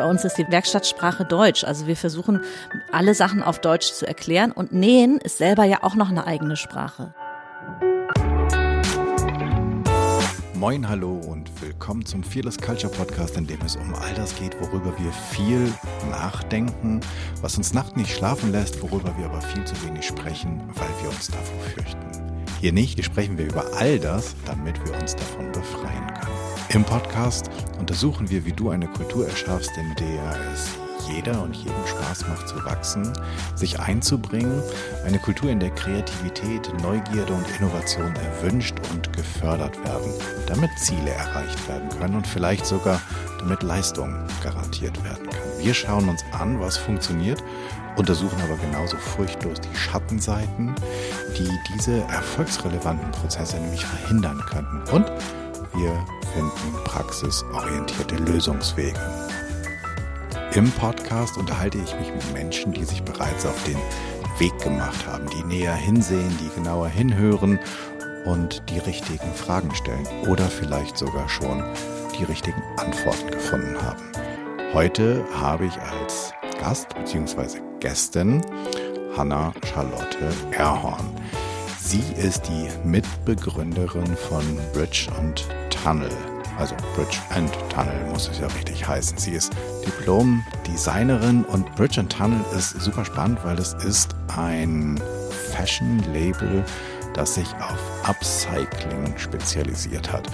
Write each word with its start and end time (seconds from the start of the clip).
Bei 0.00 0.06
uns 0.06 0.24
ist 0.24 0.38
die 0.38 0.50
Werkstattsprache 0.50 1.26
Deutsch. 1.26 1.62
Also 1.62 1.86
wir 1.86 1.94
versuchen, 1.94 2.40
alle 2.90 3.14
Sachen 3.14 3.42
auf 3.42 3.58
Deutsch 3.58 3.92
zu 3.92 4.06
erklären. 4.06 4.50
Und 4.50 4.72
Nähen 4.72 5.18
ist 5.18 5.36
selber 5.36 5.64
ja 5.64 5.82
auch 5.82 5.94
noch 5.94 6.08
eine 6.08 6.26
eigene 6.26 6.56
Sprache. 6.56 7.12
Moin, 10.54 10.88
hallo 10.88 11.20
und 11.28 11.50
willkommen 11.60 12.06
zum 12.06 12.22
Fearless 12.22 12.56
Culture 12.56 12.90
Podcast, 12.90 13.36
in 13.36 13.46
dem 13.46 13.60
es 13.60 13.76
um 13.76 13.94
all 13.94 14.14
das 14.14 14.34
geht, 14.36 14.58
worüber 14.62 14.94
wir 14.98 15.12
viel 15.12 15.70
nachdenken, 16.10 17.02
was 17.42 17.58
uns 17.58 17.74
nachts 17.74 17.94
nicht 17.94 18.16
schlafen 18.16 18.52
lässt, 18.52 18.80
worüber 18.80 19.14
wir 19.18 19.26
aber 19.26 19.42
viel 19.42 19.64
zu 19.66 19.74
wenig 19.86 20.06
sprechen, 20.06 20.62
weil 20.76 20.88
wir 21.02 21.10
uns 21.10 21.26
davor 21.26 21.60
fürchten. 21.74 22.06
Hier 22.58 22.72
nicht, 22.72 23.04
sprechen 23.04 23.36
wir 23.36 23.44
über 23.44 23.66
all 23.76 23.98
das, 23.98 24.34
damit 24.46 24.82
wir 24.82 24.98
uns 24.98 25.14
davon 25.14 25.52
befreien 25.52 26.06
können. 26.14 26.30
Im 26.72 26.84
Podcast 26.84 27.50
untersuchen 27.80 28.30
wir, 28.30 28.44
wie 28.44 28.52
du 28.52 28.70
eine 28.70 28.86
Kultur 28.86 29.26
erschaffst, 29.26 29.72
in 29.76 29.94
der 29.96 30.36
es 30.52 30.70
jeder 31.08 31.42
und 31.42 31.56
jedem 31.56 31.86
Spaß 31.86 32.28
macht 32.28 32.48
zu 32.48 32.64
wachsen, 32.64 33.12
sich 33.56 33.80
einzubringen, 33.80 34.62
eine 35.04 35.18
Kultur, 35.18 35.50
in 35.50 35.58
der 35.58 35.70
Kreativität, 35.70 36.70
Neugierde 36.82 37.32
und 37.32 37.46
Innovation 37.58 38.14
erwünscht 38.16 38.76
und 38.92 39.12
gefördert 39.14 39.82
werden, 39.84 40.12
damit 40.46 40.70
Ziele 40.78 41.10
erreicht 41.10 41.68
werden 41.68 41.88
können 41.98 42.16
und 42.16 42.26
vielleicht 42.26 42.66
sogar 42.66 43.00
damit 43.38 43.62
Leistung 43.62 44.14
garantiert 44.42 45.02
werden 45.02 45.28
kann. 45.30 45.40
Wir 45.58 45.74
schauen 45.74 46.08
uns 46.08 46.22
an, 46.32 46.60
was 46.60 46.76
funktioniert, 46.76 47.42
untersuchen 47.96 48.40
aber 48.42 48.56
genauso 48.56 48.96
furchtlos 48.98 49.58
die 49.60 49.76
Schattenseiten, 49.76 50.74
die 51.36 51.50
diese 51.74 52.02
erfolgsrelevanten 52.02 53.10
Prozesse 53.10 53.56
nämlich 53.58 53.84
verhindern 53.84 54.40
könnten. 54.48 54.82
Und 54.94 55.10
wir 55.74 56.04
finden 56.34 56.84
praxisorientierte 56.84 58.16
Lösungswege. 58.16 59.00
Im 60.54 60.70
Podcast 60.72 61.36
unterhalte 61.36 61.78
ich 61.78 61.94
mich 61.96 62.12
mit 62.12 62.32
Menschen, 62.32 62.72
die 62.72 62.84
sich 62.84 63.02
bereits 63.02 63.46
auf 63.46 63.62
den 63.64 63.78
Weg 64.38 64.58
gemacht 64.60 65.06
haben, 65.06 65.26
die 65.28 65.44
näher 65.44 65.74
hinsehen, 65.74 66.36
die 66.40 66.48
genauer 66.54 66.88
hinhören 66.88 67.58
und 68.24 68.62
die 68.68 68.78
richtigen 68.78 69.32
Fragen 69.34 69.74
stellen 69.74 70.06
oder 70.28 70.44
vielleicht 70.44 70.98
sogar 70.98 71.28
schon 71.28 71.62
die 72.18 72.24
richtigen 72.24 72.62
Antworten 72.76 73.30
gefunden 73.30 73.80
haben. 73.80 74.02
Heute 74.72 75.24
habe 75.34 75.66
ich 75.66 75.80
als 75.80 76.32
Gast 76.58 76.88
bzw. 76.94 77.60
Gästin 77.80 78.44
Hanna 79.16 79.52
Charlotte 79.64 80.18
Erhorn. 80.52 81.10
Sie 81.82 82.02
ist 82.16 82.42
die 82.42 82.68
Mitbegründerin 82.86 84.16
von 84.16 84.44
Bridge 84.72 85.08
und 85.18 85.46
Tunnel. 85.70 86.10
Also 86.58 86.74
Bridge 86.94 87.18
and 87.30 87.50
Tunnel 87.70 88.06
muss 88.10 88.28
es 88.28 88.38
ja 88.38 88.46
richtig 88.48 88.86
heißen. 88.86 89.18
Sie 89.18 89.32
ist 89.32 89.52
Diplom-Designerin 89.86 91.44
und 91.44 91.74
Bridge 91.74 91.98
and 92.00 92.12
Tunnel 92.12 92.40
ist 92.56 92.80
super 92.80 93.04
spannend, 93.04 93.38
weil 93.44 93.58
es 93.58 93.74
ist 93.84 94.14
ein 94.36 95.00
Fashion-Label, 95.52 96.64
das 97.14 97.34
sich 97.34 97.48
auf 97.54 98.08
Upcycling 98.08 99.16
spezialisiert 99.16 100.12
hat. 100.12 100.28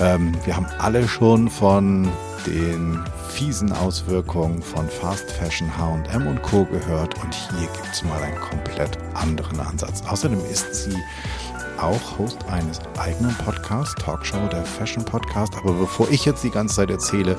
Ähm, 0.00 0.32
wir 0.44 0.54
haben 0.56 0.66
alle 0.78 1.08
schon 1.08 1.48
von 1.48 2.08
den 2.46 3.02
fiesen 3.34 3.72
Auswirkungen 3.72 4.62
von 4.62 4.88
Fast 4.88 5.28
Fashion, 5.32 5.68
H&M 5.76 6.26
und 6.28 6.40
Co. 6.42 6.64
gehört 6.66 7.20
und 7.20 7.34
hier 7.34 7.66
gibt 7.66 7.92
es 7.92 8.04
mal 8.04 8.22
einen 8.22 8.38
komplett 8.38 8.96
anderen 9.12 9.58
Ansatz. 9.58 10.04
Außerdem 10.08 10.38
ist 10.52 10.72
sie 10.72 10.96
auch 11.80 12.16
Host 12.16 12.38
eines 12.48 12.78
eigenen 12.96 13.34
Podcasts, 13.38 13.96
Talkshow, 13.96 14.46
der 14.52 14.64
Fashion 14.64 15.04
Podcast. 15.04 15.52
Aber 15.56 15.72
bevor 15.72 16.08
ich 16.10 16.24
jetzt 16.24 16.44
die 16.44 16.50
ganze 16.50 16.76
Zeit 16.76 16.90
erzähle, 16.90 17.36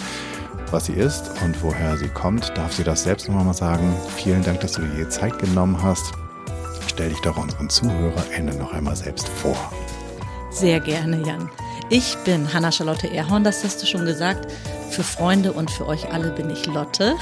was 0.69 0.87
sie 0.87 0.93
ist 0.93 1.31
und 1.45 1.63
woher 1.63 1.95
sie 1.95 2.09
kommt, 2.09 2.51
darf 2.57 2.73
sie 2.73 2.83
das 2.83 3.03
selbst 3.03 3.29
nochmal 3.29 3.53
sagen. 3.53 3.95
Vielen 4.17 4.43
Dank, 4.43 4.59
dass 4.59 4.73
du 4.73 4.81
dir 4.81 5.05
die 5.05 5.09
Zeit 5.09 5.39
genommen 5.39 5.81
hast. 5.81 6.11
Stell 6.89 7.07
dich 7.07 7.21
doch 7.21 7.37
unseren 7.37 7.69
ZuhörerInnen 7.69 8.57
noch 8.57 8.73
einmal 8.73 8.97
selbst 8.97 9.29
vor. 9.29 9.55
Sehr 10.51 10.81
gerne, 10.81 11.25
Jan. 11.25 11.49
Ich 11.89 12.17
bin 12.25 12.51
Hanna-Charlotte 12.53 13.09
Erhorn, 13.09 13.45
das 13.45 13.63
hast 13.63 13.81
du 13.81 13.85
schon 13.85 14.05
gesagt. 14.05 14.51
Für 14.95 15.03
Freunde 15.03 15.51
und 15.51 15.69
für 15.69 15.87
euch 15.87 16.13
alle 16.13 16.31
bin 16.31 16.49
ich 16.49 16.67
Lotte. 16.67 17.15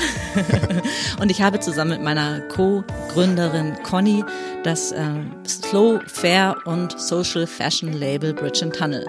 und 1.19 1.31
ich 1.31 1.41
habe 1.41 1.59
zusammen 1.59 1.89
mit 1.89 2.03
meiner 2.03 2.41
Co-Gründerin 2.41 3.73
Conny 3.81 4.23
das 4.63 4.91
äh, 4.91 5.15
Slow, 5.47 5.99
Fair 6.05 6.55
und 6.65 6.99
Social 6.99 7.47
Fashion 7.47 7.91
Label 7.91 8.31
Bridge 8.31 8.63
and 8.63 8.75
Tunnel. 8.75 9.07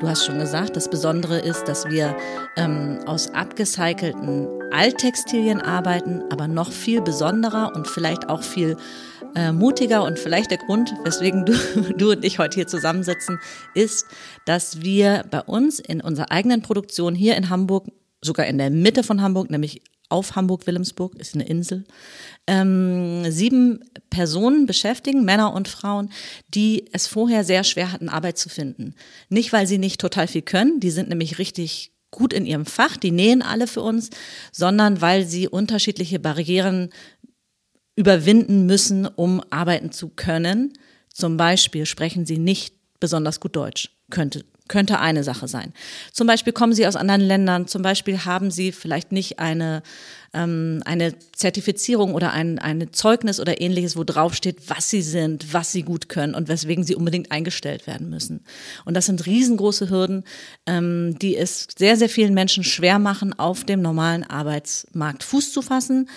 Du 0.00 0.08
hast 0.08 0.24
schon 0.24 0.38
gesagt, 0.38 0.76
das 0.76 0.88
Besondere 0.88 1.40
ist, 1.40 1.68
dass 1.68 1.84
wir 1.90 2.16
ähm, 2.56 3.00
aus 3.04 3.28
abgecycelten 3.34 4.48
Alttextilien 4.72 5.60
arbeiten, 5.60 6.22
aber 6.30 6.48
noch 6.48 6.72
viel 6.72 7.02
besonderer 7.02 7.72
und 7.74 7.86
vielleicht 7.86 8.30
auch 8.30 8.42
viel 8.42 8.78
äh, 9.34 9.52
mutiger 9.52 10.04
und 10.04 10.18
vielleicht 10.18 10.50
der 10.50 10.58
Grund, 10.58 10.94
weswegen 11.04 11.44
du, 11.44 11.52
du 11.98 12.12
und 12.12 12.24
ich 12.24 12.38
heute 12.38 12.54
hier 12.54 12.66
zusammensitzen, 12.66 13.38
ist, 13.74 14.06
dass 14.46 14.80
wir 14.80 15.24
bei 15.30 15.42
uns 15.42 15.80
in 15.80 16.00
unserer 16.00 16.32
eigenen 16.32 16.62
Produktion 16.62 17.14
hier 17.14 17.36
in 17.36 17.50
Hamburg, 17.50 17.84
sogar 18.22 18.46
in 18.46 18.58
der 18.58 18.70
Mitte 18.70 19.02
von 19.02 19.22
Hamburg, 19.22 19.50
nämlich 19.50 19.82
auf 20.08 20.36
Hamburg-Wilhelmsburg, 20.36 21.16
ist 21.16 21.34
eine 21.34 21.46
Insel, 21.46 21.84
ähm, 22.46 23.30
sieben 23.30 23.80
Personen 24.10 24.66
beschäftigen, 24.66 25.24
Männer 25.24 25.52
und 25.52 25.68
Frauen, 25.68 26.10
die 26.48 26.84
es 26.92 27.06
vorher 27.06 27.44
sehr 27.44 27.64
schwer 27.64 27.92
hatten, 27.92 28.08
Arbeit 28.08 28.38
zu 28.38 28.48
finden. 28.48 28.94
Nicht, 29.28 29.52
weil 29.52 29.66
sie 29.66 29.78
nicht 29.78 30.00
total 30.00 30.28
viel 30.28 30.42
können, 30.42 30.78
die 30.80 30.90
sind 30.90 31.08
nämlich 31.08 31.38
richtig 31.38 31.92
gut 32.10 32.32
in 32.32 32.46
ihrem 32.46 32.66
Fach, 32.66 32.96
die 32.96 33.10
nähen 33.10 33.42
alle 33.42 33.66
für 33.66 33.82
uns, 33.82 34.10
sondern 34.52 35.00
weil 35.00 35.26
sie 35.26 35.48
unterschiedliche 35.48 36.18
Barrieren 36.20 36.90
überwinden 37.96 38.66
müssen, 38.66 39.06
um 39.06 39.42
arbeiten 39.50 39.90
zu 39.90 40.08
können. 40.08 40.72
Zum 41.12 41.36
Beispiel 41.36 41.86
sprechen 41.86 42.26
sie 42.26 42.38
nicht 42.38 42.74
besonders 43.00 43.40
gut 43.40 43.56
Deutsch. 43.56 43.90
Könnte, 44.10 44.44
könnte 44.68 45.00
eine 45.00 45.24
Sache 45.24 45.48
sein. 45.48 45.72
Zum 46.12 46.26
Beispiel 46.26 46.52
kommen 46.52 46.72
sie 46.72 46.86
aus 46.86 46.96
anderen 46.96 47.20
Ländern. 47.20 47.66
Zum 47.66 47.82
Beispiel 47.82 48.24
haben 48.24 48.50
sie 48.50 48.72
vielleicht 48.72 49.12
nicht 49.12 49.38
eine, 49.38 49.82
ähm, 50.34 50.82
eine 50.84 51.14
Zertifizierung 51.32 52.14
oder 52.14 52.32
ein 52.32 52.58
eine 52.58 52.90
Zeugnis 52.90 53.40
oder 53.40 53.60
ähnliches, 53.60 53.96
wo 53.96 54.04
drauf 54.04 54.34
steht, 54.34 54.68
was 54.68 54.90
sie 54.90 55.02
sind, 55.02 55.52
was 55.52 55.72
sie 55.72 55.82
gut 55.82 56.08
können 56.08 56.34
und 56.34 56.48
weswegen 56.48 56.84
sie 56.84 56.94
unbedingt 56.94 57.32
eingestellt 57.32 57.86
werden 57.86 58.10
müssen. 58.10 58.44
Und 58.84 58.94
das 58.94 59.06
sind 59.06 59.26
riesengroße 59.26 59.90
Hürden, 59.90 60.24
ähm, 60.66 61.18
die 61.20 61.36
es 61.36 61.68
sehr, 61.76 61.96
sehr 61.96 62.08
vielen 62.08 62.34
Menschen 62.34 62.64
schwer 62.64 62.98
machen, 62.98 63.38
auf 63.38 63.64
dem 63.64 63.82
normalen 63.82 64.24
Arbeitsmarkt 64.24 65.22
Fuß 65.22 65.52
zu 65.52 65.62
fassen. 65.62 66.08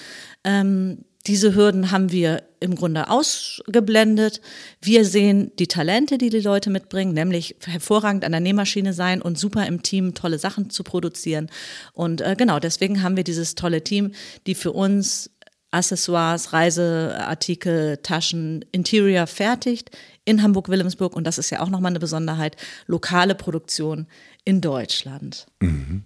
Ähm, 0.43 1.05
diese 1.29 1.53
Hürden 1.53 1.91
haben 1.91 2.11
wir 2.11 2.41
im 2.59 2.73
Grunde 2.73 3.07
ausgeblendet. 3.07 4.41
Wir 4.81 5.05
sehen 5.05 5.51
die 5.59 5.67
Talente, 5.67 6.17
die 6.17 6.31
die 6.31 6.39
Leute 6.39 6.71
mitbringen, 6.71 7.13
nämlich 7.13 7.55
hervorragend 7.63 8.25
an 8.25 8.31
der 8.31 8.41
Nähmaschine 8.41 8.93
sein 8.93 9.21
und 9.21 9.37
super 9.37 9.67
im 9.67 9.83
Team 9.83 10.15
tolle 10.15 10.39
Sachen 10.39 10.71
zu 10.71 10.83
produzieren. 10.83 11.51
Und 11.93 12.21
äh, 12.21 12.35
genau 12.35 12.57
deswegen 12.57 13.03
haben 13.03 13.15
wir 13.15 13.23
dieses 13.23 13.53
tolle 13.53 13.83
Team, 13.83 14.13
die 14.47 14.55
für 14.55 14.71
uns 14.71 15.29
Accessoires, 15.69 16.51
Reiseartikel, 16.51 17.97
Taschen, 17.97 18.65
Interior 18.71 19.27
fertigt 19.27 19.95
in 20.25 20.41
Hamburg-Wilhelmsburg. 20.41 21.15
Und 21.15 21.25
das 21.25 21.37
ist 21.37 21.51
ja 21.51 21.59
auch 21.59 21.69
nochmal 21.69 21.91
eine 21.91 21.99
Besonderheit, 21.99 22.57
lokale 22.87 23.35
Produktion 23.35 24.07
in 24.45 24.61
Deutschland. 24.61 25.45
Mhm. 25.59 26.05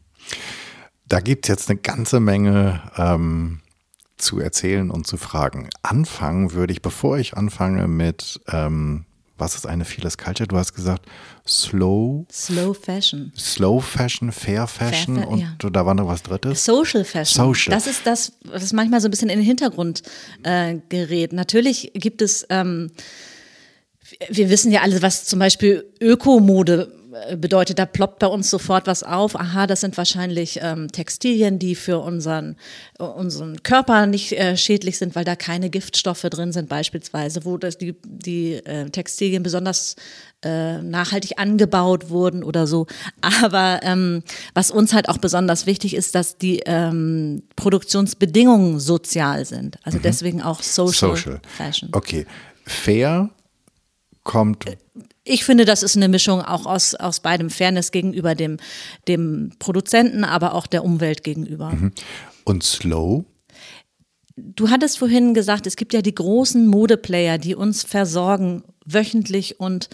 Da 1.07 1.21
gibt 1.21 1.45
es 1.45 1.49
jetzt 1.49 1.69
eine 1.69 1.79
ganze 1.79 2.19
Menge 2.19 2.81
ähm, 2.97 3.61
zu 4.23 4.39
erzählen 4.39 4.89
und 4.89 5.05
zu 5.05 5.17
fragen. 5.17 5.69
Anfangen 5.81 6.53
würde 6.53 6.73
ich, 6.73 6.81
bevor 6.81 7.17
ich 7.17 7.35
anfange 7.35 7.87
mit, 7.87 8.41
ähm, 8.51 9.05
was 9.37 9.55
ist 9.55 9.67
eine 9.67 9.85
Fearless 9.85 10.17
Culture? 10.17 10.47
Du 10.47 10.57
hast 10.57 10.73
gesagt, 10.73 11.05
Slow. 11.47 12.25
Slow 12.31 12.73
Fashion. 12.73 13.33
Slow 13.37 13.81
Fashion, 13.81 14.31
Fair 14.31 14.67
Fashion 14.67 15.17
fair, 15.17 15.27
und 15.27 15.39
ja. 15.39 15.69
da 15.69 15.85
war 15.85 15.93
noch 15.93 16.07
was 16.07 16.23
Drittes. 16.23 16.63
Social 16.63 17.03
Fashion. 17.03 17.45
Social. 17.45 17.75
Das 17.75 17.87
ist 17.87 18.05
das, 18.05 18.33
was 18.45 18.71
manchmal 18.73 19.01
so 19.01 19.07
ein 19.07 19.11
bisschen 19.11 19.29
in 19.29 19.39
den 19.39 19.45
Hintergrund 19.45 20.03
äh, 20.43 20.77
gerät. 20.89 21.33
Natürlich 21.33 21.91
gibt 21.93 22.21
es, 22.21 22.45
ähm, 22.49 22.91
wir 24.29 24.49
wissen 24.49 24.71
ja 24.71 24.81
alle, 24.81 25.01
was 25.01 25.25
zum 25.25 25.39
Beispiel 25.39 25.85
Ökomode 25.99 26.93
bedeutet, 27.37 27.79
da 27.79 27.85
ploppt 27.85 28.19
bei 28.19 28.27
uns 28.27 28.49
sofort 28.49 28.87
was 28.87 29.03
auf. 29.03 29.35
Aha, 29.35 29.67
das 29.67 29.81
sind 29.81 29.97
wahrscheinlich 29.97 30.59
ähm, 30.61 30.91
Textilien, 30.91 31.59
die 31.59 31.75
für 31.75 31.99
unseren, 31.99 32.55
äh, 32.99 33.03
unseren 33.03 33.63
Körper 33.63 34.05
nicht 34.05 34.33
äh, 34.33 34.57
schädlich 34.57 34.97
sind, 34.97 35.15
weil 35.15 35.25
da 35.25 35.35
keine 35.35 35.69
Giftstoffe 35.69 36.21
drin 36.21 36.51
sind, 36.51 36.69
beispielsweise, 36.69 37.45
wo 37.45 37.57
das, 37.57 37.77
die, 37.77 37.95
die 38.05 38.53
äh, 38.53 38.89
Textilien 38.89 39.43
besonders 39.43 39.95
äh, 40.43 40.81
nachhaltig 40.81 41.39
angebaut 41.39 42.09
wurden 42.09 42.43
oder 42.43 42.67
so. 42.67 42.87
Aber 43.21 43.79
ähm, 43.83 44.23
was 44.53 44.71
uns 44.71 44.93
halt 44.93 45.09
auch 45.09 45.17
besonders 45.17 45.65
wichtig 45.65 45.95
ist, 45.95 46.15
dass 46.15 46.37
die 46.37 46.61
ähm, 46.65 47.43
Produktionsbedingungen 47.55 48.79
sozial 48.79 49.45
sind. 49.45 49.77
Also 49.83 49.99
mhm. 49.99 50.03
deswegen 50.03 50.41
auch 50.41 50.61
Social, 50.61 51.15
Social 51.15 51.41
Fashion. 51.47 51.89
Okay. 51.93 52.25
Fair 52.65 53.29
kommt 54.23 54.67
äh, 54.67 54.77
ich 55.23 55.45
finde, 55.45 55.65
das 55.65 55.83
ist 55.83 55.95
eine 55.95 56.09
Mischung 56.09 56.41
auch 56.41 56.65
aus, 56.65 56.95
aus 56.95 57.19
beidem 57.19 57.49
Fairness 57.49 57.91
gegenüber 57.91 58.35
dem, 58.35 58.57
dem 59.07 59.51
Produzenten, 59.59 60.23
aber 60.23 60.53
auch 60.53 60.67
der 60.67 60.83
Umwelt 60.83 61.23
gegenüber. 61.23 61.71
Mhm. 61.71 61.91
Und 62.43 62.63
Slow? 62.63 63.25
Du 64.35 64.69
hattest 64.69 64.97
vorhin 64.97 65.33
gesagt, 65.33 65.67
es 65.67 65.75
gibt 65.75 65.93
ja 65.93 66.01
die 66.01 66.15
großen 66.15 66.67
Modeplayer, 66.67 67.37
die 67.37 67.55
uns 67.55 67.83
versorgen, 67.83 68.63
wöchentlich 68.83 69.59
und 69.59 69.89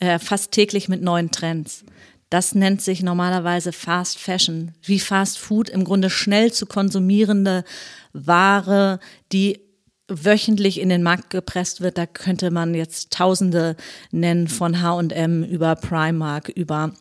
äh, 0.00 0.18
fast 0.18 0.50
täglich 0.50 0.88
mit 0.88 1.00
neuen 1.00 1.30
Trends. 1.30 1.84
Das 2.28 2.54
nennt 2.54 2.82
sich 2.82 3.02
normalerweise 3.02 3.72
Fast 3.72 4.18
Fashion, 4.18 4.72
wie 4.82 4.98
Fast 4.98 5.38
Food 5.38 5.68
im 5.68 5.84
Grunde 5.84 6.10
schnell 6.10 6.52
zu 6.52 6.66
konsumierende 6.66 7.64
Ware, 8.12 8.98
die 9.30 9.60
wöchentlich 10.08 10.80
in 10.80 10.88
den 10.88 11.02
Markt 11.02 11.30
gepresst 11.30 11.80
wird. 11.80 11.98
Da 11.98 12.06
könnte 12.06 12.50
man 12.50 12.74
jetzt 12.74 13.10
Tausende 13.12 13.76
nennen 14.10 14.48
von 14.48 14.82
H&M 14.82 15.44
über 15.44 15.76
Primark, 15.76 16.48
über 16.48 16.92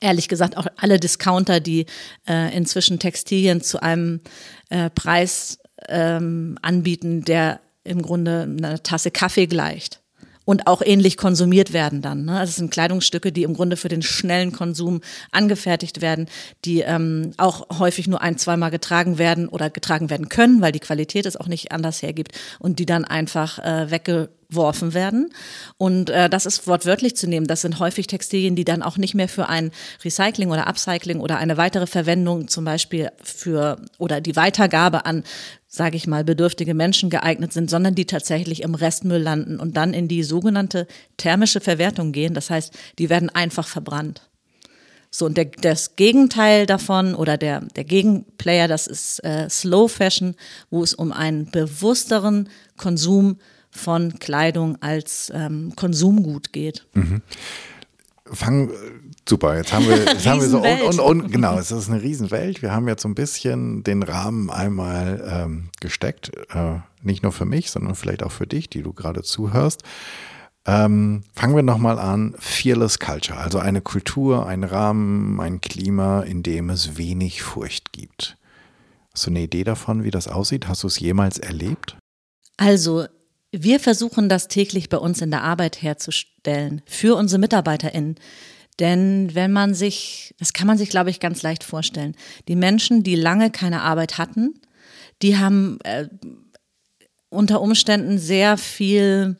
ehrlich 0.00 0.28
gesagt 0.28 0.56
auch 0.56 0.66
alle 0.76 0.98
Discounter, 0.98 1.60
die 1.60 1.86
äh, 2.26 2.56
inzwischen 2.56 2.98
Textilien 2.98 3.60
zu 3.60 3.82
einem 3.82 4.20
äh, 4.70 4.90
Preis 4.90 5.58
ähm, 5.88 6.58
anbieten, 6.62 7.24
der 7.24 7.60
im 7.84 8.02
Grunde 8.02 8.42
einer 8.42 8.82
Tasse 8.82 9.10
Kaffee 9.10 9.46
gleicht 9.46 10.03
und 10.44 10.66
auch 10.66 10.82
ähnlich 10.82 11.16
konsumiert 11.16 11.72
werden 11.72 12.02
dann. 12.02 12.24
Ne? 12.24 12.38
Also 12.38 12.50
es 12.50 12.56
sind 12.56 12.70
Kleidungsstücke, 12.70 13.32
die 13.32 13.42
im 13.42 13.54
Grunde 13.54 13.76
für 13.76 13.88
den 13.88 14.02
schnellen 14.02 14.52
Konsum 14.52 15.00
angefertigt 15.32 16.00
werden, 16.00 16.26
die 16.64 16.80
ähm, 16.80 17.32
auch 17.36 17.78
häufig 17.78 18.06
nur 18.08 18.20
ein, 18.20 18.38
zweimal 18.38 18.70
getragen 18.70 19.18
werden 19.18 19.48
oder 19.48 19.70
getragen 19.70 20.10
werden 20.10 20.28
können, 20.28 20.60
weil 20.60 20.72
die 20.72 20.80
Qualität 20.80 21.26
es 21.26 21.36
auch 21.36 21.48
nicht 21.48 21.72
anders 21.72 22.02
hergibt 22.02 22.32
und 22.58 22.78
die 22.78 22.86
dann 22.86 23.04
einfach 23.04 23.58
äh, 23.58 23.90
weggeworfen 23.90 24.94
werden. 24.94 25.30
Und 25.78 26.10
äh, 26.10 26.28
das 26.28 26.46
ist 26.46 26.66
wortwörtlich 26.66 27.16
zu 27.16 27.26
nehmen. 27.26 27.46
Das 27.46 27.62
sind 27.62 27.78
häufig 27.78 28.06
Textilien, 28.06 28.56
die 28.56 28.64
dann 28.64 28.82
auch 28.82 28.98
nicht 28.98 29.14
mehr 29.14 29.28
für 29.28 29.48
ein 29.48 29.70
Recycling 30.04 30.50
oder 30.50 30.66
Upcycling 30.66 31.20
oder 31.20 31.38
eine 31.38 31.56
weitere 31.56 31.86
Verwendung 31.86 32.48
zum 32.48 32.64
Beispiel 32.64 33.10
für 33.22 33.78
oder 33.98 34.20
die 34.20 34.36
Weitergabe 34.36 35.06
an 35.06 35.24
sage 35.74 35.96
ich 35.96 36.06
mal, 36.06 36.22
bedürftige 36.22 36.72
Menschen 36.72 37.10
geeignet 37.10 37.52
sind, 37.52 37.68
sondern 37.68 37.96
die 37.96 38.04
tatsächlich 38.04 38.62
im 38.62 38.76
Restmüll 38.76 39.20
landen 39.20 39.58
und 39.58 39.76
dann 39.76 39.92
in 39.92 40.06
die 40.06 40.22
sogenannte 40.22 40.86
thermische 41.16 41.60
Verwertung 41.60 42.12
gehen. 42.12 42.32
Das 42.32 42.48
heißt, 42.48 42.72
die 43.00 43.10
werden 43.10 43.28
einfach 43.28 43.66
verbrannt. 43.66 44.28
So, 45.10 45.26
und 45.26 45.36
der, 45.36 45.46
das 45.46 45.96
Gegenteil 45.96 46.66
davon 46.66 47.16
oder 47.16 47.36
der, 47.36 47.60
der 47.60 47.84
Gegenplayer, 47.84 48.68
das 48.68 48.86
ist 48.86 49.18
äh, 49.24 49.48
Slow 49.50 49.88
Fashion, 49.88 50.36
wo 50.70 50.82
es 50.82 50.94
um 50.94 51.10
einen 51.10 51.50
bewussteren 51.50 52.48
Konsum 52.76 53.38
von 53.70 54.20
Kleidung 54.20 54.80
als 54.80 55.32
ähm, 55.34 55.72
Konsumgut 55.74 56.52
geht. 56.52 56.86
Mhm. 56.94 57.20
Fangen 58.26 58.70
Super, 59.26 59.56
jetzt 59.56 59.72
haben 59.72 59.88
wir, 59.88 59.96
jetzt 59.96 60.26
haben 60.26 60.40
wir 60.40 60.48
so 60.48 60.58
und, 60.58 60.82
und, 60.82 61.00
und 61.00 61.32
genau, 61.32 61.58
es 61.58 61.70
ist 61.70 61.88
eine 61.88 62.02
Riesenwelt. 62.02 62.60
Wir 62.60 62.72
haben 62.72 62.86
jetzt 62.88 63.02
so 63.02 63.08
ein 63.08 63.14
bisschen 63.14 63.82
den 63.82 64.02
Rahmen 64.02 64.50
einmal 64.50 65.24
ähm, 65.26 65.70
gesteckt, 65.80 66.30
äh, 66.54 66.80
nicht 67.02 67.22
nur 67.22 67.32
für 67.32 67.46
mich, 67.46 67.70
sondern 67.70 67.94
vielleicht 67.94 68.22
auch 68.22 68.32
für 68.32 68.46
dich, 68.46 68.68
die 68.68 68.82
du 68.82 68.92
gerade 68.92 69.22
zuhörst. 69.22 69.82
Ähm, 70.66 71.24
fangen 71.34 71.56
wir 71.56 71.62
nochmal 71.62 71.98
an. 71.98 72.34
Fearless 72.38 72.98
Culture, 72.98 73.38
also 73.38 73.58
eine 73.58 73.80
Kultur, 73.80 74.46
ein 74.46 74.64
Rahmen, 74.64 75.40
ein 75.40 75.60
Klima, 75.60 76.20
in 76.20 76.42
dem 76.42 76.70
es 76.70 76.96
wenig 76.96 77.42
Furcht 77.42 77.92
gibt. 77.92 78.36
Hast 79.14 79.26
du 79.26 79.30
eine 79.30 79.42
Idee 79.42 79.64
davon, 79.64 80.04
wie 80.04 80.10
das 80.10 80.28
aussieht? 80.28 80.68
Hast 80.68 80.82
du 80.82 80.86
es 80.86 80.98
jemals 80.98 81.38
erlebt? 81.38 81.96
Also, 82.56 83.06
wir 83.52 83.78
versuchen 83.78 84.28
das 84.28 84.48
täglich 84.48 84.88
bei 84.88 84.96
uns 84.96 85.20
in 85.20 85.30
der 85.30 85.42
Arbeit 85.42 85.82
herzustellen, 85.82 86.82
für 86.86 87.16
unsere 87.16 87.40
MitarbeiterInnen. 87.40 88.16
Denn 88.80 89.34
wenn 89.34 89.52
man 89.52 89.74
sich, 89.74 90.34
das 90.38 90.52
kann 90.52 90.66
man 90.66 90.78
sich, 90.78 90.88
glaube 90.88 91.10
ich, 91.10 91.20
ganz 91.20 91.42
leicht 91.42 91.62
vorstellen, 91.62 92.16
die 92.48 92.56
Menschen, 92.56 93.02
die 93.02 93.14
lange 93.14 93.50
keine 93.50 93.82
Arbeit 93.82 94.18
hatten, 94.18 94.54
die 95.22 95.38
haben 95.38 95.78
äh, 95.84 96.08
unter 97.28 97.60
Umständen 97.60 98.18
sehr 98.18 98.56
viel 98.56 99.36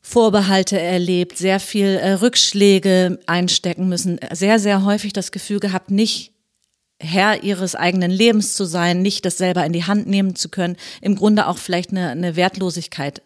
Vorbehalte 0.00 0.78
erlebt, 0.78 1.38
sehr 1.38 1.58
viel 1.58 1.86
äh, 1.86 2.12
Rückschläge 2.12 3.18
einstecken 3.26 3.88
müssen, 3.88 4.20
sehr, 4.32 4.58
sehr 4.58 4.84
häufig 4.84 5.12
das 5.12 5.32
Gefühl 5.32 5.60
gehabt, 5.60 5.90
nicht 5.90 6.32
Herr 7.00 7.42
ihres 7.42 7.74
eigenen 7.74 8.10
Lebens 8.10 8.54
zu 8.54 8.64
sein, 8.64 9.02
nicht 9.02 9.24
das 9.24 9.38
selber 9.38 9.64
in 9.64 9.72
die 9.72 9.84
Hand 9.84 10.06
nehmen 10.06 10.36
zu 10.36 10.48
können, 10.48 10.76
im 11.00 11.16
Grunde 11.16 11.48
auch 11.48 11.58
vielleicht 11.58 11.90
eine, 11.90 12.10
eine 12.10 12.36
Wertlosigkeit 12.36 13.22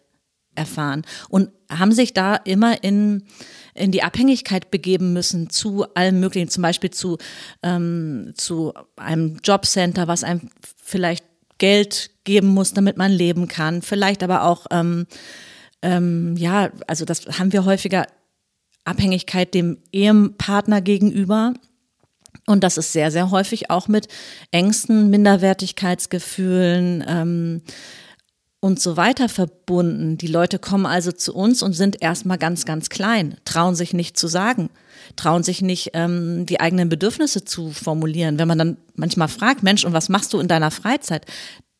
erfahren 0.59 1.03
und 1.29 1.49
haben 1.71 1.91
sich 1.91 2.13
da 2.13 2.35
immer 2.35 2.83
in 2.83 3.23
in 3.75 3.91
die 3.91 4.03
Abhängigkeit 4.03 4.71
begeben 4.71 5.13
müssen 5.13 5.49
zu 5.49 5.85
allem 5.93 6.19
Möglichen, 6.19 6.49
zum 6.49 6.63
Beispiel 6.63 6.91
zu, 6.91 7.17
ähm, 7.63 8.33
zu 8.35 8.73
einem 8.97 9.37
Jobcenter, 9.43 10.07
was 10.07 10.23
einem 10.23 10.49
vielleicht 10.83 11.23
Geld 11.59 12.11
geben 12.23 12.47
muss, 12.47 12.73
damit 12.73 12.97
man 12.97 13.11
leben 13.11 13.47
kann, 13.47 13.81
vielleicht 13.81 14.21
aber 14.21 14.43
auch, 14.43 14.65
ähm, 14.71 15.07
ähm, 15.81 16.35
ja, 16.37 16.71
also 16.87 17.05
das 17.05 17.25
haben 17.39 17.53
wir 17.53 17.65
häufiger 17.65 18.05
Abhängigkeit 18.83 19.53
dem 19.53 19.77
Ehepartner 19.91 20.81
gegenüber. 20.81 21.53
Und 22.45 22.63
das 22.63 22.77
ist 22.77 22.93
sehr, 22.93 23.11
sehr 23.11 23.29
häufig 23.31 23.69
auch 23.69 23.87
mit 23.87 24.07
Ängsten, 24.51 25.09
Minderwertigkeitsgefühlen, 25.09 27.03
ähm, 27.07 27.61
und 28.61 28.79
so 28.79 28.97
weiter 28.97 29.29
verbunden. 29.29 30.17
Die 30.17 30.27
Leute 30.27 30.59
kommen 30.59 30.85
also 30.85 31.11
zu 31.11 31.33
uns 31.33 31.63
und 31.63 31.73
sind 31.73 32.01
erstmal 32.01 32.37
ganz, 32.37 32.65
ganz 32.65 32.89
klein, 32.89 33.37
trauen 33.45 33.75
sich 33.75 33.93
nicht 33.93 34.17
zu 34.17 34.27
sagen, 34.27 34.69
trauen 35.15 35.43
sich 35.43 35.61
nicht, 35.61 35.91
ähm, 35.93 36.45
die 36.45 36.59
eigenen 36.59 36.89
Bedürfnisse 36.89 37.45
zu 37.45 37.71
formulieren. 37.71 38.37
Wenn 38.37 38.47
man 38.47 38.57
dann 38.57 38.77
manchmal 38.95 39.29
fragt, 39.29 39.63
Mensch, 39.63 39.85
und 39.85 39.93
was 39.93 40.09
machst 40.09 40.33
du 40.33 40.39
in 40.39 40.47
deiner 40.47 40.71
Freizeit? 40.71 41.25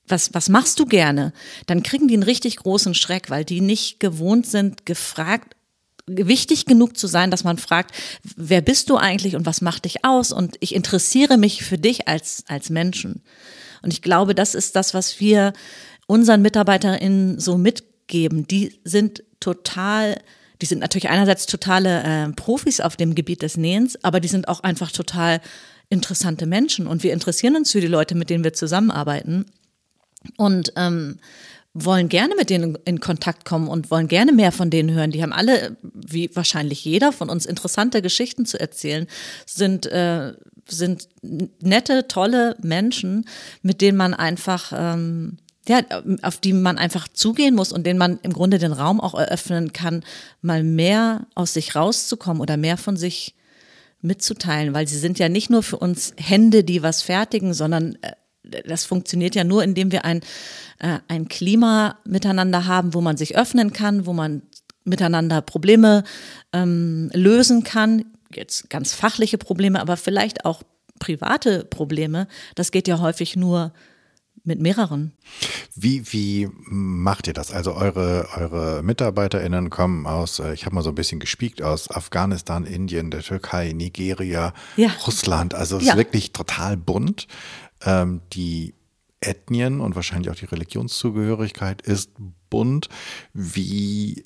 Was, 0.07 0.33
was 0.33 0.49
machst 0.49 0.79
du 0.79 0.85
gerne? 0.85 1.33
Dann 1.67 1.83
kriegen 1.83 2.07
die 2.07 2.15
einen 2.15 2.23
richtig 2.23 2.55
großen 2.57 2.95
Schreck, 2.95 3.29
weil 3.29 3.45
die 3.45 3.61
nicht 3.61 3.99
gewohnt 3.99 4.47
sind, 4.47 4.85
gefragt 4.85 5.55
wichtig 6.11 6.65
genug 6.65 6.97
zu 6.97 7.07
sein, 7.07 7.29
dass 7.29 7.43
man 7.43 7.57
fragt, 7.57 7.93
wer 8.35 8.61
bist 8.61 8.89
du 8.89 8.97
eigentlich 8.97 9.35
und 9.35 9.45
was 9.45 9.61
macht 9.61 9.85
dich 9.85 10.03
aus? 10.03 10.31
Und 10.31 10.57
ich 10.59 10.73
interessiere 10.73 11.37
mich 11.37 11.63
für 11.63 11.77
dich 11.77 12.07
als, 12.07 12.43
als 12.47 12.69
Menschen. 12.69 13.21
Und 13.81 13.93
ich 13.93 14.01
glaube, 14.01 14.35
das 14.35 14.55
ist 14.55 14.75
das, 14.75 14.93
was 14.93 15.19
wir 15.19 15.53
unseren 16.09 16.41
MitarbeiterInnen 16.41 17.39
so 17.39 17.59
mitgeben. 17.59 18.47
Die 18.47 18.79
sind 18.83 19.23
total, 19.39 20.19
die 20.59 20.65
sind 20.65 20.79
natürlich 20.79 21.09
einerseits 21.09 21.45
totale 21.45 22.01
äh, 22.03 22.31
Profis 22.33 22.81
auf 22.81 22.97
dem 22.97 23.13
Gebiet 23.13 23.43
des 23.43 23.57
Nähens, 23.57 24.03
aber 24.03 24.19
die 24.19 24.27
sind 24.27 24.47
auch 24.47 24.61
einfach 24.61 24.91
total 24.91 25.39
interessante 25.89 26.47
Menschen 26.47 26.87
und 26.87 27.03
wir 27.03 27.13
interessieren 27.13 27.55
uns 27.55 27.71
für 27.71 27.79
die 27.79 27.87
Leute, 27.87 28.15
mit 28.15 28.31
denen 28.31 28.43
wir 28.43 28.53
zusammenarbeiten 28.53 29.45
und 30.35 30.73
ähm, 30.77 31.19
wollen 31.75 32.09
gerne 32.09 32.33
mit 32.35 32.49
denen 32.49 32.75
in 32.85 32.99
Kontakt 32.99 33.45
kommen 33.45 33.67
und 33.67 33.91
wollen 33.91 34.07
gerne 34.07 34.31
mehr 34.31 34.51
von 34.51 34.71
denen 34.71 34.91
hören. 34.91 35.11
Die 35.11 35.21
haben 35.21 35.31
alle, 35.31 35.77
wie 35.83 36.35
wahrscheinlich 36.35 36.83
jeder 36.85 37.11
von 37.11 37.29
uns, 37.29 37.45
interessante 37.45 38.01
Geschichten 38.01 38.47
zu 38.47 38.59
erzählen, 38.59 39.05
sind 39.45 39.85
äh, 39.85 40.33
sind 40.67 41.07
nette, 41.21 42.07
tolle 42.07 42.55
Menschen, 42.61 43.25
mit 43.61 43.81
denen 43.81 43.97
man 43.97 44.13
einfach 44.13 44.71
ähm, 44.75 45.37
ja, 45.69 45.81
auf 46.23 46.37
die 46.37 46.51
man 46.51 46.77
einfach 46.77 47.07
zugehen 47.07 47.55
muss 47.55 47.71
und 47.71 47.85
denen 47.85 47.99
man 47.99 48.19
im 48.23 48.33
Grunde 48.33 48.57
den 48.57 48.73
Raum 48.73 48.99
auch 48.99 49.13
eröffnen 49.13 49.71
kann, 49.71 50.03
mal 50.41 50.63
mehr 50.63 51.27
aus 51.35 51.53
sich 51.53 51.75
rauszukommen 51.75 52.41
oder 52.41 52.57
mehr 52.57 52.75
von 52.75 52.97
sich 52.97 53.35
mitzuteilen, 54.01 54.73
weil 54.73 54.87
sie 54.87 54.97
sind 54.97 55.19
ja 55.19 55.29
nicht 55.29 55.49
nur 55.49 55.63
für 55.63 55.77
uns 55.77 56.13
Hände, 56.17 56.63
die 56.63 56.83
was 56.83 57.01
fertigen, 57.01 57.53
sondern 57.53 57.97
äh, 58.01 58.13
das 58.67 58.85
funktioniert 58.85 59.35
ja 59.35 59.43
nur, 59.43 59.63
indem 59.63 59.91
wir 59.91 60.05
ein, 60.05 60.21
äh, 60.79 60.99
ein 61.07 61.27
Klima 61.27 61.99
miteinander 62.03 62.65
haben, 62.65 62.93
wo 62.93 63.01
man 63.01 63.17
sich 63.17 63.37
öffnen 63.37 63.73
kann, 63.73 64.05
wo 64.05 64.13
man 64.13 64.41
miteinander 64.85 65.41
Probleme 65.41 66.03
ähm, 66.51 67.11
lösen 67.13 67.63
kann. 67.63 68.05
Jetzt 68.33 68.69
ganz 68.69 68.93
fachliche 68.93 69.37
Probleme, 69.37 69.79
aber 69.81 69.97
vielleicht 69.97 70.45
auch 70.45 70.63
private 70.99 71.65
Probleme. 71.65 72.27
Das 72.55 72.71
geht 72.71 72.87
ja 72.87 72.99
häufig 72.99 73.35
nur 73.35 73.71
mit 74.43 74.59
mehreren. 74.59 75.13
Wie, 75.75 76.11
wie 76.11 76.49
macht 76.65 77.27
ihr 77.27 77.33
das? 77.33 77.51
Also 77.51 77.73
eure, 77.73 78.27
eure 78.35 78.83
MitarbeiterInnen 78.83 79.69
kommen 79.69 80.05
aus, 80.05 80.39
äh, 80.39 80.53
ich 80.53 80.65
habe 80.65 80.75
mal 80.75 80.83
so 80.83 80.89
ein 80.89 80.95
bisschen 80.95 81.19
gespiekt, 81.19 81.61
aus 81.61 81.89
Afghanistan, 81.89 82.65
Indien, 82.65 83.11
der 83.11 83.21
Türkei, 83.21 83.71
Nigeria, 83.73 84.53
ja. 84.75 84.89
Russland. 85.05 85.53
Also 85.53 85.77
es 85.77 85.85
ja. 85.85 85.93
ist 85.93 85.97
wirklich 85.97 86.33
total 86.33 86.77
bunt. 86.77 87.27
Ähm, 87.85 88.21
die 88.33 88.73
Ethnien 89.21 89.81
und 89.81 89.95
wahrscheinlich 89.95 90.29
auch 90.29 90.35
die 90.35 90.45
Religionszugehörigkeit 90.45 91.81
ist 91.81 92.11
bunt. 92.49 92.89
Wie 93.33 94.23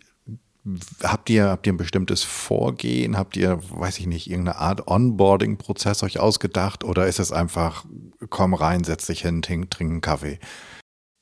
Habt 1.03 1.29
ihr, 1.29 1.49
habt 1.49 1.67
ihr 1.67 1.73
ein 1.73 1.77
bestimmtes 1.77 2.23
Vorgehen? 2.23 3.17
Habt 3.17 3.35
ihr, 3.35 3.59
weiß 3.69 3.99
ich 3.99 4.07
nicht, 4.07 4.29
irgendeine 4.29 4.59
Art 4.59 4.87
Onboarding-Prozess 4.87 6.03
euch 6.03 6.19
ausgedacht? 6.19 6.85
Oder 6.85 7.07
ist 7.07 7.19
es 7.19 7.33
einfach, 7.33 7.85
komm 8.29 8.53
rein, 8.53 8.85
setz 8.85 9.07
dich 9.07 9.21
hin, 9.21 9.41
trink, 9.41 9.71
trink 9.71 9.91
einen 9.91 10.01
Kaffee? 10.01 10.39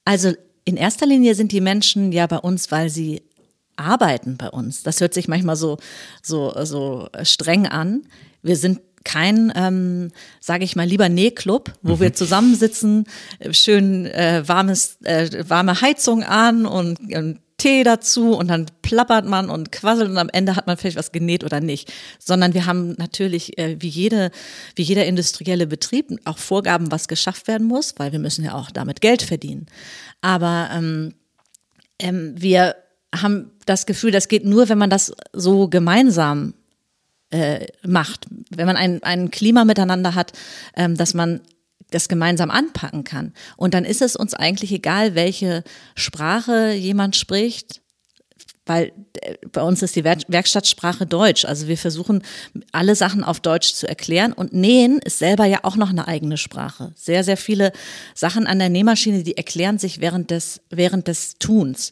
Also 0.05 0.33
in 0.63 0.77
erster 0.77 1.07
Linie 1.07 1.33
sind 1.33 1.51
die 1.51 1.61
Menschen 1.61 2.11
ja 2.11 2.27
bei 2.27 2.37
uns, 2.37 2.71
weil 2.71 2.89
sie 2.89 3.23
arbeiten 3.75 4.37
bei 4.37 4.49
uns. 4.49 4.83
Das 4.83 5.01
hört 5.01 5.15
sich 5.15 5.27
manchmal 5.27 5.55
so, 5.55 5.77
so, 6.21 6.53
so 6.63 7.09
streng 7.23 7.65
an. 7.65 8.03
Wir 8.43 8.55
sind 8.55 8.79
kein, 9.03 9.51
ähm, 9.55 10.11
sage 10.39 10.63
ich 10.63 10.75
mal, 10.75 10.85
lieber 10.85 11.09
Nähclub, 11.09 11.73
wo 11.81 11.95
mhm. 11.95 11.99
wir 11.99 12.13
zusammensitzen, 12.13 13.05
schön 13.51 14.05
äh, 14.05 14.43
warmes, 14.45 15.01
äh, 15.01 15.43
warme 15.47 15.81
Heizung 15.81 16.23
an 16.23 16.67
und, 16.67 16.99
und 16.99 17.39
Tee 17.61 17.83
dazu 17.83 18.33
und 18.33 18.47
dann 18.47 18.65
plappert 18.81 19.25
man 19.25 19.51
und 19.51 19.71
quasselt 19.71 20.09
und 20.09 20.17
am 20.17 20.29
Ende 20.29 20.55
hat 20.55 20.65
man 20.65 20.77
vielleicht 20.77 20.97
was 20.97 21.11
genäht 21.11 21.43
oder 21.43 21.59
nicht. 21.59 21.93
Sondern 22.17 22.55
wir 22.55 22.65
haben 22.65 22.95
natürlich, 22.97 23.55
äh, 23.59 23.77
wie, 23.79 23.87
jede, 23.87 24.31
wie 24.75 24.81
jeder 24.81 25.05
industrielle 25.05 25.67
Betrieb, 25.67 26.07
auch 26.25 26.39
Vorgaben, 26.39 26.91
was 26.91 27.07
geschafft 27.07 27.47
werden 27.47 27.67
muss, 27.67 27.93
weil 27.97 28.11
wir 28.13 28.19
müssen 28.19 28.43
ja 28.43 28.55
auch 28.55 28.71
damit 28.71 28.99
Geld 28.99 29.21
verdienen. 29.21 29.67
Aber 30.21 30.71
ähm, 30.73 31.13
ähm, 31.99 32.33
wir 32.35 32.77
haben 33.13 33.51
das 33.67 33.85
Gefühl, 33.85 34.09
das 34.09 34.27
geht 34.27 34.43
nur, 34.43 34.67
wenn 34.67 34.79
man 34.79 34.89
das 34.89 35.13
so 35.31 35.67
gemeinsam 35.67 36.55
äh, 37.29 37.67
macht. 37.85 38.25
Wenn 38.49 38.65
man 38.65 38.75
ein, 38.75 39.03
ein 39.03 39.29
Klima 39.29 39.65
miteinander 39.65 40.15
hat, 40.15 40.33
ähm, 40.75 40.97
dass 40.97 41.13
man 41.13 41.41
das 41.91 42.09
gemeinsam 42.09 42.49
anpacken 42.49 43.03
kann. 43.03 43.33
Und 43.57 43.73
dann 43.73 43.85
ist 43.85 44.01
es 44.01 44.15
uns 44.15 44.33
eigentlich 44.33 44.71
egal, 44.71 45.15
welche 45.15 45.63
Sprache 45.95 46.71
jemand 46.71 47.15
spricht, 47.15 47.81
weil 48.65 48.91
äh, 49.21 49.35
bei 49.51 49.61
uns 49.61 49.81
ist 49.81 49.95
die 49.95 50.03
Werkstattsprache 50.03 51.05
Deutsch. 51.05 51.45
Also 51.45 51.67
wir 51.67 51.77
versuchen 51.77 52.23
alle 52.71 52.95
Sachen 52.95 53.23
auf 53.23 53.39
Deutsch 53.39 53.73
zu 53.73 53.87
erklären 53.87 54.33
und 54.33 54.53
Nähen 54.53 54.99
ist 54.99 55.19
selber 55.19 55.45
ja 55.45 55.59
auch 55.63 55.75
noch 55.75 55.89
eine 55.89 56.07
eigene 56.07 56.37
Sprache. 56.37 56.93
Sehr, 56.95 57.23
sehr 57.23 57.37
viele 57.37 57.71
Sachen 58.15 58.47
an 58.47 58.59
der 58.59 58.69
Nähmaschine, 58.69 59.23
die 59.23 59.37
erklären 59.37 59.77
sich 59.77 59.99
während 59.99 60.31
des, 60.31 60.61
während 60.69 61.07
des 61.07 61.35
Tuns. 61.37 61.91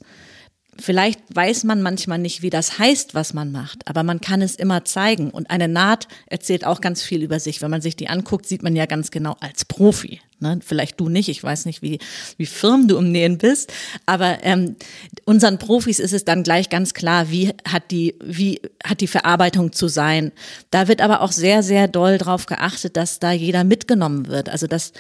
Vielleicht 0.80 1.20
weiß 1.36 1.66
man 1.66 1.82
manchmal 1.82 2.20
nicht, 2.20 2.42
wie 2.42 2.50
das 2.50 2.80
heißt, 2.80 3.14
was 3.14 3.34
man 3.34 3.52
macht, 3.52 3.88
aber 3.88 4.04
man 4.04 4.22
kann 4.22 4.42
es 4.42 4.56
immer 4.56 4.86
zeigen. 4.86 5.30
Und 5.30 5.50
eine 5.50 5.68
Naht 5.68 6.08
erzählt 6.28 6.66
auch 6.66 6.80
ganz 6.80 7.04
viel 7.04 7.22
über 7.22 7.40
sich. 7.40 7.62
Wenn 7.62 7.72
man 7.72 7.82
sich 7.82 7.96
die 7.96 8.08
anguckt, 8.08 8.48
sieht 8.48 8.64
man 8.64 8.76
ja 8.76 8.86
ganz 8.86 9.12
genau 9.12 9.36
als 9.42 9.66
Profi. 9.66 10.22
Ne? 10.40 10.60
Vielleicht 10.64 11.00
du 11.00 11.10
nicht, 11.10 11.28
ich 11.28 11.44
weiß 11.44 11.66
nicht, 11.66 11.82
wie, 11.82 12.00
wie 12.38 12.46
firm 12.46 12.88
du 12.88 12.98
im 12.98 13.12
Nähen 13.12 13.38
bist, 13.38 13.74
aber 14.06 14.44
ähm, 14.44 14.78
unseren 15.26 15.60
Profis 15.60 16.00
ist 16.00 16.14
es 16.14 16.24
dann 16.24 16.44
gleich 16.44 16.70
ganz 16.70 16.94
klar, 16.94 17.30
wie 17.30 17.50
hat 17.68 17.92
die, 17.92 18.16
wie 18.24 18.62
hat 18.84 19.02
die 19.02 19.08
Verarbeitung 19.08 19.74
zu 19.74 19.90
sein. 19.90 20.32
Da 20.72 20.88
wird 20.88 21.02
aber 21.02 21.22
auch 21.22 21.34
sehr, 21.34 21.62
sehr 21.62 21.90
doll 21.90 22.18
drauf 22.18 22.46
geachtet, 22.46 22.96
dass 22.96 23.20
da 23.20 23.32
jeder 23.32 23.66
mitgenommen 23.66 24.28
wird. 24.28 24.48
Also 24.48 24.66
dass 24.68 24.94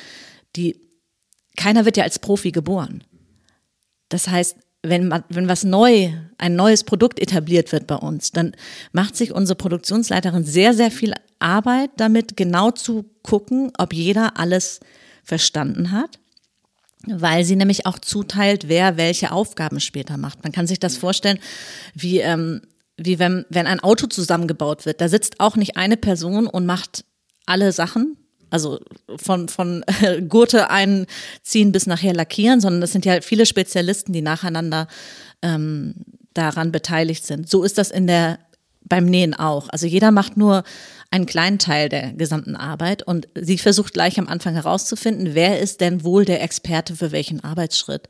die, 0.55 0.81
keiner 1.55 1.85
wird 1.85 1.95
ja 1.95 2.03
als 2.03 2.19
Profi 2.19 2.51
geboren. 2.51 3.03
Das 4.09 4.27
heißt, 4.27 4.57
wenn, 4.81 5.13
wenn 5.29 5.49
was 5.49 5.63
neu, 5.63 6.11
ein 6.37 6.55
neues 6.55 6.83
Produkt 6.83 7.19
etabliert 7.19 7.71
wird 7.71 7.87
bei 7.87 7.95
uns, 7.95 8.31
dann 8.31 8.53
macht 8.91 9.15
sich 9.15 9.33
unsere 9.33 9.57
Produktionsleiterin 9.57 10.45
sehr, 10.45 10.73
sehr 10.73 10.91
viel 10.91 11.13
Arbeit 11.39 11.91
damit, 11.97 12.37
genau 12.37 12.71
zu 12.71 13.05
gucken, 13.21 13.71
ob 13.77 13.93
jeder 13.93 14.37
alles 14.37 14.79
verstanden 15.23 15.91
hat, 15.91 16.19
weil 17.05 17.43
sie 17.43 17.55
nämlich 17.55 17.85
auch 17.85 17.99
zuteilt, 17.99 18.67
wer 18.69 18.97
welche 18.97 19.31
Aufgaben 19.31 19.79
später 19.79 20.17
macht. 20.17 20.43
Man 20.43 20.53
kann 20.53 20.67
sich 20.67 20.79
das 20.79 20.97
vorstellen, 20.97 21.39
wie, 21.93 22.19
ähm, 22.19 22.61
wie 22.97 23.19
wenn, 23.19 23.45
wenn 23.49 23.67
ein 23.67 23.81
Auto 23.81 24.07
zusammengebaut 24.07 24.85
wird. 24.85 25.01
Da 25.01 25.09
sitzt 25.09 25.39
auch 25.39 25.55
nicht 25.55 25.77
eine 25.77 25.97
Person 25.97 26.47
und 26.47 26.65
macht 26.65 27.03
alle 27.45 27.71
Sachen, 27.73 28.17
also 28.49 28.79
von, 29.17 29.49
von 29.49 29.83
äh, 30.01 30.21
Gurte 30.21 30.69
einziehen 30.69 31.71
bis 31.71 31.87
nachher 31.87 32.13
lackieren, 32.13 32.61
sondern 32.61 32.81
das 32.81 32.91
sind 32.91 33.05
ja 33.05 33.21
viele 33.21 33.45
Spezialisten, 33.45 34.13
die 34.13 34.21
nacheinander 34.21 34.87
ähm, 35.41 35.95
daran 36.33 36.71
beteiligt 36.71 37.25
sind. 37.25 37.49
So 37.49 37.63
ist 37.63 37.77
das 37.77 37.91
in 37.91 38.07
der 38.07 38.39
beim 38.89 39.05
Nähen 39.05 39.33
auch. 39.33 39.69
Also 39.69 39.85
jeder 39.85 40.11
macht 40.11 40.35
nur 40.35 40.63
einen 41.11 41.25
kleinen 41.25 41.59
Teil 41.59 41.89
der 41.89 42.13
gesamten 42.13 42.55
Arbeit 42.55 43.03
und 43.03 43.27
sie 43.35 43.57
versucht 43.57 43.93
gleich 43.93 44.19
am 44.19 44.27
Anfang 44.27 44.53
herauszufinden, 44.55 45.33
wer 45.33 45.59
ist 45.59 45.81
denn 45.81 46.03
wohl 46.03 46.25
der 46.25 46.41
Experte 46.41 46.95
für 46.95 47.11
welchen 47.11 47.43
Arbeitsschritt. 47.43 48.09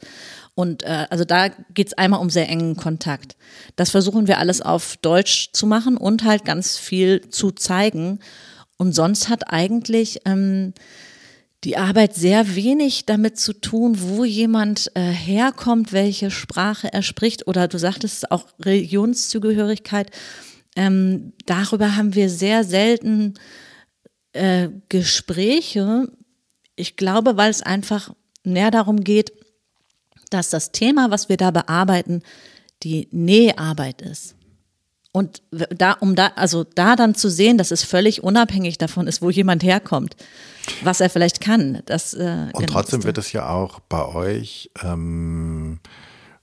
Und 0.55 0.83
äh, 0.83 1.05
also 1.09 1.23
da 1.23 1.49
geht's 1.73 1.93
einmal 1.93 2.19
um 2.19 2.29
sehr 2.29 2.49
engen 2.49 2.75
Kontakt. 2.75 3.37
Das 3.75 3.91
versuchen 3.91 4.27
wir 4.27 4.39
alles 4.39 4.61
auf 4.61 4.97
Deutsch 4.97 5.51
zu 5.53 5.65
machen 5.65 5.95
und 5.95 6.23
halt 6.23 6.43
ganz 6.43 6.77
viel 6.77 7.29
zu 7.29 7.51
zeigen. 7.51 8.19
Und 8.79 8.93
sonst 8.93 9.27
hat 9.27 9.51
eigentlich 9.51 10.21
ähm, 10.25 10.73
die 11.65 11.75
Arbeit 11.75 12.15
sehr 12.15 12.55
wenig 12.55 13.05
damit 13.05 13.37
zu 13.37 13.51
tun, 13.51 13.97
wo 13.99 14.23
jemand 14.23 14.89
äh, 14.95 15.01
herkommt, 15.01 15.91
welche 15.91 16.31
Sprache 16.31 16.91
er 16.91 17.03
spricht 17.03 17.45
oder 17.45 17.67
du 17.67 17.77
sagtest 17.77 18.31
auch 18.31 18.47
Religionszugehörigkeit. 18.61 20.11
Ähm, 20.77 21.33
darüber 21.45 21.97
haben 21.97 22.15
wir 22.15 22.29
sehr 22.29 22.63
selten 22.63 23.33
äh, 24.31 24.69
Gespräche. 24.87 26.07
Ich 26.77 26.95
glaube, 26.95 27.35
weil 27.35 27.51
es 27.51 27.61
einfach 27.61 28.13
mehr 28.45 28.71
darum 28.71 29.03
geht, 29.03 29.33
dass 30.29 30.49
das 30.49 30.71
Thema, 30.71 31.11
was 31.11 31.27
wir 31.27 31.35
da 31.35 31.51
bearbeiten, 31.51 32.23
die 32.83 33.09
Näharbeit 33.11 34.01
ist. 34.01 34.35
Und 35.19 35.41
da, 35.51 35.97
um 35.99 36.15
da, 36.15 36.27
also 36.37 36.63
da 36.63 36.95
dann 36.95 37.13
zu 37.13 37.29
sehen, 37.29 37.57
dass 37.57 37.71
es 37.71 37.83
völlig 37.83 38.23
unabhängig 38.23 38.77
davon 38.77 39.05
ist, 39.05 39.21
wo 39.21 39.29
jemand 39.29 39.63
herkommt, 39.63 40.15
was 40.81 41.01
er 41.01 41.09
vielleicht 41.09 41.41
kann. 41.41 41.81
Das, 41.87 42.13
äh, 42.13 42.47
und 42.53 42.67
genau 42.67 42.71
trotzdem 42.71 43.03
wird 43.03 43.17
es 43.17 43.33
ja 43.33 43.49
auch 43.49 43.81
bei 43.81 44.05
euch, 44.05 44.71
ähm, 44.81 45.79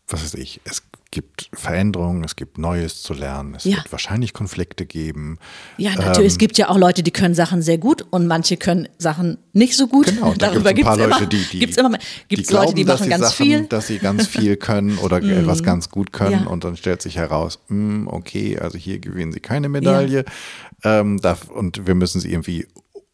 was 0.08 0.22
weiß 0.22 0.34
ich, 0.34 0.60
es 0.64 0.82
gibt 1.10 1.50
Veränderungen, 1.52 2.24
es 2.24 2.36
gibt 2.36 2.58
Neues 2.58 3.02
zu 3.02 3.14
lernen, 3.14 3.54
es 3.54 3.64
ja. 3.64 3.76
wird 3.76 3.92
wahrscheinlich 3.92 4.32
Konflikte 4.32 4.86
geben. 4.86 5.38
Ja, 5.76 5.94
natürlich. 5.94 6.18
Ähm, 6.18 6.26
es 6.26 6.38
gibt 6.38 6.58
ja 6.58 6.68
auch 6.68 6.78
Leute, 6.78 7.02
die 7.02 7.10
können 7.10 7.34
Sachen 7.34 7.62
sehr 7.62 7.78
gut 7.78 8.04
und 8.10 8.26
manche 8.26 8.56
können 8.56 8.88
Sachen 8.98 9.38
nicht 9.52 9.76
so 9.76 9.86
gut. 9.86 10.06
Genau, 10.06 10.34
da 10.34 10.48
Darüber 10.50 10.72
gibt 10.72 10.88
es 10.88 10.96
paar 10.96 11.08
Leute, 11.08 11.26
die, 11.26 11.44
die, 11.52 11.60
gibt's 11.60 11.76
immer, 11.76 11.98
gibt's 12.28 12.48
die 12.48 12.54
Leute, 12.54 12.74
die 12.74 12.84
machen 12.84 13.08
ganz 13.08 13.30
Sachen, 13.30 13.46
viel. 13.46 13.64
Dass 13.64 13.86
sie 13.86 13.98
ganz 13.98 14.26
viel 14.26 14.56
können 14.58 14.98
oder 14.98 15.20
mm. 15.20 15.30
etwas 15.30 15.62
ganz 15.62 15.90
gut 15.90 16.12
können 16.12 16.44
ja. 16.44 16.50
und 16.50 16.64
dann 16.64 16.76
stellt 16.76 17.02
sich 17.02 17.16
heraus, 17.16 17.60
mh, 17.68 17.76
hm, 17.76 18.08
okay, 18.08 18.58
also 18.58 18.76
hier 18.76 18.98
gewinnen 18.98 19.32
sie 19.32 19.40
keine 19.40 19.68
Medaille 19.68 20.24
ja. 20.84 21.00
ähm, 21.00 21.20
darf, 21.20 21.48
und 21.48 21.86
wir 21.86 21.94
müssen 21.94 22.20
sie 22.20 22.30
irgendwie 22.30 22.66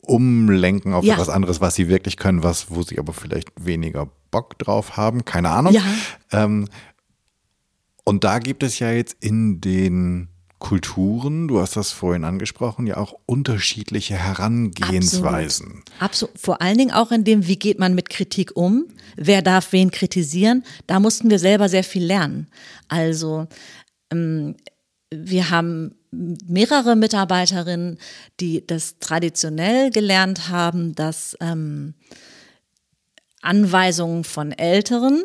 umlenken 0.05 0.95
auf 0.95 1.05
ja. 1.05 1.15
etwas 1.15 1.29
anderes, 1.29 1.61
was 1.61 1.77
sie 1.77 1.89
wirklich 1.89 2.17
können, 2.17 2.43
was, 2.43 2.71
wo 2.71 2.83
sie 2.83 2.99
aber 2.99 3.13
vielleicht 3.13 3.51
weniger 3.57 4.09
Bock 4.31 4.59
drauf 4.59 4.97
haben, 4.97 5.25
keine 5.25 5.51
Ahnung. 5.51 5.73
Ja. 5.73 5.83
Ähm, 6.33 6.69
und 8.05 8.25
da 8.25 8.39
gibt 8.39 8.63
es 8.63 8.79
ja 8.79 8.91
jetzt 8.91 9.17
in 9.21 9.61
den 9.61 10.29
Kulturen, 10.63 11.49
du 11.49 11.61
hast 11.61 11.75
das 11.75 11.91
vorhin 11.91 12.23
angesprochen, 12.23 12.87
ja 12.87 12.97
auch 12.97 13.15
unterschiedliche 13.27 14.15
Herangehensweisen. 14.15 15.67
Absolut. 15.67 16.01
Absolut. 16.01 16.39
Vor 16.39 16.63
allen 16.63 16.79
Dingen 16.79 16.93
auch 16.93 17.11
in 17.11 17.25
dem, 17.25 17.49
wie 17.49 17.59
geht 17.59 17.81
man 17.81 17.97
mit 17.97 18.09
Kritik 18.11 18.57
um? 18.57 18.87
Wer 19.17 19.43
darf 19.43 19.73
wen 19.73 19.91
kritisieren? 19.91 20.63
Da 20.87 21.01
mussten 21.01 21.31
wir 21.31 21.41
selber 21.41 21.69
sehr 21.69 21.83
viel 21.83 22.05
lernen. 22.05 22.47
Also 22.87 23.49
ähm, 24.13 24.55
wir 25.13 25.51
haben 25.51 25.97
mehrere 26.13 26.95
Mitarbeiterinnen, 26.95 27.99
die 28.39 28.65
das 28.65 29.01
traditionell 29.01 29.91
gelernt 29.91 30.49
haben, 30.49 30.95
dass 30.95 31.37
ähm, 31.41 31.95
Anweisungen 33.41 34.23
von 34.23 34.53
Älteren, 34.53 35.25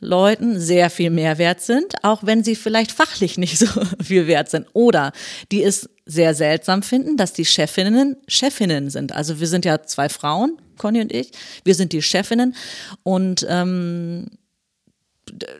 Leuten 0.00 0.58
sehr 0.58 0.90
viel 0.90 1.10
mehr 1.10 1.38
wert 1.38 1.60
sind, 1.60 1.94
auch 2.02 2.24
wenn 2.24 2.42
sie 2.42 2.56
vielleicht 2.56 2.92
fachlich 2.92 3.38
nicht 3.38 3.58
so 3.58 3.66
viel 4.02 4.26
wert 4.26 4.50
sind. 4.50 4.66
Oder 4.72 5.12
die 5.52 5.62
es 5.62 5.88
sehr 6.06 6.34
seltsam 6.34 6.82
finden, 6.82 7.16
dass 7.16 7.32
die 7.32 7.44
Chefinnen 7.44 8.16
Chefinnen 8.26 8.90
sind. 8.90 9.14
Also 9.14 9.40
wir 9.40 9.46
sind 9.46 9.64
ja 9.64 9.82
zwei 9.82 10.08
Frauen, 10.08 10.56
Conny 10.78 11.00
und 11.00 11.12
ich. 11.12 11.30
Wir 11.64 11.74
sind 11.74 11.92
die 11.92 12.02
Chefinnen 12.02 12.56
und 13.02 13.46
ähm, 13.48 14.26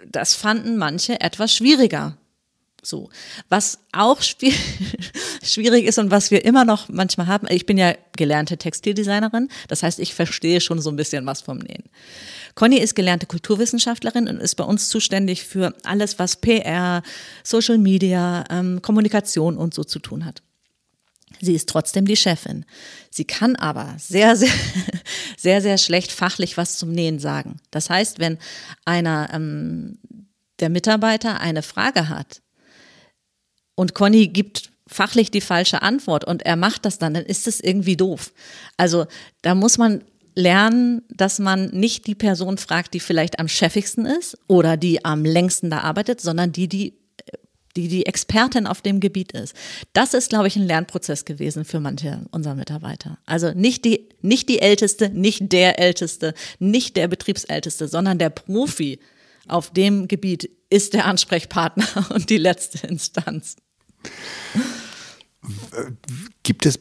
das 0.06 0.34
fanden 0.34 0.76
manche 0.76 1.20
etwas 1.20 1.54
schwieriger. 1.54 2.16
So. 2.82 3.10
Was 3.48 3.78
auch 3.92 4.20
schwierig 5.42 5.84
ist 5.84 5.98
und 5.98 6.10
was 6.10 6.30
wir 6.30 6.44
immer 6.44 6.64
noch 6.64 6.88
manchmal 6.88 7.26
haben, 7.26 7.46
ich 7.50 7.66
bin 7.66 7.78
ja 7.78 7.94
gelernte 8.16 8.56
Textildesignerin, 8.56 9.48
das 9.68 9.82
heißt, 9.82 9.98
ich 9.98 10.14
verstehe 10.14 10.60
schon 10.60 10.80
so 10.80 10.90
ein 10.90 10.96
bisschen 10.96 11.26
was 11.26 11.40
vom 11.40 11.58
Nähen. 11.58 11.84
Conny 12.54 12.78
ist 12.78 12.94
gelernte 12.94 13.26
Kulturwissenschaftlerin 13.26 14.28
und 14.28 14.40
ist 14.40 14.56
bei 14.56 14.64
uns 14.64 14.88
zuständig 14.88 15.44
für 15.44 15.74
alles, 15.84 16.18
was 16.18 16.36
PR, 16.36 17.02
Social 17.44 17.78
Media, 17.78 18.44
ähm, 18.50 18.82
Kommunikation 18.82 19.56
und 19.56 19.74
so 19.74 19.84
zu 19.84 19.98
tun 19.98 20.24
hat. 20.24 20.42
Sie 21.40 21.54
ist 21.54 21.68
trotzdem 21.68 22.06
die 22.06 22.16
Chefin. 22.16 22.66
Sie 23.08 23.24
kann 23.24 23.56
aber 23.56 23.94
sehr, 23.98 24.36
sehr, 24.36 24.50
sehr, 25.38 25.62
sehr 25.62 25.78
schlecht 25.78 26.12
fachlich 26.12 26.56
was 26.56 26.76
zum 26.76 26.90
Nähen 26.90 27.18
sagen. 27.18 27.60
Das 27.70 27.88
heißt, 27.88 28.18
wenn 28.18 28.38
einer 28.84 29.30
ähm, 29.32 29.98
der 30.58 30.68
Mitarbeiter 30.68 31.40
eine 31.40 31.62
Frage 31.62 32.08
hat 32.08 32.42
und 33.80 33.94
Conny 33.94 34.28
gibt 34.28 34.70
fachlich 34.86 35.30
die 35.30 35.40
falsche 35.40 35.80
Antwort 35.80 36.24
und 36.24 36.42
er 36.42 36.56
macht 36.56 36.84
das 36.84 36.98
dann, 36.98 37.14
dann 37.14 37.24
ist 37.24 37.46
es 37.46 37.60
irgendwie 37.60 37.96
doof. 37.96 38.30
Also 38.76 39.06
da 39.40 39.54
muss 39.54 39.78
man 39.78 40.04
lernen, 40.34 41.00
dass 41.08 41.38
man 41.38 41.70
nicht 41.70 42.06
die 42.06 42.14
Person 42.14 42.58
fragt, 42.58 42.92
die 42.92 43.00
vielleicht 43.00 43.38
am 43.38 43.48
chefigsten 43.48 44.04
ist 44.04 44.36
oder 44.48 44.76
die 44.76 45.02
am 45.02 45.24
längsten 45.24 45.70
da 45.70 45.80
arbeitet, 45.80 46.20
sondern 46.20 46.52
die, 46.52 46.68
die 46.68 47.00
die 47.76 47.88
die 47.88 48.04
Expertin 48.04 48.66
auf 48.66 48.82
dem 48.82 49.00
Gebiet 49.00 49.32
ist. 49.32 49.54
Das 49.94 50.12
ist, 50.12 50.28
glaube 50.28 50.48
ich, 50.48 50.56
ein 50.56 50.66
Lernprozess 50.66 51.24
gewesen 51.24 51.64
für 51.64 51.80
manche 51.80 52.26
unserer 52.32 52.56
Mitarbeiter. 52.56 53.16
Also 53.24 53.52
nicht 53.52 53.86
die, 53.86 54.08
nicht 54.20 54.48
die 54.50 54.58
Älteste, 54.58 55.08
nicht 55.08 55.52
der 55.52 55.78
Älteste, 55.78 56.34
nicht 56.58 56.96
der 56.96 57.08
Betriebsälteste, 57.08 57.88
sondern 57.88 58.18
der 58.18 58.30
Profi 58.30 58.98
auf 59.46 59.70
dem 59.72 60.08
Gebiet 60.08 60.50
ist 60.68 60.94
der 60.94 61.06
Ansprechpartner 61.06 62.10
und 62.14 62.28
die 62.28 62.38
letzte 62.38 62.86
Instanz. 62.86 63.56
Gibt 66.42 66.66
es 66.66 66.80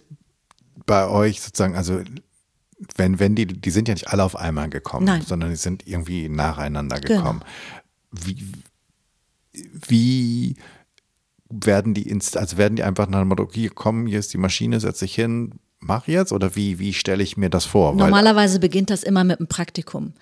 bei 0.85 1.07
euch 1.07 1.41
sozusagen, 1.41 1.75
also 1.75 2.01
wenn, 2.95 3.19
wenn 3.19 3.35
die, 3.35 3.45
die 3.45 3.69
sind 3.71 3.87
ja 3.87 3.93
nicht 3.93 4.07
alle 4.09 4.23
auf 4.23 4.35
einmal 4.35 4.69
gekommen, 4.69 5.05
Nein. 5.05 5.21
sondern 5.21 5.49
die 5.49 5.55
sind 5.55 5.87
irgendwie 5.87 6.29
nacheinander 6.29 6.99
gekommen. 6.99 7.41
Genau. 8.11 8.25
Wie, 8.25 8.45
wie 9.87 10.55
werden 11.49 11.93
die, 11.93 12.07
Inst 12.07 12.37
also 12.37 12.57
werden 12.57 12.75
die 12.75 12.83
einfach 12.83 13.07
nach 13.07 13.19
dem 13.19 13.27
Motto, 13.27 13.49
hier 13.51 13.71
komm, 13.71 14.07
hier 14.07 14.19
ist 14.19 14.33
die 14.33 14.37
Maschine, 14.37 14.79
setz 14.79 14.99
dich 14.99 15.15
hin, 15.15 15.59
mach 15.79 16.07
jetzt? 16.07 16.31
Oder 16.31 16.55
wie, 16.55 16.79
wie 16.79 16.93
stelle 16.93 17.23
ich 17.23 17.37
mir 17.37 17.49
das 17.49 17.65
vor? 17.65 17.93
Normalerweise 17.95 18.55
weil, 18.55 18.61
beginnt 18.61 18.89
das 18.89 19.03
immer 19.03 19.23
mit 19.23 19.39
einem 19.39 19.47
Praktikum, 19.47 20.13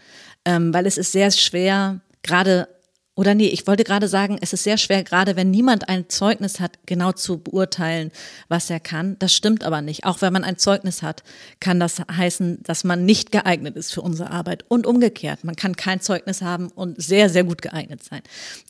ähm, 0.46 0.74
weil 0.74 0.86
es 0.86 0.98
ist 0.98 1.12
sehr 1.12 1.32
schwer, 1.32 2.02
gerade 2.24 2.68
oder 3.18 3.34
nee, 3.34 3.48
ich 3.48 3.66
wollte 3.66 3.84
gerade 3.84 4.08
sagen, 4.08 4.38
es 4.42 4.54
ist 4.54 4.64
sehr 4.64 4.78
schwer, 4.78 5.04
gerade 5.04 5.36
wenn 5.36 5.50
niemand 5.50 5.90
ein 5.90 6.08
Zeugnis 6.08 6.60
hat, 6.60 6.78
genau 6.86 7.14
zu 7.14 7.40
beurteilen, 7.40 8.12
was 8.48 8.70
er 8.70 8.80
kann. 8.80 9.16
Das 9.18 9.34
stimmt 9.34 9.64
aber 9.64 9.82
nicht. 9.82 10.06
Auch 10.06 10.22
wenn 10.22 10.32
man 10.32 10.44
ein 10.44 10.60
Zeugnis 10.60 11.02
hat, 11.02 11.24
kann 11.60 11.80
das 11.80 12.00
heißen, 12.00 12.62
dass 12.62 12.84
man 12.84 13.06
nicht 13.06 13.32
geeignet 13.32 13.76
ist 13.76 13.92
für 13.92 14.04
unsere 14.04 14.30
Arbeit. 14.30 14.66
Und 14.68 14.86
umgekehrt, 14.86 15.44
man 15.44 15.56
kann 15.56 15.76
kein 15.76 16.00
Zeugnis 16.00 16.44
haben 16.44 16.68
und 16.68 17.02
sehr, 17.02 17.32
sehr 17.32 17.44
gut 17.44 17.64
geeignet 17.64 18.04
sein. 18.04 18.22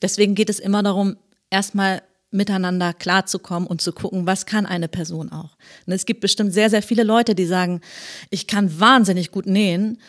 Deswegen 0.01 0.33
geht 0.33 0.49
es 0.49 0.59
immer 0.59 0.81
darum, 0.81 1.17
erstmal 1.49 2.01
miteinander 2.31 2.93
klarzukommen 2.93 3.67
und 3.67 3.81
zu 3.81 3.91
gucken, 3.91 4.27
was 4.27 4.45
kann 4.45 4.65
eine 4.65 4.87
Person 4.87 5.29
auch. 5.29 5.57
Und 5.85 5.91
es 5.91 6.05
gibt 6.05 6.21
bestimmt 6.21 6.53
sehr, 6.53 6.69
sehr 6.69 6.81
viele 6.81 7.03
Leute, 7.03 7.35
die 7.35 7.45
sagen, 7.45 7.81
ich 8.29 8.47
kann 8.47 8.79
wahnsinnig 8.79 9.31
gut 9.31 9.45
nähen. 9.45 9.99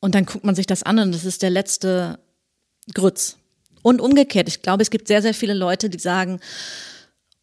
Und 0.00 0.14
dann 0.14 0.24
guckt 0.24 0.44
man 0.44 0.54
sich 0.54 0.66
das 0.66 0.82
an 0.82 0.98
und 0.98 1.12
das 1.12 1.26
ist 1.26 1.42
der 1.42 1.50
letzte 1.50 2.18
Grütz. 2.94 3.36
Und 3.82 4.00
umgekehrt, 4.00 4.48
ich 4.48 4.62
glaube, 4.62 4.82
es 4.82 4.90
gibt 4.90 5.08
sehr, 5.08 5.22
sehr 5.22 5.34
viele 5.34 5.54
Leute, 5.54 5.90
die 5.90 5.98
sagen, 5.98 6.40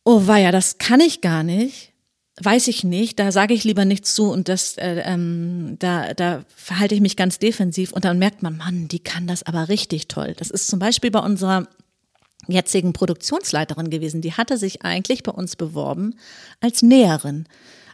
oh 0.03 0.25
weia, 0.25 0.51
das 0.51 0.77
kann 0.77 1.01
ich 1.01 1.22
gar 1.22 1.43
nicht, 1.43 1.93
weiß 2.41 2.67
ich 2.67 2.84
nicht, 2.84 3.19
da 3.19 3.31
sage 3.31 3.53
ich 3.53 3.63
lieber 3.63 3.86
nichts 3.86 4.15
zu 4.15 4.31
und 4.31 4.48
das, 4.48 4.77
äh, 4.77 5.01
ähm, 5.05 5.75
da, 5.79 6.13
da 6.13 6.46
verhalte 6.55 6.96
ich 6.96 7.01
mich 7.01 7.17
ganz 7.17 7.39
defensiv 7.39 7.91
und 7.91 8.05
dann 8.05 8.19
merkt 8.19 8.41
man, 8.41 8.58
Mann, 8.58 8.88
die 8.88 9.00
kann 9.00 9.27
das 9.27 9.43
aber 9.43 9.69
richtig 9.69 10.08
toll. 10.08 10.34
Das 10.38 10.50
ist 10.50 10.67
zum 10.67 10.79
Beispiel 10.79 11.12
bei 11.12 11.19
unserer 11.19 11.67
jetzigen 12.48 12.93
Produktionsleiterin 12.93 13.89
gewesen. 13.89 14.22
Die 14.22 14.34
hatte 14.34 14.58
sich 14.58 14.84
eigentlich 14.84 15.24
bei 15.24 15.31
uns 15.31 15.55
beworben 15.55 16.15
als 16.62 16.81
Näherin. 16.81 17.46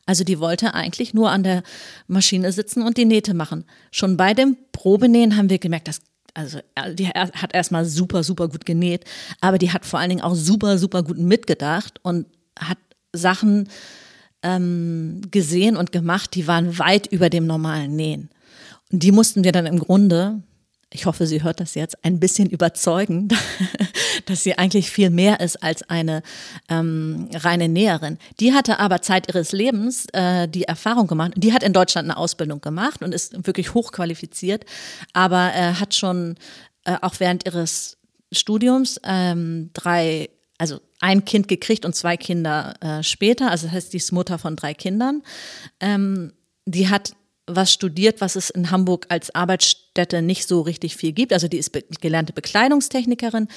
Also 0.06 0.24
die 0.24 0.40
wollte 0.40 0.76
eigentlich 0.76 1.14
nur 1.14 1.32
an 1.32 1.44
der 1.44 1.64
Maschine 2.08 2.52
sitzen 2.52 2.84
und 2.84 2.98
die 2.98 3.06
Nähte 3.06 3.34
machen. 3.34 3.66
Schon 3.92 4.18
bei 4.18 4.34
dem 4.34 4.56
Probenähen 4.72 5.36
haben 5.36 5.50
wir 5.50 5.58
gemerkt, 5.58 5.88
das 5.88 6.02
also 6.36 6.60
die 6.94 7.08
hat 7.08 7.54
erstmal 7.54 7.86
super, 7.86 8.24
super 8.24 8.50
gut 8.50 8.66
genäht, 8.66 9.06
aber 9.42 9.58
die 9.58 9.72
hat 9.72 9.86
vor 9.86 10.00
allen 10.00 10.10
Dingen 10.10 10.22
auch 10.22 10.36
super, 10.36 10.78
super 10.78 11.02
gut 11.02 11.18
mitgedacht 11.18 12.00
und 12.04 12.28
hat 12.60 12.78
Sachen 13.14 13.70
ähm, 14.44 15.22
gesehen 15.32 15.78
und 15.78 15.92
gemacht, 15.92 16.36
die 16.36 16.46
waren 16.46 16.78
weit 16.78 17.08
über 17.08 17.30
dem 17.30 17.48
normalen 17.48 17.96
Nähen. 17.96 18.30
Und 18.92 19.02
die 19.02 19.12
mussten 19.12 19.44
wir 19.44 19.52
dann 19.52 19.66
im 19.66 19.80
Grunde 19.80 20.44
ich 20.96 21.06
hoffe, 21.06 21.28
sie 21.28 21.44
hört 21.44 21.60
das 21.60 21.76
jetzt, 21.76 22.04
ein 22.04 22.20
bisschen 22.20 22.50
überzeugen, 22.50 23.28
dass 24.26 24.44
sie 24.44 24.58
eigentlich 24.58 24.90
viel 24.90 25.10
mehr 25.10 25.42
ist 25.42 25.62
als 25.62 25.84
eine 25.90 26.24
ähm, 26.70 27.30
reine 27.34 27.68
Näherin. 27.68 28.18
Die 28.40 28.54
hatte 28.54 28.80
aber 28.80 29.02
Zeit 29.02 29.28
ihres 29.28 29.52
Lebens 29.52 30.08
äh, 30.14 30.48
die 30.48 30.64
Erfahrung 30.64 31.08
gemacht. 31.08 31.34
Die 31.36 31.54
hat 31.54 31.64
in 31.64 31.74
Deutschland 31.74 32.10
eine 32.10 32.18
Ausbildung 32.18 32.62
gemacht 32.62 33.04
und 33.04 33.14
ist 33.14 33.46
wirklich 33.46 33.74
hochqualifiziert, 33.74 34.66
aber 35.12 35.54
äh, 35.54 35.74
hat 35.74 35.94
schon 35.94 36.38
äh, 36.86 36.96
auch 37.02 37.16
während 37.20 37.46
ihres 37.46 37.98
Studiums 38.32 39.00
ähm, 39.04 39.72
drei, 39.74 40.30
also 40.58 40.80
ein 41.02 41.26
Kind 41.26 41.50
gekriegt 41.50 41.86
und 41.86 41.94
zwei 41.94 42.16
Kinder 42.16 42.74
äh, 42.80 43.04
später. 43.04 43.52
Also 43.52 43.68
das 43.68 43.76
heißt, 43.76 43.94
die 43.94 43.98
ist 43.98 44.14
Mutter 44.14 44.40
von 44.40 44.56
drei 44.56 44.74
Kindern. 44.74 45.24
Ähm, 45.82 46.32
die 46.66 46.88
hat 46.90 47.14
was 47.48 47.72
studiert, 47.72 48.22
was 48.22 48.36
es 48.36 48.50
in 48.50 48.72
Hamburg 48.72 49.06
als 49.10 49.34
Arbeitsstätte 49.34 50.22
nicht 50.22 50.48
so 50.48 50.62
richtig 50.62 50.98
viel 50.98 51.12
gibt. 51.12 51.34
Also 51.34 51.48
die 51.48 51.58
ist 51.58 51.72
be 51.72 51.84
gelernte 52.02 52.34
Bekleidungstechnikerin 52.34 53.48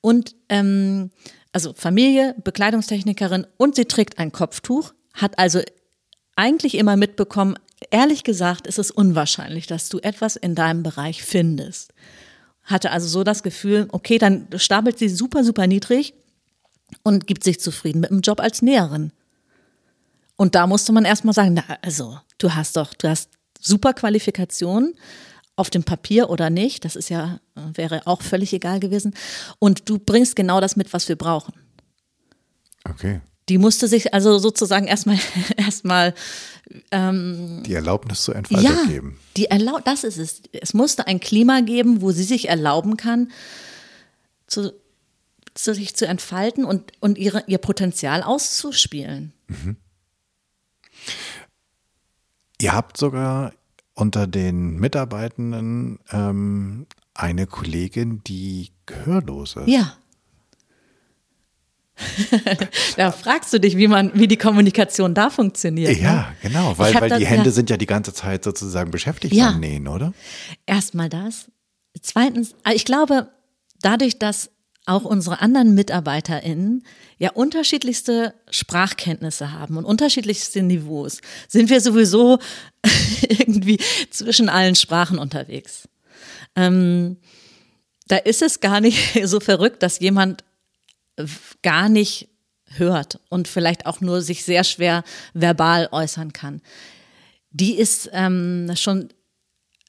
und 0.00 0.34
ähm, 0.48 1.10
also 1.52 1.72
Familie, 1.74 2.34
Bekleidungstechnikerin 2.42 3.46
und 3.56 3.76
sie 3.76 3.84
trägt 3.84 4.18
ein 4.18 4.32
Kopftuch, 4.32 4.92
hat 5.12 5.38
also 5.38 5.60
eigentlich 6.36 6.76
immer 6.76 6.96
mitbekommen, 6.96 7.56
ehrlich 7.90 8.24
gesagt 8.24 8.66
ist 8.66 8.78
es 8.78 8.90
unwahrscheinlich, 8.90 9.66
dass 9.66 9.88
du 9.88 9.98
etwas 9.98 10.36
in 10.36 10.54
deinem 10.54 10.82
Bereich 10.82 11.22
findest. 11.22 11.92
Hatte 12.64 12.90
also 12.90 13.06
so 13.08 13.24
das 13.24 13.42
Gefühl, 13.42 13.88
okay, 13.92 14.18
dann 14.18 14.48
stapelt 14.56 14.98
sie 14.98 15.08
super, 15.08 15.44
super 15.44 15.66
niedrig 15.66 16.14
und 17.02 17.26
gibt 17.26 17.44
sich 17.44 17.60
zufrieden 17.60 18.00
mit 18.00 18.10
dem 18.10 18.20
Job 18.20 18.40
als 18.40 18.62
Näherin. 18.62 19.12
Und 20.36 20.54
da 20.54 20.66
musste 20.66 20.92
man 20.92 21.04
erstmal 21.04 21.34
sagen, 21.34 21.54
na, 21.54 21.64
also, 21.82 22.18
du 22.38 22.54
hast 22.54 22.76
doch, 22.76 22.94
du 22.94 23.08
hast 23.08 23.30
super 23.60 23.94
Qualifikationen 23.94 24.94
auf 25.56 25.70
dem 25.70 25.84
Papier 25.84 26.30
oder 26.30 26.50
nicht, 26.50 26.84
das 26.84 26.96
ist 26.96 27.08
ja, 27.08 27.38
wäre 27.54 28.06
auch 28.06 28.22
völlig 28.22 28.52
egal 28.52 28.80
gewesen. 28.80 29.14
Und 29.58 29.88
du 29.88 29.98
bringst 29.98 30.34
genau 30.34 30.60
das 30.60 30.76
mit, 30.76 30.92
was 30.92 31.08
wir 31.08 31.16
brauchen. 31.16 31.54
Okay. 32.88 33.20
Die 33.48 33.58
musste 33.58 33.88
sich 33.88 34.14
also 34.14 34.38
sozusagen 34.38 34.86
erstmal 34.86 35.18
erstmal 35.56 36.14
ähm, 36.90 37.62
die 37.64 37.74
Erlaubnis 37.74 38.24
zur 38.24 38.36
Entfaltung 38.36 38.70
ja, 38.70 38.84
geben. 38.86 39.20
Die 39.36 39.46
Erlaub 39.46 39.84
das 39.84 40.02
ist 40.02 40.18
es. 40.18 40.42
Es 40.52 40.74
musste 40.74 41.06
ein 41.06 41.20
Klima 41.20 41.60
geben, 41.60 42.00
wo 42.00 42.10
sie 42.10 42.24
sich 42.24 42.48
erlauben 42.48 42.96
kann, 42.96 43.30
zu, 44.46 44.72
zu 45.54 45.74
sich 45.74 45.94
zu 45.94 46.06
entfalten 46.06 46.64
und, 46.64 46.92
und 47.00 47.18
ihre, 47.18 47.44
ihr 47.46 47.58
Potenzial 47.58 48.22
auszuspielen. 48.22 49.32
Mhm. 49.48 49.76
Ihr 52.60 52.72
habt 52.72 52.96
sogar 52.96 53.52
unter 53.94 54.26
den 54.26 54.76
Mitarbeitenden 54.78 55.98
ähm, 56.10 56.86
eine 57.14 57.46
Kollegin, 57.46 58.22
die 58.24 58.70
gehörlos 58.86 59.56
ist. 59.56 59.68
Ja. 59.68 59.96
da 62.96 63.12
fragst 63.12 63.52
du 63.52 63.60
dich, 63.60 63.76
wie 63.76 63.86
man, 63.86 64.10
wie 64.14 64.26
die 64.26 64.36
Kommunikation 64.36 65.14
da 65.14 65.30
funktioniert. 65.30 65.96
Ja, 65.96 66.12
ne? 66.12 66.26
genau, 66.42 66.76
weil, 66.76 66.92
weil 66.94 67.18
die 67.18 67.26
Hände 67.26 67.46
ja. 67.46 67.52
sind 67.52 67.70
ja 67.70 67.76
die 67.76 67.86
ganze 67.86 68.12
Zeit 68.12 68.42
sozusagen 68.42 68.90
beschäftigt 68.90 69.32
ja. 69.32 69.50
am 69.50 69.60
Nähen, 69.60 69.86
oder? 69.86 70.12
Erstmal 70.66 71.08
das. 71.08 71.50
Zweitens, 72.00 72.56
ah, 72.64 72.72
ich 72.72 72.84
glaube, 72.84 73.28
dadurch, 73.80 74.18
dass 74.18 74.50
auch 74.86 75.04
unsere 75.04 75.40
anderen 75.40 75.74
MitarbeiterInnen 75.74 76.84
ja 77.18 77.30
unterschiedlichste 77.32 78.34
Sprachkenntnisse 78.50 79.52
haben 79.52 79.76
und 79.76 79.84
unterschiedlichste 79.84 80.62
Niveaus, 80.62 81.20
sind 81.48 81.70
wir 81.70 81.80
sowieso 81.80 82.38
irgendwie 83.28 83.78
zwischen 84.10 84.48
allen 84.48 84.74
Sprachen 84.74 85.18
unterwegs. 85.18 85.88
Ähm, 86.54 87.16
da 88.08 88.16
ist 88.16 88.42
es 88.42 88.60
gar 88.60 88.80
nicht 88.80 89.20
so 89.24 89.40
verrückt, 89.40 89.82
dass 89.82 90.00
jemand 90.00 90.44
gar 91.62 91.88
nicht 91.88 92.28
hört 92.76 93.20
und 93.28 93.48
vielleicht 93.48 93.86
auch 93.86 94.00
nur 94.00 94.20
sich 94.20 94.44
sehr 94.44 94.64
schwer 94.64 95.04
verbal 95.32 95.88
äußern 95.92 96.32
kann. 96.32 96.60
Die 97.50 97.76
ist 97.78 98.10
ähm, 98.12 98.70
schon, 98.74 99.10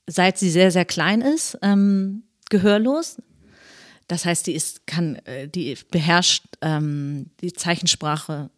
seit 0.07 0.37
sie 0.37 0.51
sehr, 0.51 0.69
sehr 0.71 0.85
klein 0.85 1.21
ist, 1.21 1.57
ähm, 1.63 2.23
gehörlos. 2.49 3.17
Das 4.07 4.25
heißt, 4.25 4.47
die 4.47 4.53
ist, 4.53 4.85
kann, 4.85 5.15
äh, 5.25 5.47
die 5.47 5.77
beherrscht 5.91 6.45
ähm, 6.61 7.31
die 7.41 7.53
Zeichensprache 7.53 8.49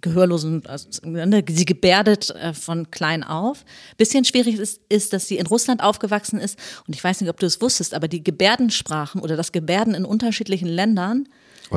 Gehörlosen, 0.00 0.64
also, 0.66 0.88
ne, 1.04 1.44
sie 1.48 1.64
gebärdet 1.64 2.30
äh, 2.30 2.54
von 2.54 2.90
klein 2.90 3.22
auf. 3.22 3.64
Bisschen 3.96 4.24
schwierig 4.24 4.58
ist, 4.58 4.80
ist, 4.88 5.12
dass 5.12 5.28
sie 5.28 5.36
in 5.36 5.46
Russland 5.46 5.82
aufgewachsen 5.82 6.38
ist. 6.38 6.58
Und 6.86 6.94
ich 6.94 7.04
weiß 7.04 7.20
nicht, 7.20 7.30
ob 7.30 7.38
du 7.38 7.46
es 7.46 7.60
wusstest, 7.60 7.94
aber 7.94 8.08
die 8.08 8.24
Gebärdensprachen 8.24 9.20
oder 9.20 9.36
das 9.36 9.52
Gebärden 9.52 9.94
in 9.94 10.04
unterschiedlichen 10.04 10.68
Ländern 10.68 11.28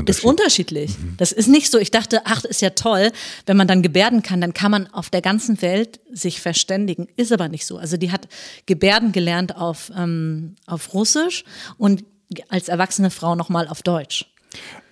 ist 0.07 0.23
unterschiedlich. 0.23 0.97
Mhm. 0.97 1.15
Das 1.17 1.31
ist 1.31 1.47
nicht 1.47 1.69
so, 1.69 1.77
ich 1.77 1.91
dachte, 1.91 2.21
ach, 2.25 2.43
ist 2.45 2.61
ja 2.61 2.71
toll, 2.71 3.11
wenn 3.45 3.57
man 3.57 3.67
dann 3.67 3.83
gebärden 3.83 4.23
kann, 4.23 4.41
dann 4.41 4.53
kann 4.53 4.71
man 4.71 4.87
auf 4.87 5.09
der 5.11 5.21
ganzen 5.21 5.61
Welt 5.61 5.99
sich 6.11 6.41
verständigen. 6.41 7.07
Ist 7.15 7.31
aber 7.31 7.47
nicht 7.47 7.65
so. 7.65 7.77
Also 7.77 7.97
die 7.97 8.11
hat 8.11 8.27
Gebärden 8.65 9.11
gelernt 9.11 9.55
auf, 9.55 9.91
ähm, 9.95 10.55
auf 10.65 10.93
Russisch 10.93 11.43
und 11.77 12.03
als 12.49 12.67
erwachsene 12.67 13.09
Frau 13.09 13.35
nochmal 13.35 13.67
auf 13.67 13.81
Deutsch. 13.81 14.25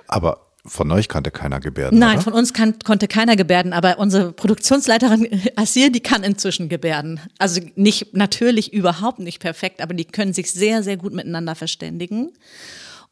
Aber 0.08 0.52
von 0.66 0.92
euch 0.92 1.08
kannte 1.08 1.32
keiner 1.32 1.60
Gebärden. 1.60 1.98
Nein, 1.98 2.18
oder? 2.18 2.22
von 2.22 2.34
uns 2.34 2.54
kann, 2.54 2.78
konnte 2.80 3.08
keiner 3.08 3.36
Gebärden, 3.36 3.74
aber 3.74 3.98
unsere 3.98 4.32
Produktionsleiterin 4.32 5.28
Asir, 5.56 5.92
die 5.92 6.02
kann 6.02 6.24
inzwischen 6.24 6.70
Gebärden. 6.70 7.20
Also 7.40 7.62
nicht, 7.76 8.16
natürlich 8.16 8.72
überhaupt 8.72 9.20
nicht 9.20 9.40
perfekt, 9.40 9.82
aber 9.82 9.94
die 9.94 10.06
können 10.06 10.34
sich 10.34 10.52
sehr, 10.52 10.84
sehr 10.84 10.98
gut 10.98 11.14
miteinander 11.14 11.56
verständigen. 11.56 12.32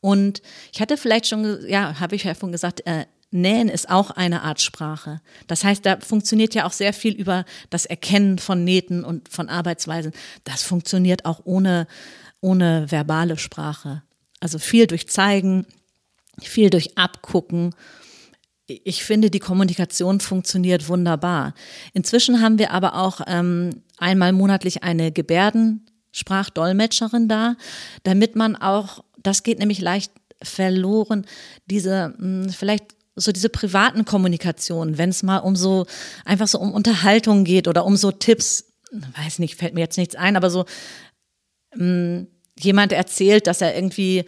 Und 0.02 0.42
ich 0.72 0.80
hatte 0.80 0.96
vielleicht 0.96 1.28
schon, 1.28 1.60
ja, 1.68 2.00
habe 2.00 2.16
ich 2.16 2.24
ja 2.24 2.34
vorhin 2.34 2.52
gesagt, 2.52 2.86
äh, 2.86 3.06
Nähen 3.32 3.70
ist 3.70 3.90
auch 3.90 4.12
eine 4.12 4.42
Art 4.42 4.62
Sprache. 4.62 5.22
Das 5.48 5.64
heißt, 5.64 5.86
da 5.86 6.00
funktioniert 6.00 6.56
ja 6.56 6.66
auch 6.66 6.72
sehr 6.72 6.94
viel 6.94 7.14
über 7.14 7.46
das 7.70 7.86
Erkennen 7.86 8.40
von 8.40 8.64
Nähten 8.64 9.04
und 9.04 9.30
von 9.30 9.50
Arbeitsweisen. 9.50 10.14
Das 10.46 10.64
funktioniert 10.64 11.26
auch 11.26 11.42
ohne, 11.44 11.88
ohne 12.42 12.90
verbale 12.90 13.38
Sprache. 13.38 14.02
Also 14.40 14.60
viel 14.60 14.88
durch 14.88 15.08
Zeigen, 15.08 15.66
viel 16.42 16.70
durch 16.70 16.98
Abgucken. 16.98 17.76
Ich 18.68 19.04
finde, 19.04 19.30
die 19.32 19.40
Kommunikation 19.40 20.20
funktioniert 20.20 20.88
wunderbar. 20.88 21.56
Inzwischen 21.94 22.42
haben 22.42 22.60
wir 22.60 22.72
aber 22.72 22.96
auch 22.96 23.22
ähm, 23.28 23.84
einmal 23.98 24.32
monatlich 24.32 24.84
eine 24.84 25.12
Gebärdensprachdolmetscherin 25.12 27.28
da, 27.28 27.56
damit 28.04 28.36
man 28.36 28.56
auch, 28.56 29.04
das 29.18 29.42
geht 29.44 29.60
nämlich 29.60 29.82
leicht 29.82 30.12
verloren, 30.42 31.26
diese 31.66 32.14
hm, 32.18 32.50
vielleicht 32.50 32.96
so 33.16 33.32
diese 33.32 33.50
privaten 33.50 34.06
Kommunikationen, 34.06 34.98
wenn 34.98 35.10
es 35.10 35.24
mal 35.24 35.40
um 35.40 35.56
so 35.56 35.86
einfach 36.24 36.48
so 36.48 36.60
um 36.60 36.74
Unterhaltung 36.74 37.44
geht 37.44 37.68
oder 37.68 37.86
um 37.86 37.98
so 37.98 38.12
Tipps, 38.12 38.66
weiß 38.92 39.40
nicht, 39.40 39.56
fällt 39.56 39.74
mir 39.74 39.82
jetzt 39.82 39.98
nichts 39.98 40.16
ein, 40.16 40.38
aber 40.38 40.50
so 40.50 40.66
mh, 41.76 41.82
hm, 41.82 42.28
jemand 42.60 42.92
erzählt, 42.92 43.48
dass 43.48 43.62
er 43.62 43.76
irgendwie 43.76 44.26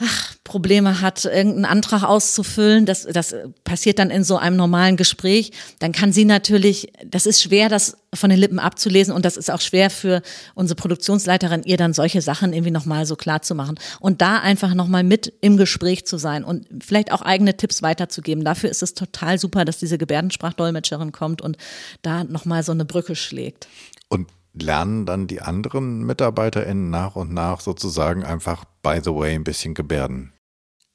ach, 0.00 0.34
Probleme 0.44 1.00
hat, 1.00 1.24
irgendeinen 1.24 1.64
Antrag 1.64 2.02
auszufüllen, 2.04 2.86
das, 2.86 3.02
das 3.04 3.34
passiert 3.64 3.98
dann 3.98 4.10
in 4.10 4.24
so 4.24 4.38
einem 4.38 4.56
normalen 4.56 4.96
Gespräch, 4.96 5.52
dann 5.78 5.92
kann 5.92 6.12
sie 6.12 6.24
natürlich, 6.24 6.92
das 7.04 7.26
ist 7.26 7.42
schwer, 7.42 7.68
das 7.68 7.96
von 8.14 8.30
den 8.30 8.38
Lippen 8.38 8.58
abzulesen 8.58 9.12
und 9.12 9.24
das 9.24 9.36
ist 9.36 9.50
auch 9.50 9.60
schwer 9.60 9.90
für 9.90 10.22
unsere 10.54 10.76
Produktionsleiterin, 10.76 11.64
ihr 11.64 11.76
dann 11.76 11.92
solche 11.92 12.22
Sachen 12.22 12.52
irgendwie 12.52 12.70
nochmal 12.70 13.04
so 13.04 13.16
klar 13.16 13.42
zu 13.42 13.54
machen 13.54 13.78
und 14.00 14.22
da 14.22 14.38
einfach 14.38 14.72
nochmal 14.74 15.04
mit 15.04 15.32
im 15.40 15.56
Gespräch 15.56 16.06
zu 16.06 16.16
sein 16.16 16.44
und 16.44 16.66
vielleicht 16.82 17.12
auch 17.12 17.22
eigene 17.22 17.56
Tipps 17.56 17.82
weiterzugeben. 17.82 18.44
Dafür 18.44 18.70
ist 18.70 18.82
es 18.82 18.94
total 18.94 19.38
super, 19.38 19.64
dass 19.64 19.78
diese 19.78 19.98
Gebärdensprachdolmetscherin 19.98 21.12
kommt 21.12 21.42
und 21.42 21.56
da 22.02 22.24
nochmal 22.24 22.62
so 22.62 22.72
eine 22.72 22.84
Brücke 22.84 23.16
schlägt. 23.16 23.68
Und 24.08 24.28
lernen 24.52 25.06
dann 25.06 25.26
die 25.26 25.40
anderen 25.40 26.04
MitarbeiterInnen 26.04 26.90
nach 26.90 27.16
und 27.16 27.32
nach 27.32 27.60
sozusagen 27.60 28.24
einfach, 28.24 28.64
by 28.82 29.00
the 29.02 29.10
way, 29.10 29.34
ein 29.34 29.44
bisschen 29.44 29.74
Gebärden? 29.74 30.32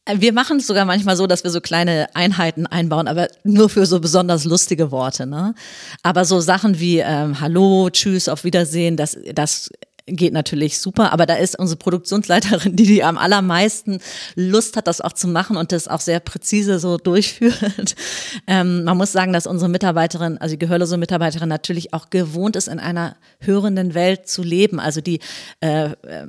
Wir 0.05 0.33
machen 0.33 0.57
es 0.57 0.67
sogar 0.67 0.83
manchmal 0.83 1.15
so, 1.15 1.27
dass 1.27 1.45
wir 1.45 1.51
so 1.51 1.61
kleine 1.61 2.13
Einheiten 2.13 2.67
einbauen, 2.67 3.07
aber 3.07 3.29
nur 3.45 3.69
für 3.69 3.85
so 3.85 4.01
besonders 4.01 4.43
lustige 4.43 4.91
Worte. 4.91 5.25
Ne? 5.25 5.55
Aber 6.01 6.25
so 6.25 6.41
Sachen 6.41 6.79
wie 6.79 6.99
ähm, 6.99 7.39
Hallo, 7.39 7.89
Tschüss, 7.89 8.27
auf 8.27 8.43
Wiedersehen, 8.43 8.97
das, 8.97 9.17
das 9.33 9.69
geht 10.05 10.33
natürlich 10.33 10.79
super, 10.79 11.13
aber 11.13 11.25
da 11.25 11.35
ist 11.35 11.57
unsere 11.57 11.77
Produktionsleiterin, 11.77 12.75
die 12.75 12.85
die 12.85 13.03
am 13.03 13.17
allermeisten 13.17 13.99
Lust 14.35 14.75
hat, 14.75 14.87
das 14.87 15.01
auch 15.01 15.13
zu 15.13 15.27
machen 15.27 15.55
und 15.55 15.71
das 15.71 15.87
auch 15.87 16.01
sehr 16.01 16.19
präzise 16.19 16.79
so 16.79 16.97
durchführt. 16.97 17.95
Ähm, 18.47 18.83
man 18.83 18.97
muss 18.97 19.11
sagen, 19.11 19.31
dass 19.31 19.47
unsere 19.47 19.69
Mitarbeiterin, 19.69 20.37
also 20.37 20.53
die 20.53 20.59
gehörlose 20.59 20.97
Mitarbeiterin 20.97 21.47
natürlich 21.47 21.93
auch 21.93 22.09
gewohnt 22.09 22.55
ist, 22.55 22.67
in 22.67 22.79
einer 22.79 23.15
hörenden 23.39 23.93
Welt 23.93 24.27
zu 24.27 24.43
leben. 24.43 24.79
Also 24.79 25.01
die, 25.01 25.19
äh, 25.61 25.91
äh, 25.91 26.25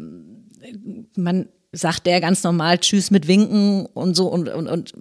man 1.17 1.49
sagt 1.73 2.07
der 2.07 2.21
ganz 2.21 2.43
normal 2.45 2.79
Tschüss 2.79 3.11
mit 3.11 3.27
Winken 3.27 3.87
und 3.87 4.15
so 4.15 4.29
und, 4.29 4.49
und, 4.49 4.69
und 4.69 4.93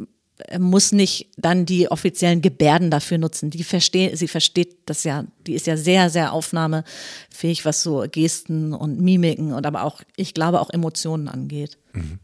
muss 0.60 0.91
nicht 0.91 1.29
dann 1.38 1.65
die 1.65 1.89
offiziellen 1.89 2.41
Gebärden 2.41 2.91
dafür 2.91 3.17
nutzen. 3.17 3.49
Die 3.49 3.63
versteht, 3.63 4.17
sie 4.17 4.27
versteht 4.27 4.77
das 4.86 5.03
ja, 5.03 5.25
die 5.45 5.53
ist 5.53 5.67
ja 5.67 5.77
sehr, 5.77 6.10
sehr 6.10 6.34
aufnahmefähig, 6.34 7.65
was 7.65 7.84
so 7.84 8.06
Gesten 8.12 8.73
und 8.73 8.99
Mimiken 8.99 9.53
und 9.53 9.65
aber 9.65 9.84
auch, 9.84 10.01
ich 10.15 10.34
glaube, 10.34 10.60
auch 10.60 10.69
Emotionen 10.69 11.27
angeht. 11.27 11.77
Mhm. 11.93 12.19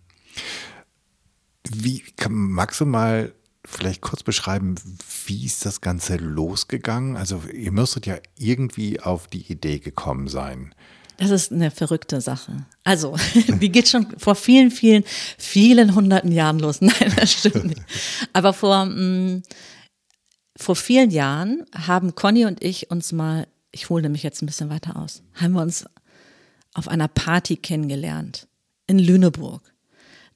Wie 1.71 2.03
magst 2.29 2.79
du 2.81 2.85
mal 2.85 3.33
vielleicht 3.65 4.01
kurz 4.01 4.23
beschreiben, 4.23 4.75
wie 5.25 5.45
ist 5.45 5.65
das 5.65 5.81
Ganze 5.81 6.15
losgegangen? 6.15 7.15
Also 7.15 7.43
ihr 7.53 7.71
müsstet 7.71 8.05
ja 8.05 8.17
irgendwie 8.37 8.99
auf 8.99 9.27
die 9.27 9.51
Idee 9.51 9.79
gekommen 9.79 10.27
sein. 10.27 10.73
Das 11.19 11.31
ist 11.31 11.51
eine 11.51 11.69
verrückte 11.69 12.21
Sache. 12.21 12.65
Also, 12.85 13.17
die 13.47 13.69
geht 13.69 13.89
schon 13.89 14.07
vor 14.17 14.35
vielen, 14.35 14.71
vielen, 14.71 15.03
vielen 15.37 15.93
hunderten 15.93 16.31
Jahren 16.31 16.59
los. 16.59 16.79
Nein, 16.81 17.13
das 17.17 17.33
stimmt 17.33 17.65
nicht. 17.65 17.81
Aber 18.31 18.53
vor, 18.53 18.85
mh, 18.85 18.95
mm, 18.95 19.43
vor 20.55 20.77
vielen 20.77 21.11
Jahren 21.11 21.65
haben 21.75 22.15
Conny 22.15 22.45
und 22.45 22.63
ich 22.63 22.89
uns 22.89 23.11
mal, 23.11 23.47
ich 23.71 23.89
hole 23.89 24.01
nämlich 24.01 24.23
jetzt 24.23 24.41
ein 24.41 24.45
bisschen 24.45 24.69
weiter 24.69 24.95
aus, 24.95 25.21
haben 25.33 25.53
wir 25.53 25.61
uns 25.61 25.85
auf 26.73 26.87
einer 26.87 27.09
Party 27.09 27.57
kennengelernt 27.57 28.47
in 28.87 28.97
Lüneburg. 28.97 29.73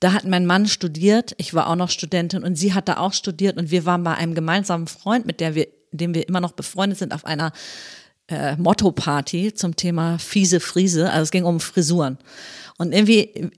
Da 0.01 0.11
hat 0.11 0.25
mein 0.25 0.45
Mann 0.45 0.67
studiert, 0.67 1.33
ich 1.37 1.53
war 1.53 1.67
auch 1.67 1.77
noch 1.77 1.89
Studentin 1.89 2.43
und 2.43 2.57
sie 2.57 2.73
hat 2.73 2.89
da 2.89 2.97
auch 2.97 3.13
studiert 3.13 3.55
und 3.55 3.71
wir 3.71 3.85
waren 3.85 4.03
bei 4.03 4.15
einem 4.15 4.35
gemeinsamen 4.35 4.87
Freund, 4.87 5.25
mit 5.25 5.39
der 5.39 5.55
wir, 5.55 5.67
dem 5.93 6.13
wir 6.13 6.27
immer 6.27 6.41
noch 6.41 6.51
befreundet 6.51 6.99
sind, 6.99 7.13
auf 7.13 7.23
einer 7.23 7.53
äh, 8.33 8.57
Motto-Party 8.57 9.53
zum 9.53 9.75
Thema 9.75 10.19
fiese 10.19 10.59
Friese. 10.59 11.09
Also 11.09 11.23
es 11.23 11.31
ging 11.31 11.45
um 11.45 11.59
Frisuren. 11.59 12.17
Und 12.77 12.93
irgendwie 12.93 13.51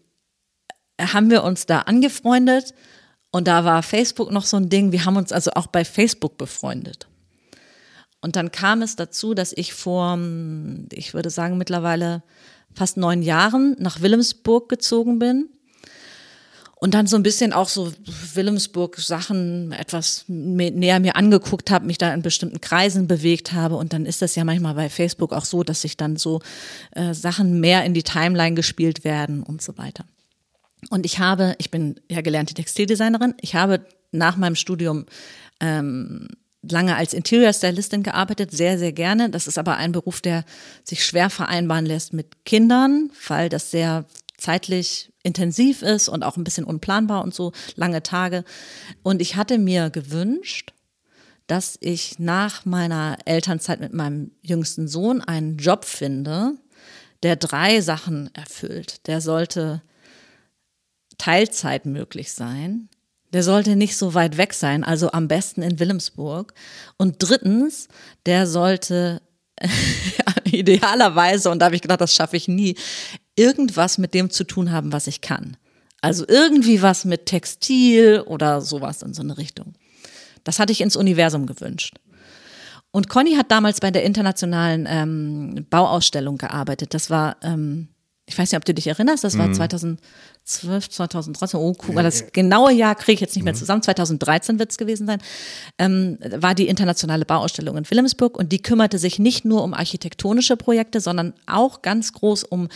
haben 0.99 1.29
wir 1.29 1.43
uns 1.43 1.65
da 1.65 1.79
angefreundet 1.79 2.73
und 3.31 3.47
da 3.47 3.65
war 3.65 3.83
Facebook 3.83 4.31
noch 4.31 4.45
so 4.45 4.57
ein 4.57 4.69
Ding. 4.69 4.91
Wir 4.91 5.05
haben 5.05 5.17
uns 5.17 5.31
also 5.31 5.51
auch 5.51 5.67
bei 5.67 5.83
Facebook 5.83 6.37
befreundet. 6.37 7.07
Und 8.21 8.35
dann 8.35 8.51
kam 8.51 8.81
es 8.81 8.95
dazu, 8.95 9.33
dass 9.33 9.53
ich 9.55 9.73
vor, 9.73 10.17
ich 10.91 11.13
würde 11.13 11.29
sagen, 11.29 11.57
mittlerweile 11.57 12.23
fast 12.73 12.97
neun 12.97 13.21
Jahren 13.21 13.75
nach 13.79 14.01
Wilhelmsburg 14.01 14.69
gezogen 14.69 15.19
bin 15.19 15.49
und 16.85 16.93
dann 16.93 17.07
so 17.07 17.15
ein 17.15 17.23
bisschen 17.23 17.51
auch 17.51 17.67
so 17.67 17.91
Wilhelmsburg 18.35 18.99
Sachen 18.99 19.71
etwas 19.71 20.23
näher 20.27 20.99
mir 20.99 21.15
angeguckt 21.15 21.71
habe, 21.71 21.87
mich 21.87 21.97
da 21.97 22.13
in 22.13 22.21
bestimmten 22.21 22.61
Kreisen 22.61 23.07
bewegt 23.07 23.53
habe 23.53 23.75
und 23.75 23.91
dann 23.91 24.05
ist 24.05 24.21
das 24.21 24.35
ja 24.35 24.43
manchmal 24.43 24.75
bei 24.75 24.87
Facebook 24.87 25.33
auch 25.33 25.45
so, 25.45 25.63
dass 25.63 25.81
sich 25.81 25.97
dann 25.97 26.15
so 26.15 26.41
äh, 26.91 27.15
Sachen 27.15 27.59
mehr 27.59 27.83
in 27.85 27.95
die 27.95 28.03
Timeline 28.03 28.53
gespielt 28.53 29.03
werden 29.03 29.41
und 29.41 29.63
so 29.63 29.79
weiter. 29.79 30.05
Und 30.91 31.07
ich 31.07 31.17
habe, 31.17 31.55
ich 31.57 31.71
bin 31.71 31.99
ja 32.07 32.21
gelernte 32.21 32.53
Textildesignerin, 32.53 33.33
ich 33.41 33.55
habe 33.55 33.83
nach 34.11 34.37
meinem 34.37 34.55
Studium 34.55 35.07
ähm, 35.61 36.27
lange 36.61 36.95
als 36.95 37.15
Interior 37.15 37.51
Stylistin 37.51 38.03
gearbeitet, 38.03 38.51
sehr, 38.51 38.77
sehr 38.77 38.91
gerne. 38.91 39.31
Das 39.31 39.47
ist 39.47 39.57
aber 39.57 39.77
ein 39.77 39.91
Beruf, 39.91 40.21
der 40.21 40.45
sich 40.83 41.03
schwer 41.03 41.31
vereinbaren 41.31 41.87
lässt 41.87 42.13
mit 42.13 42.45
Kindern, 42.45 43.09
weil 43.27 43.49
das 43.49 43.71
sehr 43.71 44.05
zeitlich 44.37 45.11
intensiv 45.23 45.81
ist 45.81 46.07
und 46.09 46.23
auch 46.23 46.37
ein 46.37 46.43
bisschen 46.43 46.65
unplanbar 46.65 47.23
und 47.23 47.33
so 47.33 47.51
lange 47.75 48.03
Tage. 48.03 48.43
Und 49.03 49.21
ich 49.21 49.35
hatte 49.35 49.57
mir 49.57 49.89
gewünscht, 49.89 50.73
dass 51.47 51.77
ich 51.79 52.19
nach 52.19 52.65
meiner 52.65 53.17
Elternzeit 53.25 53.79
mit 53.79 53.93
meinem 53.93 54.31
jüngsten 54.41 54.87
Sohn 54.87 55.21
einen 55.21 55.57
Job 55.57 55.85
finde, 55.85 56.55
der 57.23 57.35
drei 57.35 57.81
Sachen 57.81 58.33
erfüllt. 58.33 59.07
Der 59.07 59.21
sollte 59.21 59.81
Teilzeit 61.17 61.85
möglich 61.85 62.33
sein. 62.33 62.89
Der 63.33 63.43
sollte 63.43 63.75
nicht 63.75 63.97
so 63.97 64.13
weit 64.13 64.37
weg 64.37 64.53
sein, 64.53 64.83
also 64.83 65.11
am 65.11 65.27
besten 65.27 65.61
in 65.61 65.79
Wilhelmsburg. 65.79 66.53
Und 66.97 67.15
drittens, 67.19 67.87
der 68.25 68.47
sollte 68.47 69.21
idealerweise, 70.45 71.49
und 71.49 71.59
da 71.59 71.65
habe 71.65 71.75
ich 71.75 71.81
gedacht, 71.81 72.01
das 72.01 72.15
schaffe 72.15 72.37
ich 72.37 72.47
nie, 72.47 72.75
irgendwas 73.35 73.97
mit 73.97 74.13
dem 74.13 74.29
zu 74.29 74.43
tun 74.43 74.71
haben, 74.71 74.91
was 74.91 75.07
ich 75.07 75.21
kann. 75.21 75.57
Also 76.01 76.25
irgendwie 76.27 76.81
was 76.81 77.05
mit 77.05 77.25
Textil 77.25 78.21
oder 78.25 78.61
sowas 78.61 79.01
in 79.01 79.13
so 79.13 79.21
eine 79.21 79.37
Richtung. 79.37 79.73
Das 80.43 80.59
hatte 80.59 80.71
ich 80.71 80.81
ins 80.81 80.95
Universum 80.95 81.47
gewünscht. 81.47 81.95
Und 82.91 83.09
Conny 83.09 83.35
hat 83.35 83.51
damals 83.51 83.81
bei 83.81 83.91
der 83.91 84.03
internationalen 84.03 84.87
ähm, 84.87 85.65
Bauausstellung 85.69 86.37
gearbeitet. 86.37 86.93
Das 86.93 87.09
war, 87.09 87.37
ähm, 87.41 87.89
ich 88.27 88.37
weiß 88.37 88.51
nicht, 88.51 88.57
ob 88.57 88.65
du 88.65 88.73
dich 88.73 88.87
erinnerst, 88.87 89.23
das 89.23 89.37
war 89.37 89.47
mhm. 89.47 89.53
2000, 89.53 89.99
2012, 90.45 90.89
2013, 90.89 91.59
oh, 91.59 91.73
guck 91.77 91.93
mal, 91.93 92.03
das 92.03 92.31
genaue 92.31 92.71
Jahr 92.71 92.95
kriege 92.95 93.13
ich 93.13 93.19
jetzt 93.19 93.35
nicht 93.35 93.43
mehr 93.43 93.53
mhm. 93.53 93.57
zusammen, 93.57 93.83
2013 93.83 94.57
wird 94.57 94.71
es 94.71 94.77
gewesen 94.77 95.05
sein, 95.05 95.19
ähm, 95.77 96.17
war 96.21 96.55
die 96.55 96.67
internationale 96.67 97.25
Bauausstellung 97.25 97.77
in 97.77 97.89
Wilhelmsburg 97.89 98.37
und 98.37 98.51
die 98.51 98.61
kümmerte 98.61 98.97
sich 98.97 99.19
nicht 99.19 99.45
nur 99.45 99.63
um 99.63 99.73
architektonische 99.75 100.57
Projekte, 100.57 101.01
sondern 101.01 101.33
auch 101.45 101.83
ganz 101.83 102.13
groß 102.13 102.43
um 102.45 102.69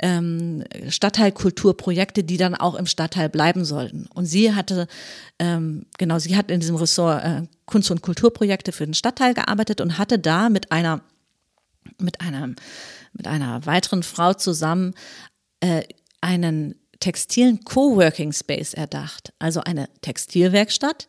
ähm, 0.00 0.64
Stadtteilkulturprojekte, 0.88 2.24
die 2.24 2.36
dann 2.36 2.56
auch 2.56 2.74
im 2.74 2.86
Stadtteil 2.86 3.28
bleiben 3.28 3.64
sollten. 3.64 4.06
Und 4.12 4.26
sie 4.26 4.54
hatte, 4.54 4.88
ähm, 5.38 5.86
genau, 5.98 6.18
sie 6.18 6.36
hat 6.36 6.50
in 6.50 6.58
diesem 6.58 6.76
Ressort 6.76 7.24
äh, 7.24 7.42
Kunst- 7.64 7.90
und 7.90 8.02
Kulturprojekte 8.02 8.72
für 8.72 8.84
den 8.84 8.94
Stadtteil 8.94 9.34
gearbeitet 9.34 9.80
und 9.80 9.98
hatte 9.98 10.18
da 10.18 10.48
mit 10.48 10.72
einer, 10.72 11.00
mit 11.98 12.20
einem, 12.20 12.56
mit 13.16 13.26
einer 13.26 13.64
weiteren 13.66 14.02
Frau 14.02 14.34
zusammen 14.34 14.94
äh, 15.60 15.82
einen 16.20 16.74
textilen 17.00 17.64
Coworking 17.64 18.32
Space 18.32 18.74
erdacht, 18.74 19.32
also 19.38 19.60
eine 19.60 19.88
Textilwerkstatt, 20.00 21.08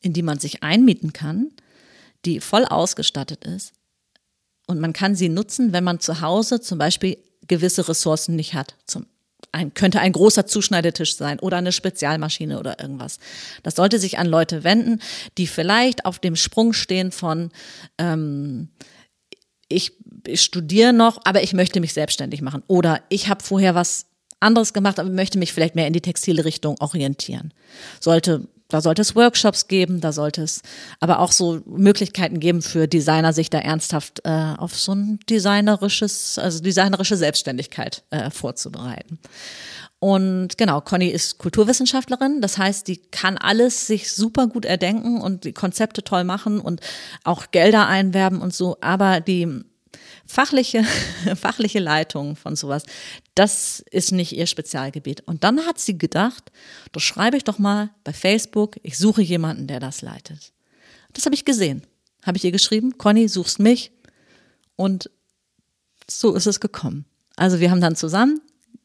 in 0.00 0.12
die 0.12 0.22
man 0.22 0.38
sich 0.38 0.62
einmieten 0.62 1.12
kann, 1.12 1.50
die 2.24 2.40
voll 2.40 2.64
ausgestattet 2.64 3.44
ist. 3.44 3.72
Und 4.66 4.80
man 4.80 4.92
kann 4.92 5.14
sie 5.14 5.28
nutzen, 5.28 5.72
wenn 5.72 5.84
man 5.84 6.00
zu 6.00 6.20
Hause 6.20 6.60
zum 6.60 6.78
Beispiel 6.78 7.16
gewisse 7.46 7.88
Ressourcen 7.88 8.36
nicht 8.36 8.54
hat, 8.54 8.74
zum 8.86 9.06
ein, 9.52 9.72
könnte 9.72 10.00
ein 10.00 10.12
großer 10.12 10.46
Zuschneidetisch 10.46 11.16
sein 11.16 11.38
oder 11.38 11.56
eine 11.56 11.72
Spezialmaschine 11.72 12.58
oder 12.58 12.80
irgendwas. 12.80 13.18
Das 13.62 13.76
sollte 13.76 13.98
sich 13.98 14.18
an 14.18 14.26
Leute 14.26 14.62
wenden, 14.62 15.00
die 15.38 15.46
vielleicht 15.46 16.04
auf 16.04 16.18
dem 16.18 16.36
Sprung 16.36 16.72
stehen 16.74 17.12
von 17.12 17.50
ähm, 17.96 18.68
ich, 19.68 19.92
ich 20.28 20.42
studiere 20.42 20.92
noch, 20.92 21.18
aber 21.24 21.42
ich 21.42 21.52
möchte 21.52 21.80
mich 21.80 21.92
selbstständig 21.92 22.42
machen. 22.42 22.62
Oder 22.66 23.02
ich 23.08 23.28
habe 23.28 23.42
vorher 23.42 23.74
was 23.74 24.06
anderes 24.40 24.72
gemacht, 24.72 24.98
aber 24.98 25.10
möchte 25.10 25.38
mich 25.38 25.52
vielleicht 25.52 25.74
mehr 25.74 25.86
in 25.86 25.92
die 25.92 26.00
textile 26.00 26.44
Richtung 26.44 26.76
orientieren. 26.80 27.52
Sollte 28.00 28.48
da 28.70 28.82
sollte 28.82 29.00
es 29.00 29.16
Workshops 29.16 29.66
geben, 29.66 30.02
da 30.02 30.12
sollte 30.12 30.42
es 30.42 30.60
aber 31.00 31.20
auch 31.20 31.32
so 31.32 31.62
Möglichkeiten 31.64 32.38
geben 32.38 32.60
für 32.60 32.86
Designer, 32.86 33.32
sich 33.32 33.48
da 33.48 33.58
ernsthaft 33.58 34.20
äh, 34.24 34.54
auf 34.58 34.78
so 34.78 34.92
ein 34.92 35.20
designerisches, 35.28 36.38
also 36.38 36.62
designerische 36.62 37.16
Selbstständigkeit 37.16 38.04
äh, 38.10 38.30
vorzubereiten. 38.30 39.18
Und 40.00 40.58
genau, 40.58 40.82
Conny 40.82 41.08
ist 41.08 41.38
Kulturwissenschaftlerin, 41.38 42.40
das 42.42 42.58
heißt, 42.58 42.86
die 42.86 42.98
kann 42.98 43.38
alles 43.38 43.86
sich 43.86 44.12
super 44.12 44.46
gut 44.46 44.66
erdenken 44.66 45.20
und 45.20 45.44
die 45.44 45.52
Konzepte 45.52 46.04
toll 46.04 46.24
machen 46.24 46.60
und 46.60 46.80
auch 47.24 47.50
Gelder 47.50 47.88
einwerben 47.88 48.40
und 48.40 48.54
so, 48.54 48.76
aber 48.82 49.20
die 49.20 49.64
fachliche, 50.28 50.84
fachliche 51.36 51.80
Leitung 51.80 52.36
von 52.36 52.54
sowas, 52.54 52.84
das 53.34 53.82
ist 53.90 54.12
nicht 54.12 54.32
ihr 54.32 54.46
Spezialgebiet. 54.46 55.22
Und 55.26 55.42
dann 55.42 55.66
hat 55.66 55.80
sie 55.80 55.98
gedacht, 55.98 56.52
das 56.92 57.02
schreibe 57.02 57.36
ich 57.36 57.44
doch 57.44 57.58
mal 57.58 57.90
bei 58.04 58.12
Facebook, 58.12 58.76
ich 58.82 58.96
suche 58.98 59.22
jemanden, 59.22 59.66
der 59.66 59.80
das 59.80 60.02
leitet. 60.02 60.52
Das 61.14 61.24
habe 61.24 61.34
ich 61.34 61.44
gesehen. 61.44 61.82
Habe 62.24 62.36
ich 62.36 62.44
ihr 62.44 62.52
geschrieben, 62.52 62.98
Conny, 62.98 63.26
suchst 63.28 63.58
mich. 63.58 63.90
Und 64.76 65.10
so 66.08 66.34
ist 66.34 66.46
es 66.46 66.60
gekommen. 66.60 67.06
Also 67.36 67.58
wir 67.58 67.70
haben 67.70 67.80
dann 67.80 67.96
zusammen 67.96 68.40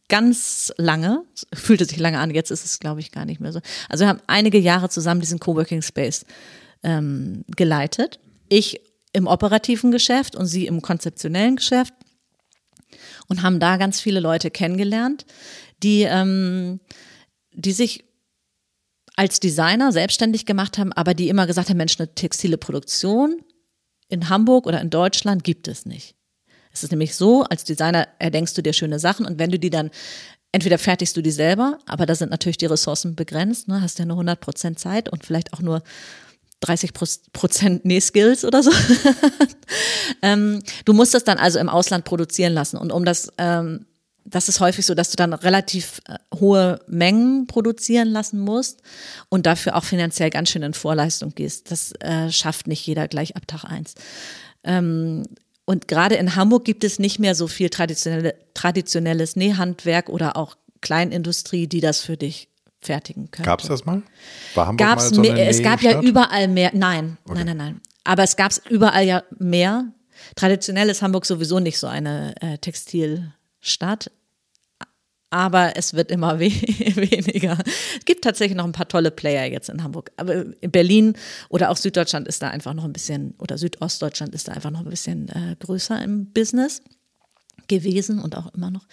ganz 0.09 0.71
lange, 0.77 1.23
fühlte 1.53 1.85
sich 1.85 1.97
lange 1.97 2.19
an, 2.19 2.31
jetzt 2.31 2.51
ist 2.51 2.65
es, 2.65 2.79
glaube 2.79 2.99
ich, 2.99 3.11
gar 3.11 3.25
nicht 3.25 3.39
mehr 3.39 3.51
so. 3.51 3.59
Also 3.89 4.03
wir 4.03 4.09
haben 4.09 4.21
einige 4.27 4.59
Jahre 4.59 4.89
zusammen 4.89 5.21
diesen 5.21 5.39
Coworking 5.39 5.81
Space 5.81 6.25
ähm, 6.83 7.43
geleitet. 7.55 8.19
Ich 8.49 8.81
im 9.13 9.27
operativen 9.27 9.91
Geschäft 9.91 10.35
und 10.35 10.47
sie 10.47 10.65
im 10.65 10.81
konzeptionellen 10.81 11.55
Geschäft 11.55 11.93
und 13.27 13.43
haben 13.43 13.59
da 13.59 13.77
ganz 13.77 14.01
viele 14.01 14.19
Leute 14.19 14.51
kennengelernt, 14.51 15.25
die, 15.81 16.01
ähm, 16.01 16.79
die 17.51 17.71
sich 17.71 18.05
als 19.15 19.39
Designer 19.39 19.91
selbstständig 19.91 20.45
gemacht 20.45 20.77
haben, 20.77 20.91
aber 20.91 21.13
die 21.13 21.29
immer 21.29 21.45
gesagt 21.45 21.69
haben, 21.69 21.77
Mensch, 21.77 21.99
eine 21.99 22.13
textile 22.15 22.57
Produktion 22.57 23.41
in 24.09 24.29
Hamburg 24.29 24.65
oder 24.65 24.81
in 24.81 24.89
Deutschland 24.89 25.43
gibt 25.43 25.67
es 25.67 25.85
nicht. 25.85 26.15
Es 26.71 26.83
ist 26.83 26.89
nämlich 26.89 27.15
so, 27.15 27.43
als 27.43 27.63
Designer 27.63 28.07
erdenkst 28.17 28.57
du 28.57 28.63
dir 28.63 28.73
schöne 28.73 28.97
Sachen 28.97 29.25
und 29.27 29.37
wenn 29.37 29.51
du 29.51 29.59
die 29.59 29.69
dann 29.69 29.91
entweder 30.51 30.77
fertigst 30.77 31.15
du 31.15 31.21
die 31.21 31.31
selber, 31.31 31.79
aber 31.85 32.05
da 32.05 32.15
sind 32.15 32.31
natürlich 32.31 32.57
die 32.57 32.65
Ressourcen 32.65 33.15
begrenzt, 33.15 33.67
ne, 33.67 33.81
hast 33.81 33.99
ja 33.99 34.05
nur 34.05 34.15
100 34.15 34.39
Prozent 34.39 34.79
Zeit 34.79 35.09
und 35.09 35.25
vielleicht 35.25 35.53
auch 35.53 35.59
nur 35.59 35.83
30 36.63 36.93
Prozent 37.33 37.85
Nähskills 37.85 38.45
oder 38.45 38.63
so. 38.63 38.71
ähm, 40.21 40.61
du 40.85 40.93
musst 40.93 41.13
das 41.13 41.23
dann 41.23 41.37
also 41.37 41.59
im 41.59 41.69
Ausland 41.69 42.05
produzieren 42.05 42.53
lassen. 42.53 42.77
Und 42.77 42.91
um 42.91 43.05
das, 43.05 43.31
ähm, 43.37 43.85
das 44.25 44.47
ist 44.47 44.59
häufig 44.59 44.85
so, 44.85 44.95
dass 44.95 45.11
du 45.11 45.17
dann 45.17 45.33
relativ 45.33 46.01
äh, 46.07 46.17
hohe 46.35 46.79
Mengen 46.87 47.47
produzieren 47.47 48.09
lassen 48.09 48.39
musst 48.39 48.81
und 49.29 49.45
dafür 49.45 49.75
auch 49.75 49.83
finanziell 49.83 50.29
ganz 50.29 50.49
schön 50.49 50.63
in 50.63 50.73
Vorleistung 50.73 51.35
gehst. 51.35 51.69
Das 51.71 51.91
äh, 51.99 52.31
schafft 52.31 52.67
nicht 52.67 52.85
jeder 52.87 53.07
gleich 53.07 53.35
ab 53.35 53.47
Tag 53.47 53.65
eins. 53.65 53.95
Ähm, 54.63 55.25
und 55.65 55.87
gerade 55.87 56.15
in 56.15 56.35
Hamburg 56.35 56.65
gibt 56.65 56.83
es 56.83 56.99
nicht 56.99 57.19
mehr 57.19 57.35
so 57.35 57.47
viel 57.47 57.69
traditionelle, 57.69 58.35
traditionelles 58.53 59.35
Nähhandwerk 59.35 60.09
oder 60.09 60.37
auch 60.37 60.55
Kleinindustrie, 60.81 61.67
die 61.67 61.79
das 61.79 62.01
für 62.01 62.17
dich 62.17 62.49
fertigen 62.85 63.31
könnte. 63.31 63.47
Gab 63.47 63.61
es 63.61 63.67
das 63.67 63.85
mal? 63.85 64.03
War 64.55 64.67
Hamburg 64.67 64.87
Gab's 64.87 65.11
mal 65.11 65.25
so 65.25 65.31
eine 65.31 65.47
Es 65.47 65.61
gab 65.61 65.81
ja 65.81 66.01
überall 66.01 66.47
mehr. 66.47 66.71
Nein, 66.73 67.17
okay. 67.25 67.37
nein, 67.37 67.45
nein, 67.45 67.57
nein. 67.57 67.81
Aber 68.03 68.23
es 68.23 68.35
gab 68.35 68.51
es 68.51 68.61
überall 68.69 69.05
ja 69.05 69.23
mehr. 69.39 69.85
Traditionell 70.35 70.89
ist 70.89 71.01
Hamburg 71.01 71.25
sowieso 71.25 71.59
nicht 71.59 71.79
so 71.79 71.87
eine 71.87 72.35
äh, 72.41 72.57
Textilstadt. 72.57 74.11
Aber 75.29 75.75
es 75.75 75.95
wird 75.95 76.11
immer 76.11 76.39
we 76.39 76.51
weniger. 76.51 77.57
Es 77.97 78.05
gibt 78.05 78.23
tatsächlich 78.23 78.55
noch 78.55 78.65
ein 78.65 78.71
paar 78.71 78.87
tolle 78.87 79.09
Player 79.09 79.45
jetzt 79.45 79.69
in 79.69 79.83
Hamburg. 79.83 80.11
Aber 80.17 80.45
in 80.61 80.71
Berlin 80.71 81.15
oder 81.49 81.71
auch 81.71 81.77
Süddeutschland 81.77 82.27
ist 82.27 82.43
da 82.43 82.49
einfach 82.49 82.73
noch 82.73 82.83
ein 82.83 82.93
bisschen, 82.93 83.33
oder 83.39 83.57
Südostdeutschland 83.57 84.35
ist 84.35 84.47
da 84.47 84.51
einfach 84.51 84.69
noch 84.69 84.81
ein 84.81 84.89
bisschen 84.89 85.29
äh, 85.29 85.55
größer 85.59 86.03
im 86.03 86.31
Business 86.31 86.83
gewesen 87.67 88.19
und 88.19 88.37
auch 88.37 88.53
immer 88.53 88.69
noch. 88.69 88.85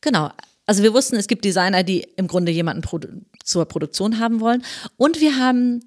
Genau. 0.00 0.30
Also 0.66 0.82
wir 0.82 0.94
wussten, 0.94 1.16
es 1.16 1.26
gibt 1.26 1.44
Designer, 1.44 1.82
die 1.82 2.06
im 2.16 2.26
Grunde 2.26 2.52
jemanden 2.52 2.82
produ 2.82 3.08
zur 3.42 3.66
Produktion 3.66 4.18
haben 4.18 4.40
wollen. 4.40 4.64
Und 4.96 5.20
wir 5.20 5.38
haben 5.38 5.80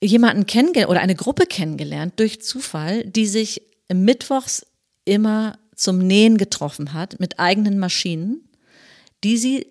jemanden 0.00 0.46
kennengelernt 0.46 0.90
oder 0.90 1.00
eine 1.00 1.14
Gruppe 1.14 1.46
kennengelernt 1.46 2.14
durch 2.16 2.42
Zufall, 2.42 3.04
die 3.04 3.26
sich 3.26 3.62
mittwochs 3.92 4.66
immer 5.04 5.58
zum 5.74 5.98
Nähen 5.98 6.38
getroffen 6.38 6.92
hat 6.92 7.20
mit 7.20 7.38
eigenen 7.38 7.78
Maschinen, 7.78 8.48
die 9.22 9.36
sie 9.36 9.66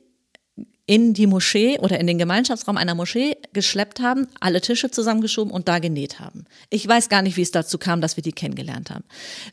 in 0.88 1.14
die 1.14 1.26
Moschee 1.26 1.80
oder 1.80 2.00
in 2.00 2.06
den 2.06 2.20
Gemeinschaftsraum 2.20 2.78
einer 2.78 2.94
Moschee 2.94 3.38
geschleppt 3.54 4.00
haben, 4.00 4.28
alle 4.40 4.62
Tische 4.62 4.92
zusammengeschoben 4.92 5.52
und 5.52 5.68
da 5.68 5.80
genäht 5.80 6.20
haben. 6.20 6.46
Ich 6.70 6.88
weiß 6.88 7.10
gar 7.10 7.24
nicht, 7.24 7.38
wie 7.38 7.42
es 7.42 7.52
dazu 7.52 7.80
kam, 7.80 8.02
dass 8.02 8.18
wir 8.18 8.22
die 8.22 8.32
kennengelernt 8.32 8.92
haben. 8.92 9.04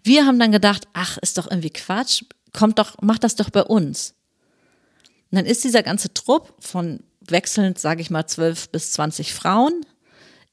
Wir 0.02 0.26
haben 0.26 0.38
dann 0.38 0.52
gedacht, 0.52 0.86
ach, 0.92 1.16
ist 1.18 1.38
doch 1.38 1.50
irgendwie 1.50 1.70
Quatsch 1.70 2.22
kommt 2.52 2.78
doch, 2.78 3.00
macht 3.00 3.24
das 3.24 3.36
doch 3.36 3.50
bei 3.50 3.62
uns. 3.62 4.14
Und 5.30 5.36
dann 5.36 5.46
ist 5.46 5.64
dieser 5.64 5.82
ganze 5.82 6.12
Trupp 6.12 6.54
von 6.60 7.00
wechselnd, 7.20 7.78
sage 7.78 8.02
ich 8.02 8.10
mal, 8.10 8.26
zwölf 8.26 8.68
bis 8.68 8.92
zwanzig 8.92 9.32
Frauen 9.32 9.86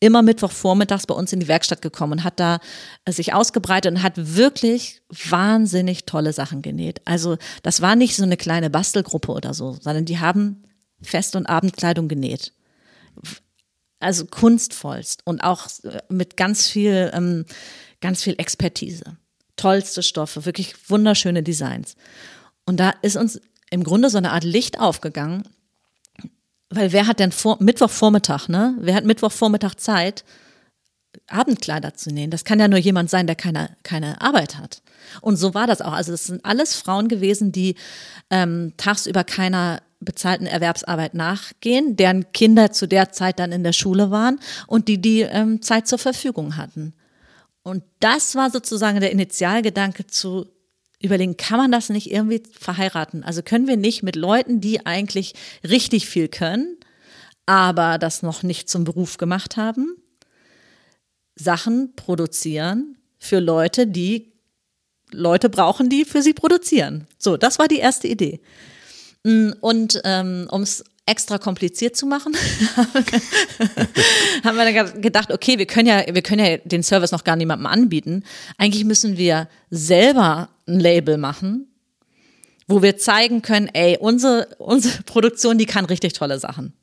immer 0.01 0.21
Mittwochvormittags 0.21 1.07
bei 1.07 1.13
uns 1.13 1.33
in 1.33 1.41
die 1.41 1.49
Werkstatt 1.49 1.81
gekommen 1.81 2.13
und 2.13 2.23
hat 2.23 2.39
da 2.39 2.59
äh, 3.03 3.11
sich 3.11 3.33
ausgebreitet 3.33 3.91
und 3.91 4.01
hat 4.01 4.13
wirklich 4.15 5.01
wahnsinnig 5.09 6.05
tolle 6.05 6.31
Sachen 6.31 6.61
genäht. 6.61 7.01
Also 7.03 7.37
das 7.63 7.81
war 7.81 7.97
nicht 7.97 8.15
so 8.15 8.23
eine 8.23 8.37
kleine 8.37 8.69
Bastelgruppe 8.69 9.33
oder 9.33 9.53
so, 9.53 9.77
sondern 9.81 10.05
die 10.05 10.19
haben 10.19 10.63
Fest- 11.01 11.35
und 11.35 11.47
Abendkleidung 11.47 12.07
genäht. 12.07 12.53
Also 13.99 14.25
kunstvollst 14.25 15.21
und 15.25 15.43
auch 15.43 15.67
äh, 15.83 16.01
mit 16.07 16.37
ganz 16.37 16.69
viel, 16.69 17.11
ähm, 17.13 17.45
ganz 17.99 18.23
viel 18.23 18.35
Expertise 18.37 19.17
tollste 19.59 20.03
Stoffe, 20.03 20.45
wirklich 20.45 20.73
wunderschöne 20.89 21.43
Designs. 21.43 21.95
Und 22.65 22.79
da 22.79 22.93
ist 23.01 23.17
uns 23.17 23.41
im 23.69 23.83
Grunde 23.83 24.09
so 24.09 24.17
eine 24.17 24.31
Art 24.31 24.43
Licht 24.43 24.79
aufgegangen, 24.79 25.43
weil 26.69 26.91
wer 26.91 27.07
hat 27.07 27.19
denn 27.19 27.31
vor, 27.31 27.57
Mittwochvormittag, 27.59 28.47
ne? 28.47 28.75
Wer 28.79 28.95
hat 28.95 29.03
Mittwochvormittag 29.03 29.75
Zeit, 29.75 30.23
Abendkleider 31.27 31.95
zu 31.95 32.11
nähen? 32.11 32.29
Das 32.29 32.45
kann 32.45 32.59
ja 32.59 32.67
nur 32.67 32.79
jemand 32.79 33.09
sein, 33.09 33.27
der 33.27 33.35
keine, 33.35 33.75
keine 33.83 34.21
Arbeit 34.21 34.57
hat. 34.57 34.81
Und 35.21 35.35
so 35.37 35.53
war 35.53 35.67
das 35.67 35.81
auch. 35.81 35.93
Also 35.93 36.13
es 36.13 36.25
sind 36.25 36.45
alles 36.45 36.75
Frauen 36.75 37.07
gewesen, 37.07 37.51
die 37.51 37.75
ähm, 38.29 38.73
tagsüber 38.77 39.23
keiner 39.23 39.81
bezahlten 39.99 40.45
Erwerbsarbeit 40.45 41.15
nachgehen, 41.15 41.97
deren 41.97 42.31
Kinder 42.31 42.71
zu 42.71 42.87
der 42.87 43.11
Zeit 43.11 43.39
dann 43.39 43.51
in 43.51 43.63
der 43.63 43.73
Schule 43.73 44.11
waren 44.11 44.39
und 44.67 44.87
die 44.87 45.01
die 45.01 45.21
ähm, 45.21 45.61
Zeit 45.61 45.87
zur 45.87 45.99
Verfügung 45.99 46.55
hatten. 46.55 46.93
Und 47.63 47.83
das 47.99 48.35
war 48.35 48.49
sozusagen 48.49 48.99
der 48.99 49.11
Initialgedanke 49.11 50.07
zu 50.07 50.47
überlegen, 51.01 51.37
kann 51.37 51.57
man 51.57 51.71
das 51.71 51.89
nicht 51.89 52.11
irgendwie 52.11 52.43
verheiraten? 52.51 53.23
Also 53.23 53.41
können 53.41 53.67
wir 53.67 53.77
nicht 53.77 54.03
mit 54.03 54.15
Leuten, 54.15 54.59
die 54.61 54.85
eigentlich 54.85 55.33
richtig 55.67 56.07
viel 56.07 56.27
können, 56.27 56.77
aber 57.45 57.97
das 57.97 58.21
noch 58.21 58.43
nicht 58.43 58.69
zum 58.69 58.83
Beruf 58.83 59.17
gemacht 59.17 59.57
haben, 59.57 59.95
Sachen 61.35 61.95
produzieren 61.95 62.97
für 63.17 63.39
Leute, 63.39 63.87
die 63.87 64.33
Leute 65.11 65.49
brauchen, 65.49 65.89
die 65.89 66.05
für 66.05 66.21
sie 66.21 66.33
produzieren. 66.33 67.07
So, 67.17 67.37
das 67.37 67.59
war 67.59 67.67
die 67.67 67.79
erste 67.79 68.07
Idee. 68.07 68.41
Und 69.23 70.01
ähm, 70.03 70.47
um 70.51 70.61
es 70.61 70.83
extra 71.09 71.37
kompliziert 71.39 71.95
zu 71.95 72.05
machen, 72.05 72.35
haben 74.43 74.57
wir 74.57 74.71
dann 74.71 75.01
gedacht, 75.01 75.31
okay, 75.31 75.57
wir 75.57 75.65
können 75.65 75.87
ja, 75.87 76.03
wir 76.13 76.21
können 76.21 76.45
ja 76.45 76.57
den 76.57 76.83
Service 76.83 77.11
noch 77.11 77.23
gar 77.23 77.35
niemandem 77.35 77.65
anbieten. 77.65 78.23
Eigentlich 78.57 78.85
müssen 78.85 79.17
wir 79.17 79.47
selber 79.71 80.49
ein 80.67 80.79
Label 80.79 81.17
machen, 81.17 81.67
wo 82.67 82.83
wir 82.83 82.97
zeigen 82.97 83.41
können, 83.41 83.69
ey, 83.73 83.97
unsere, 83.99 84.49
unsere 84.59 85.01
Produktion, 85.03 85.57
die 85.57 85.65
kann 85.65 85.85
richtig 85.85 86.13
tolle 86.13 86.37
Sachen. 86.39 86.73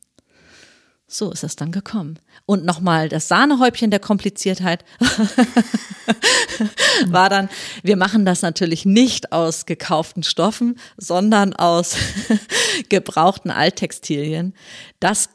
So 1.08 1.30
ist 1.30 1.44
es 1.44 1.54
dann 1.54 1.70
gekommen. 1.70 2.18
Und 2.46 2.64
nochmal 2.64 3.08
das 3.08 3.28
Sahnehäubchen 3.28 3.92
der 3.92 4.00
Kompliziertheit 4.00 4.84
war 7.06 7.28
dann, 7.28 7.48
wir 7.84 7.96
machen 7.96 8.24
das 8.24 8.42
natürlich 8.42 8.84
nicht 8.84 9.30
aus 9.30 9.66
gekauften 9.66 10.24
Stoffen, 10.24 10.80
sondern 10.96 11.52
aus 11.52 11.96
gebrauchten 12.88 13.52
Alttextilien. 13.52 14.52
Das 14.98 15.28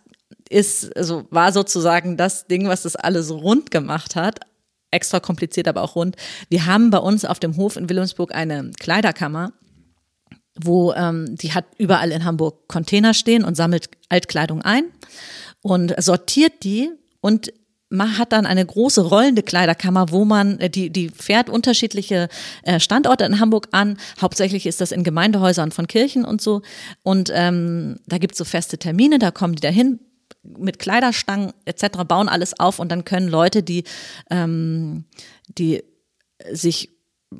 ist, 0.50 0.96
also 0.98 1.26
war 1.30 1.54
sozusagen 1.54 2.18
das 2.18 2.48
Ding, 2.48 2.68
was 2.68 2.82
das 2.82 2.98
alles 2.98 3.32
rund 3.32 3.72
gemacht 3.72 4.18
hat. 4.18 4.42
Extra 4.94 5.22
kompliziert, 5.22 5.70
aber 5.70 5.84
auch 5.84 5.96
rund. 5.96 6.18
Wir 6.50 6.66
haben 6.66 6.90
bei 6.90 6.98
uns 6.98 7.24
auf 7.24 7.40
dem 7.40 7.56
Hof 7.56 7.78
in 7.78 7.88
Wilhelmsburg 7.88 8.36
eine 8.36 8.72
Kleiderkammer 8.78 9.54
wo 10.60 10.92
ähm, 10.92 11.38
die 11.38 11.54
hat 11.54 11.64
überall 11.78 12.12
in 12.12 12.26
Hamburg 12.26 12.68
Container 12.68 13.14
stehen 13.14 13.46
und 13.46 13.56
sammelt 13.56 13.90
Altkleidung 14.10 14.62
ein 14.62 14.84
und 15.62 15.94
sortiert 16.02 16.64
die 16.64 16.90
und 17.22 17.54
man 17.92 18.18
hat 18.18 18.32
dann 18.32 18.46
eine 18.46 18.66
große 18.66 19.02
rollende 19.02 19.44
Kleiderkammer, 19.44 20.12
wo 20.12 20.24
man, 20.26 20.60
äh, 20.60 20.70
die, 20.70 20.90
die 20.90 21.10
fährt 21.10 21.50
unterschiedliche 21.50 22.30
äh, 22.64 22.80
Standorte 22.80 23.26
in 23.26 23.40
Hamburg 23.40 23.68
an. 23.72 23.98
Hauptsächlich 24.20 24.66
ist 24.66 24.82
das 24.82 24.92
in 24.92 25.04
Gemeindehäusern 25.04 25.72
von 25.72 25.88
Kirchen 25.88 26.24
und 26.24 26.42
so. 26.42 26.62
Und 27.04 27.32
ähm, 27.34 28.00
da 28.08 28.18
gibt's 28.18 28.38
so 28.38 28.46
feste 28.46 28.78
Termine, 28.78 29.20
da 29.20 29.32
kommen 29.32 29.56
die 29.56 29.62
dahin 29.62 30.00
mit 30.44 30.80
Kleiderstangen 30.80 31.52
etc., 31.66 32.04
bauen 32.08 32.30
alles 32.30 32.58
auf 32.60 32.80
und 32.80 32.92
dann 32.92 33.06
können 33.06 33.28
Leute, 33.28 33.62
die, 33.62 33.84
ähm, 34.30 35.04
die 35.50 35.84
sich, 36.52 36.90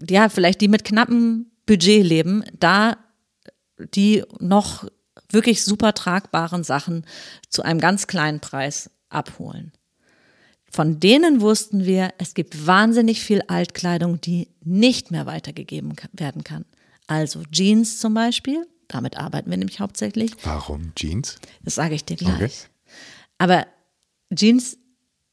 ja, 0.10 0.30
vielleicht 0.30 0.62
die 0.62 0.68
mit 0.68 0.84
knappem 0.84 1.48
Budget 1.66 2.06
leben, 2.06 2.44
da 2.60 2.98
die 3.96 4.24
noch 4.40 4.86
wirklich 5.34 5.64
super 5.64 5.94
tragbaren 5.94 6.64
Sachen 6.64 7.06
zu 7.50 7.64
einem 7.64 7.80
ganz 7.80 8.08
kleinen 8.08 8.40
Preis 8.40 8.90
abholen. 9.10 9.72
Von 10.72 11.02
denen 11.02 11.42
wussten 11.42 11.86
wir, 11.86 12.14
es 12.18 12.34
gibt 12.34 12.66
wahnsinnig 12.66 13.22
viel 13.22 13.42
Altkleidung, 13.48 14.22
die 14.22 14.48
nicht 14.64 15.12
mehr 15.12 15.26
weitergegeben 15.26 15.94
werden 16.14 16.46
kann. 16.46 16.64
Also 17.08 17.44
Jeans 17.52 18.00
zum 18.00 18.14
Beispiel, 18.14 18.66
damit 18.88 19.18
arbeiten 19.18 19.50
wir 19.50 19.58
nämlich 19.58 19.82
hauptsächlich. 19.82 20.32
Warum 20.44 20.94
Jeans? 20.96 21.40
Das 21.64 21.76
sage 21.76 21.96
ich 21.96 22.06
dir 22.06 22.16
gleich. 22.16 22.36
Okay. 22.36 22.52
Aber 23.38 23.68
Jeans, 24.34 24.78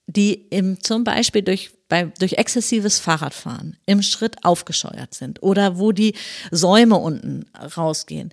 die 0.09 0.35
im, 0.51 0.83
zum 0.83 1.05
Beispiel 1.05 1.43
durch, 1.43 1.71
bei, 1.89 2.07
durch 2.19 2.33
exzessives 2.33 2.99
Fahrradfahren 2.99 3.77
im 3.87 4.03
Schritt 4.03 4.45
aufgescheuert 4.45 5.15
sind 5.15 5.43
oder 5.43 5.79
wo 5.79 5.93
die 5.93 6.15
Säume 6.51 6.97
unten 6.97 7.47
rausgehen, 7.77 8.33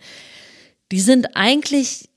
die 0.91 0.99
sind 0.99 1.35
eigentlich 1.35 2.09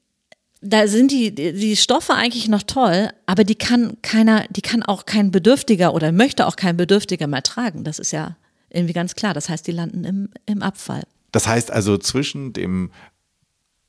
da 0.61 0.89
sind 0.89 1.13
die, 1.13 1.35
die 1.35 1.77
Stoffe 1.77 2.15
eigentlich 2.15 2.49
noch 2.49 2.65
toll, 2.65 3.11
aber 3.27 3.45
die 3.45 3.55
kann 3.55 3.97
keiner, 4.03 4.45
die 4.51 4.61
kann 4.61 4.83
auch 4.83 5.07
kein 5.07 5.31
Bedürftiger 5.31 5.95
oder 5.95 6.11
möchte 6.11 6.47
auch 6.47 6.57
kein 6.57 6.77
Bedürftiger 6.77 7.27
mehr 7.29 7.43
tragen. 7.43 7.85
Das 7.85 7.99
ist 7.99 8.11
ja 8.11 8.37
irgendwie 8.71 8.93
ganz 8.93 9.15
klar. 9.15 9.35
Das 9.35 9.49
heißt, 9.49 9.67
die 9.67 9.73
landen 9.73 10.05
im, 10.05 10.31
im 10.47 10.63
Abfall. 10.63 11.05
Das 11.31 11.47
heißt 11.47 11.71
also 11.71 11.97
zwischen 11.99 12.53
dem 12.53 12.91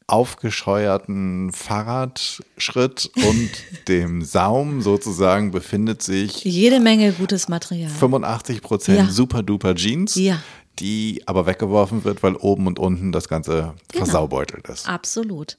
aufgescheuerten 0.06 1.52
Fahrradschritt 1.52 3.12
und 3.16 3.50
dem 3.88 4.24
Saum 4.24 4.82
sozusagen 4.82 5.52
befindet 5.52 6.02
sich 6.02 6.44
jede 6.44 6.80
Menge 6.80 7.14
gutes 7.14 7.48
Material. 7.48 7.90
85 7.90 8.62
Prozent 8.62 9.00
ja. 9.00 9.10
super 9.10 9.44
duper 9.44 9.76
Jeans. 9.76 10.16
Ja. 10.16 10.42
Die 10.80 11.22
aber 11.26 11.46
weggeworfen 11.46 12.04
wird, 12.04 12.24
weil 12.24 12.36
oben 12.36 12.68
und 12.68 12.80
unten 12.80 13.12
das 13.12 13.28
Ganze 13.28 13.76
genau. 13.92 14.06
versaubeutelt 14.06 14.68
ist. 14.70 14.88
Absolut. 14.88 15.58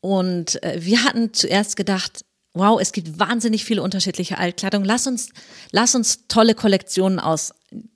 Und 0.00 0.62
äh, 0.62 0.78
wir 0.80 1.04
hatten 1.04 1.32
zuerst 1.32 1.76
gedacht, 1.76 2.24
wow, 2.54 2.80
es 2.80 2.92
gibt 2.92 3.18
wahnsinnig 3.18 3.64
viele 3.64 3.82
unterschiedliche 3.82 4.38
Altkleidung. 4.38 4.84
Lass 4.84 5.06
uns, 5.06 5.30
lass 5.70 5.94
uns 5.94 6.26
tolle 6.28 6.54
Kollektionen 6.54 7.18
aus 7.18 7.52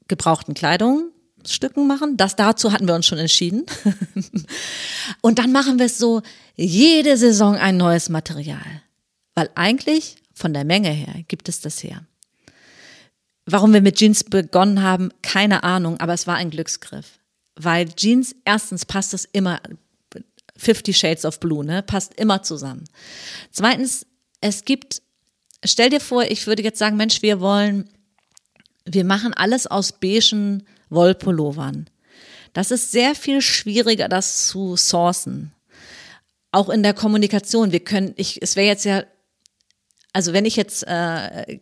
gebrauchten 0.09 0.55
Kleidungsstücken 0.55 1.87
machen. 1.87 2.17
Das 2.17 2.37
dazu 2.37 2.73
hatten 2.73 2.87
wir 2.87 2.95
uns 2.95 3.07
schon 3.07 3.19
entschieden. 3.19 3.67
und 5.21 5.39
dann 5.39 5.53
machen 5.53 5.79
wir 5.79 5.87
es 5.87 5.99
so, 5.99 6.23
jede 6.55 7.17
Saison 7.17 7.57
ein 7.57 7.77
neues 7.77 8.09
Material. 8.09 8.83
Weil 9.35 9.51
eigentlich 9.55 10.17
von 10.35 10.53
der 10.53 10.65
Menge 10.65 10.91
her 10.91 11.23
gibt 11.29 11.49
es 11.49 11.61
das 11.61 11.83
her. 11.83 12.07
Warum 13.47 13.73
wir 13.73 13.81
mit 13.81 13.97
Jeans 13.97 14.25
begonnen 14.25 14.83
haben, 14.83 15.11
keine 15.23 15.65
Ahnung, 15.65 15.99
aber 16.01 16.15
es 16.15 16.27
war 16.27 16.37
ein 16.37 16.51
Glücksgriff. 16.51 17.19
Weil 17.57 17.89
Jeans, 17.89 18.35
erstens 18.45 18.87
passt 18.87 19.15
es 19.15 19.25
immer 19.25 19.61
Fifty 20.57 20.95
Shades 20.95 21.25
of 21.25 21.41
Blue, 21.41 21.65
ne? 21.65 21.83
Passt 21.83 22.15
immer 22.15 22.43
zusammen. 22.43 22.85
Zweitens, 23.51 24.07
es 24.41 24.65
gibt, 24.65 25.03
stell 25.65 25.91
dir 25.91 26.01
vor, 26.01 26.25
ich 26.25 26.47
würde 26.47 26.63
jetzt 26.63 26.79
sagen, 26.79 26.97
Mensch, 26.97 27.23
wir 27.23 27.41
wollen, 27.41 27.89
wir 28.85 29.05
machen 29.05 29.35
alles 29.35 29.67
aus 29.67 29.93
beigen 29.93 30.65
Wollpullovern. 30.91 31.89
Das 32.53 32.71
ist 32.71 32.93
sehr 32.93 33.15
viel 33.15 33.41
schwieriger, 33.41 34.09
das 34.09 34.47
zu 34.49 34.77
sourcen. 34.77 35.53
Auch 36.53 36.69
in 36.69 36.83
der 36.83 36.95
Kommunikation. 36.95 37.73
Wir 37.73 37.81
können, 37.81 38.13
ich, 38.17 38.43
es 38.43 38.57
wäre 38.57 38.67
jetzt 38.67 38.85
ja, 38.85 39.05
also 40.13 40.35
wenn 40.35 40.45
ich 40.45 40.57
jetzt 40.57 40.87
äh, 40.87 41.59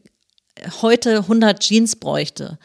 heute 0.83 1.19
100 1.19 1.61
Jeans 1.61 1.97
bräuchte 1.97 2.59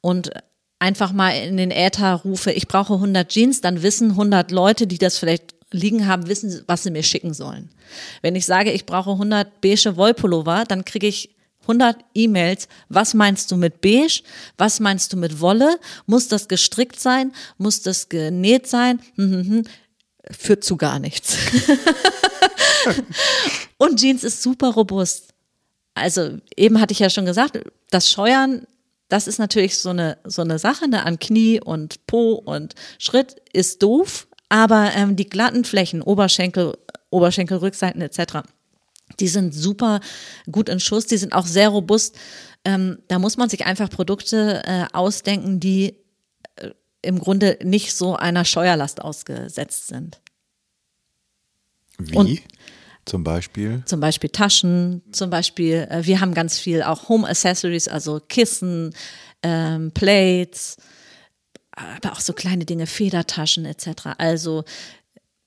und 0.00 0.30
einfach 0.78 1.12
mal 1.12 1.30
in 1.30 1.56
den 1.56 1.70
Äther 1.70 2.14
rufe, 2.14 2.52
ich 2.52 2.68
brauche 2.68 2.94
100 2.94 3.28
Jeans, 3.28 3.60
dann 3.60 3.82
wissen 3.82 4.10
100 4.10 4.50
Leute, 4.50 4.86
die 4.86 4.98
das 4.98 5.18
vielleicht 5.18 5.54
liegen 5.70 6.06
haben, 6.06 6.28
wissen, 6.28 6.62
was 6.66 6.82
sie 6.82 6.90
mir 6.90 7.02
schicken 7.02 7.34
sollen. 7.34 7.70
Wenn 8.22 8.36
ich 8.36 8.46
sage, 8.46 8.72
ich 8.72 8.86
brauche 8.86 9.10
100 9.10 9.60
beige 9.60 9.96
Wollpullover, 9.96 10.64
dann 10.66 10.84
kriege 10.84 11.06
ich 11.06 11.36
100 11.62 11.98
E-Mails. 12.14 12.68
Was 12.88 13.12
meinst 13.12 13.50
du 13.50 13.56
mit 13.56 13.80
beige? 13.80 14.22
Was 14.56 14.80
meinst 14.80 15.12
du 15.12 15.16
mit 15.16 15.40
Wolle? 15.40 15.78
Muss 16.06 16.28
das 16.28 16.48
gestrickt 16.48 16.98
sein? 16.98 17.32
Muss 17.58 17.82
das 17.82 18.08
genäht 18.08 18.66
sein? 18.66 19.00
Hm, 19.16 19.32
hm, 19.32 19.48
hm. 19.48 19.64
Führt 20.30 20.64
zu 20.64 20.76
gar 20.76 20.98
nichts. 20.98 21.36
Und 23.78 24.00
Jeans 24.00 24.24
ist 24.24 24.42
super 24.42 24.68
robust. 24.68 25.34
Also 25.98 26.38
eben 26.56 26.80
hatte 26.80 26.92
ich 26.92 26.98
ja 26.98 27.10
schon 27.10 27.26
gesagt, 27.26 27.58
das 27.90 28.10
Scheuern, 28.10 28.66
das 29.08 29.26
ist 29.26 29.38
natürlich 29.38 29.78
so 29.78 29.90
eine, 29.90 30.18
so 30.24 30.42
eine 30.42 30.58
Sache 30.58 30.88
ne, 30.88 31.04
an 31.04 31.18
Knie 31.18 31.60
und 31.60 32.06
Po 32.06 32.32
und 32.32 32.74
Schritt 32.98 33.36
ist 33.52 33.82
doof. 33.82 34.26
Aber 34.48 34.92
ähm, 34.94 35.16
die 35.16 35.28
glatten 35.28 35.64
Flächen, 35.64 36.00
Oberschenkel, 36.02 36.76
Oberschenkelrückseiten 37.10 38.00
etc., 38.00 38.38
die 39.20 39.28
sind 39.28 39.54
super 39.54 40.00
gut 40.50 40.68
in 40.68 40.80
Schuss, 40.80 41.06
die 41.06 41.16
sind 41.16 41.32
auch 41.32 41.46
sehr 41.46 41.70
robust. 41.70 42.16
Ähm, 42.64 42.98
da 43.08 43.18
muss 43.18 43.36
man 43.36 43.48
sich 43.48 43.64
einfach 43.66 43.88
Produkte 43.88 44.62
äh, 44.66 44.84
ausdenken, 44.92 45.60
die 45.60 45.96
äh, 46.56 46.70
im 47.02 47.18
Grunde 47.18 47.58
nicht 47.62 47.94
so 47.94 48.16
einer 48.16 48.44
Scheuerlast 48.44 49.00
ausgesetzt 49.02 49.88
sind. 49.88 50.20
Wie? 51.98 52.16
Und 52.16 52.40
zum 53.08 53.24
Beispiel? 53.24 53.82
Zum 53.86 54.00
Beispiel 54.00 54.30
Taschen, 54.30 55.02
zum 55.12 55.30
Beispiel, 55.30 55.86
äh, 55.90 56.04
wir 56.04 56.20
haben 56.20 56.34
ganz 56.34 56.58
viel 56.58 56.82
auch 56.82 57.08
Home 57.08 57.28
Accessories, 57.28 57.88
also 57.88 58.20
Kissen, 58.20 58.94
ähm, 59.42 59.92
Plates, 59.92 60.76
aber 61.72 62.12
auch 62.12 62.20
so 62.20 62.32
kleine 62.32 62.64
Dinge, 62.64 62.86
Federtaschen 62.86 63.64
etc. 63.64 64.14
Also 64.18 64.64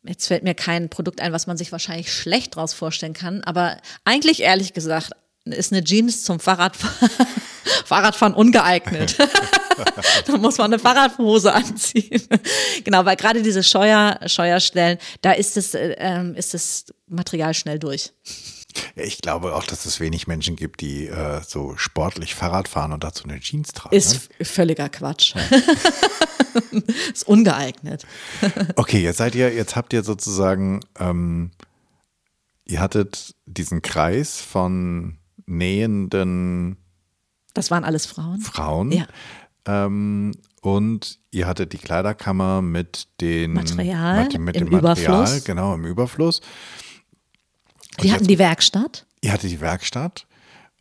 jetzt 0.03 0.27
fällt 0.27 0.43
mir 0.43 0.55
kein 0.55 0.89
Produkt 0.89 1.21
ein, 1.21 1.33
was 1.33 1.47
man 1.47 1.57
sich 1.57 1.71
wahrscheinlich 1.71 2.11
schlecht 2.11 2.55
draus 2.55 2.73
vorstellen 2.73 3.13
kann, 3.13 3.43
aber 3.43 3.77
eigentlich 4.05 4.41
ehrlich 4.41 4.73
gesagt 4.73 5.11
ist 5.45 5.71
eine 5.71 5.83
Jeans 5.83 6.23
zum 6.23 6.39
Fahrradfahren, 6.39 7.09
Fahrradfahren 7.85 8.33
ungeeignet. 8.33 9.17
da 10.25 10.37
muss 10.37 10.57
man 10.57 10.73
eine 10.73 10.79
Fahrradhose 10.79 11.53
anziehen. 11.53 12.21
genau, 12.83 13.05
weil 13.05 13.15
gerade 13.15 13.41
diese 13.41 13.63
Scheuer, 13.63 14.19
Scheuerstellen, 14.25 14.97
da 15.21 15.31
ist 15.31 15.57
das, 15.57 15.73
äh, 15.73 16.33
ist 16.35 16.53
das 16.53 16.85
Material 17.07 17.53
schnell 17.53 17.79
durch. 17.79 18.11
Ich 18.95 19.19
glaube 19.19 19.55
auch, 19.55 19.65
dass 19.65 19.85
es 19.85 19.99
wenig 19.99 20.27
Menschen 20.27 20.55
gibt, 20.55 20.81
die 20.81 21.07
äh, 21.07 21.41
so 21.45 21.75
sportlich 21.75 22.35
Fahrrad 22.35 22.67
fahren 22.67 22.93
und 22.93 23.03
dazu 23.03 23.25
eine 23.25 23.39
Jeans 23.39 23.73
tragen. 23.73 23.95
Ist 23.95 24.29
ne? 24.39 24.45
völliger 24.45 24.89
Quatsch. 24.89 25.35
Ja. 25.35 25.41
ist 27.13 27.27
ungeeignet. 27.27 28.05
okay, 28.75 29.01
jetzt 29.01 29.17
seid 29.17 29.35
ihr, 29.35 29.53
jetzt 29.53 29.75
habt 29.75 29.93
ihr 29.93 30.03
sozusagen, 30.03 30.81
ähm, 30.99 31.51
ihr 32.65 32.79
hattet 32.79 33.35
diesen 33.45 33.81
Kreis 33.81 34.39
von 34.39 35.17
nähenden. 35.45 36.77
Das 37.53 37.71
waren 37.71 37.83
alles 37.83 38.05
Frauen. 38.05 38.39
Frauen. 38.39 38.91
Ja. 38.91 39.07
Ähm, 39.65 40.33
und 40.61 41.19
ihr 41.31 41.47
hattet 41.47 41.73
die 41.73 41.77
Kleiderkammer 41.77 42.61
mit 42.61 43.07
den 43.19 43.53
Material, 43.53 44.23
mit, 44.25 44.39
mit 44.39 44.55
im 44.57 44.65
dem 44.65 44.81
Material, 44.81 45.21
Überfluss. 45.21 45.43
genau 45.43 45.73
im 45.75 45.85
Überfluss. 45.85 46.41
Und 47.97 48.03
Wir 48.03 48.13
hatten 48.13 48.27
die 48.27 48.39
Werkstatt. 48.39 49.05
Ihr 49.21 49.33
hattet 49.33 49.51
die 49.51 49.61
Werkstatt 49.61 50.27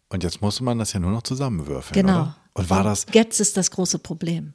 und 0.09 0.23
jetzt 0.23 0.41
musste 0.41 0.65
man 0.65 0.79
das 0.79 0.93
ja 0.93 1.01
nur 1.01 1.11
noch 1.11 1.23
zusammenwürfeln. 1.23 1.95
Genau. 2.07 2.21
Oder? 2.23 2.37
Und 2.55 2.71
war 2.71 2.85
das. 2.85 3.07
Jetzt 3.13 3.41
ist 3.41 3.57
das 3.57 3.71
große 3.71 3.99
Problem. 3.99 4.55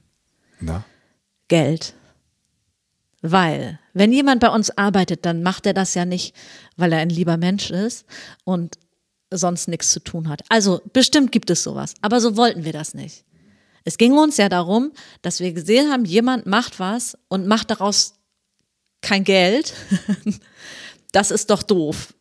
Na? 0.60 0.84
Geld. 1.48 1.94
Weil, 3.22 3.80
wenn 3.94 4.12
jemand 4.12 4.40
bei 4.40 4.48
uns 4.48 4.70
arbeitet, 4.76 5.24
dann 5.24 5.42
macht 5.42 5.66
er 5.66 5.74
das 5.74 5.94
ja 5.94 6.04
nicht, 6.04 6.34
weil 6.76 6.92
er 6.92 6.98
ein 7.00 7.08
lieber 7.08 7.36
Mensch 7.36 7.70
ist 7.70 8.04
und 8.44 8.78
sonst 9.32 9.66
nichts 9.68 9.90
zu 9.90 10.00
tun 10.00 10.28
hat. 10.28 10.42
Also 10.48 10.80
bestimmt 10.92 11.32
gibt 11.32 11.50
es 11.50 11.62
sowas, 11.62 11.94
aber 12.00 12.20
so 12.20 12.36
wollten 12.36 12.64
wir 12.64 12.72
das 12.72 12.94
nicht. 12.94 13.24
Es 13.86 13.98
ging 13.98 14.18
uns 14.18 14.36
ja 14.36 14.48
darum, 14.48 14.90
dass 15.22 15.38
wir 15.38 15.52
gesehen 15.52 15.92
haben, 15.92 16.04
jemand 16.04 16.44
macht 16.44 16.80
was 16.80 17.16
und 17.28 17.46
macht 17.46 17.70
daraus 17.70 18.14
kein 19.00 19.22
Geld. 19.22 19.74
das 21.12 21.30
ist 21.30 21.50
doch 21.50 21.62
doof. 21.62 22.12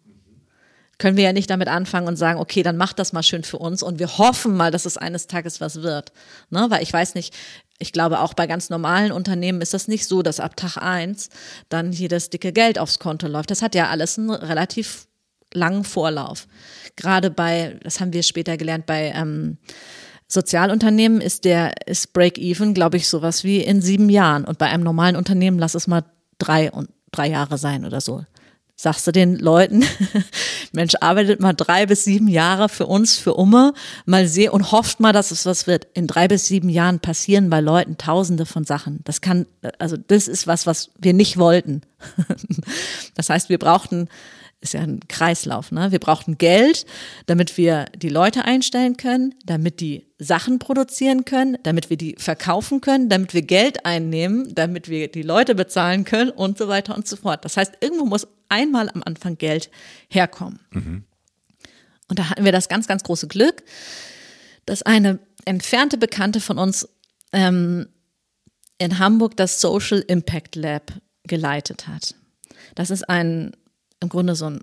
können 0.99 1.17
wir 1.17 1.23
ja 1.23 1.33
nicht 1.33 1.49
damit 1.49 1.67
anfangen 1.67 2.07
und 2.07 2.17
sagen, 2.17 2.39
okay, 2.39 2.61
dann 2.61 2.77
macht 2.77 2.99
das 2.99 3.13
mal 3.13 3.23
schön 3.23 3.43
für 3.43 3.57
uns 3.57 3.81
und 3.81 3.97
wir 3.97 4.19
hoffen 4.19 4.55
mal, 4.55 4.69
dass 4.69 4.85
es 4.85 4.95
eines 4.95 5.25
Tages 5.25 5.59
was 5.59 5.81
wird. 5.81 6.13
Ne? 6.51 6.67
Weil 6.69 6.83
ich 6.83 6.93
weiß 6.93 7.15
nicht, 7.15 7.33
ich 7.79 7.91
glaube 7.91 8.19
auch 8.19 8.35
bei 8.35 8.45
ganz 8.45 8.69
normalen 8.69 9.11
Unternehmen 9.11 9.61
ist 9.61 9.73
das 9.73 9.87
nicht 9.87 10.05
so, 10.05 10.21
dass 10.21 10.39
ab 10.39 10.55
Tag 10.55 10.77
eins 10.77 11.29
dann 11.69 11.91
hier 11.91 12.09
das 12.09 12.29
dicke 12.29 12.53
Geld 12.53 12.77
aufs 12.77 12.99
Konto 12.99 13.25
läuft. 13.25 13.49
Das 13.49 13.63
hat 13.63 13.73
ja 13.73 13.89
alles 13.89 14.19
einen 14.19 14.29
relativ 14.29 15.07
langen 15.51 15.83
Vorlauf. 15.83 16.47
Gerade 16.95 17.31
bei, 17.31 17.79
das 17.81 17.99
haben 17.99 18.13
wir 18.13 18.21
später 18.21 18.55
gelernt, 18.55 18.85
bei 18.85 19.11
ähm, 19.15 19.57
Sozialunternehmen 20.27 21.21
ist 21.21 21.45
der 21.45 21.87
ist 21.87 22.13
Break-Even, 22.13 22.73
glaube 22.73 22.97
ich, 22.97 23.07
sowas 23.07 23.43
wie 23.43 23.59
in 23.61 23.81
sieben 23.81 24.09
Jahren. 24.09 24.45
Und 24.45 24.57
bei 24.57 24.67
einem 24.67 24.83
normalen 24.83 25.15
Unternehmen 25.15 25.59
lass 25.59 25.75
es 25.75 25.87
mal 25.87 26.03
drei 26.37 26.71
und 26.71 26.89
drei 27.11 27.27
Jahre 27.29 27.57
sein 27.57 27.85
oder 27.85 28.01
so 28.01 28.23
sagst 28.75 29.07
du 29.07 29.11
den 29.11 29.37
Leuten, 29.37 29.85
Mensch, 30.73 30.95
arbeitet 30.99 31.39
mal 31.39 31.53
drei 31.53 31.85
bis 31.85 32.03
sieben 32.03 32.27
Jahre 32.27 32.67
für 32.67 32.85
uns, 32.85 33.17
für 33.17 33.33
Umme, 33.33 33.73
mal 34.05 34.27
sehen 34.27 34.51
und 34.51 34.71
hofft 34.71 34.99
mal, 34.99 35.13
dass 35.13 35.31
es 35.31 35.45
was 35.45 35.65
wird. 35.65 35.87
In 35.93 36.07
drei 36.07 36.27
bis 36.27 36.47
sieben 36.47 36.69
Jahren 36.69 36.99
passieren 36.99 37.49
bei 37.49 37.61
Leuten 37.61 37.97
tausende 37.97 38.45
von 38.45 38.65
Sachen. 38.65 38.99
Das 39.05 39.21
kann, 39.21 39.45
also 39.79 39.95
das 39.95 40.27
ist 40.27 40.45
was, 40.45 40.67
was 40.67 40.91
wir 40.99 41.13
nicht 41.13 41.37
wollten. 41.37 41.81
Das 43.15 43.29
heißt, 43.29 43.47
wir 43.47 43.57
brauchten 43.57 44.09
ist 44.61 44.73
ja 44.73 44.81
ein 44.81 44.99
Kreislauf. 45.07 45.71
Ne? 45.71 45.91
Wir 45.91 45.99
brauchten 45.99 46.37
Geld, 46.37 46.85
damit 47.27 47.57
wir 47.57 47.85
die 47.95 48.09
Leute 48.09 48.45
einstellen 48.45 48.97
können, 48.97 49.35
damit 49.45 49.79
die 49.79 50.07
Sachen 50.17 50.59
produzieren 50.59 51.25
können, 51.25 51.57
damit 51.63 51.89
wir 51.89 51.97
die 51.97 52.15
verkaufen 52.17 52.81
können, 52.81 53.09
damit 53.09 53.33
wir 53.33 53.41
Geld 53.43 53.85
einnehmen, 53.85 54.53
damit 54.55 54.89
wir 54.89 55.09
die 55.09 55.21
Leute 55.21 55.55
bezahlen 55.55 56.03
können 56.03 56.31
und 56.31 56.57
so 56.57 56.67
weiter 56.67 56.95
und 56.95 57.07
so 57.07 57.15
fort. 57.15 57.45
Das 57.45 57.57
heißt, 57.57 57.73
irgendwo 57.81 58.05
muss 58.05 58.27
einmal 58.49 58.89
am 58.89 59.03
Anfang 59.03 59.37
Geld 59.37 59.69
herkommen. 60.09 60.59
Mhm. 60.71 61.03
Und 62.07 62.19
da 62.19 62.29
hatten 62.29 62.45
wir 62.45 62.51
das 62.51 62.69
ganz, 62.69 62.87
ganz 62.87 63.03
große 63.03 63.27
Glück, 63.27 63.63
dass 64.65 64.83
eine 64.83 65.19
entfernte 65.45 65.97
Bekannte 65.97 66.39
von 66.39 66.57
uns 66.57 66.87
ähm, 67.33 67.87
in 68.77 68.99
Hamburg 68.99 69.37
das 69.37 69.61
Social 69.61 69.99
Impact 70.07 70.55
Lab 70.55 70.93
geleitet 71.23 71.87
hat. 71.87 72.15
Das 72.75 72.89
ist 72.89 73.09
ein 73.09 73.55
im 74.05 74.09
Grunde 74.09 74.35
so 74.35 74.45
ein, 74.45 74.61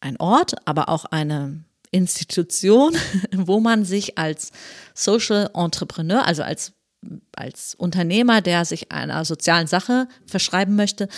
ein 0.00 0.18
Ort, 0.18 0.54
aber 0.66 0.90
auch 0.90 1.06
eine 1.06 1.64
Institution, 1.90 2.94
wo 3.32 3.60
man 3.60 3.84
sich 3.84 4.18
als 4.18 4.52
Social 4.94 5.50
Entrepreneur, 5.54 6.26
also 6.26 6.42
als, 6.42 6.72
als 7.34 7.74
Unternehmer, 7.74 8.42
der 8.42 8.64
sich 8.66 8.92
einer 8.92 9.24
sozialen 9.24 9.66
Sache 9.66 10.06
verschreiben 10.26 10.76
möchte, 10.76 11.08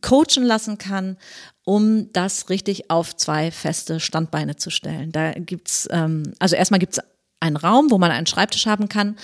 coachen 0.00 0.44
lassen 0.44 0.78
kann, 0.78 1.18
um 1.64 2.10
das 2.12 2.48
richtig 2.48 2.90
auf 2.90 3.14
zwei 3.16 3.50
feste 3.50 4.00
Standbeine 4.00 4.56
zu 4.56 4.70
stellen. 4.70 5.12
Da 5.12 5.32
gibt's 5.32 5.88
ähm, 5.90 6.32
also 6.38 6.56
erstmal 6.56 6.80
gibt's 6.80 7.00
einen 7.40 7.56
Raum, 7.56 7.90
wo 7.90 7.98
man 7.98 8.10
einen 8.10 8.26
Schreibtisch 8.26 8.66
haben 8.66 8.88
kann 8.88 9.16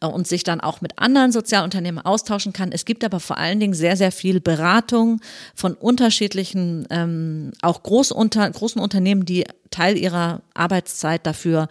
äh, 0.00 0.06
und 0.06 0.26
sich 0.26 0.44
dann 0.44 0.60
auch 0.60 0.80
mit 0.80 0.98
anderen 0.98 1.32
Sozialunternehmen 1.32 2.04
austauschen 2.04 2.52
kann. 2.52 2.72
Es 2.72 2.84
gibt 2.84 3.04
aber 3.04 3.20
vor 3.20 3.38
allen 3.38 3.60
Dingen 3.60 3.74
sehr, 3.74 3.96
sehr 3.96 4.12
viel 4.12 4.40
Beratung 4.40 5.20
von 5.54 5.74
unterschiedlichen, 5.74 6.86
ähm, 6.90 7.52
auch 7.62 7.82
Großunter 7.82 8.50
großen 8.50 8.80
Unternehmen, 8.80 9.24
die 9.24 9.46
Teil 9.70 9.96
ihrer 9.96 10.42
Arbeitszeit 10.54 11.26
dafür 11.26 11.68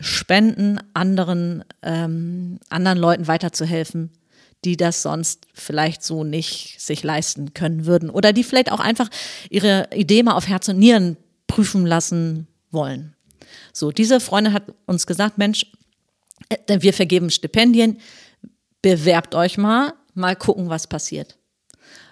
spenden, 0.00 0.80
anderen, 0.92 1.64
ähm, 1.82 2.58
anderen 2.68 2.98
Leuten 2.98 3.26
weiterzuhelfen, 3.26 4.10
die 4.64 4.76
das 4.76 5.02
sonst 5.02 5.46
vielleicht 5.54 6.02
so 6.02 6.24
nicht 6.24 6.80
sich 6.80 7.02
leisten 7.02 7.54
können 7.54 7.86
würden 7.86 8.10
oder 8.10 8.32
die 8.32 8.44
vielleicht 8.44 8.70
auch 8.70 8.80
einfach 8.80 9.08
ihre 9.48 9.88
Idee 9.94 10.22
mal 10.22 10.34
auf 10.34 10.46
Herz 10.46 10.68
und 10.68 10.78
Nieren 10.78 11.16
prüfen 11.46 11.86
lassen 11.86 12.48
wollen. 12.70 13.14
So, 13.78 13.92
diese 13.92 14.20
Freundin 14.20 14.52
hat 14.52 14.64
uns 14.86 15.06
gesagt, 15.06 15.38
Mensch, 15.38 15.66
äh, 16.48 16.80
wir 16.80 16.92
vergeben 16.92 17.30
Stipendien, 17.30 17.98
bewerbt 18.82 19.34
euch 19.34 19.58
mal, 19.58 19.94
mal 20.14 20.36
gucken, 20.36 20.68
was 20.68 20.86
passiert. 20.86 21.38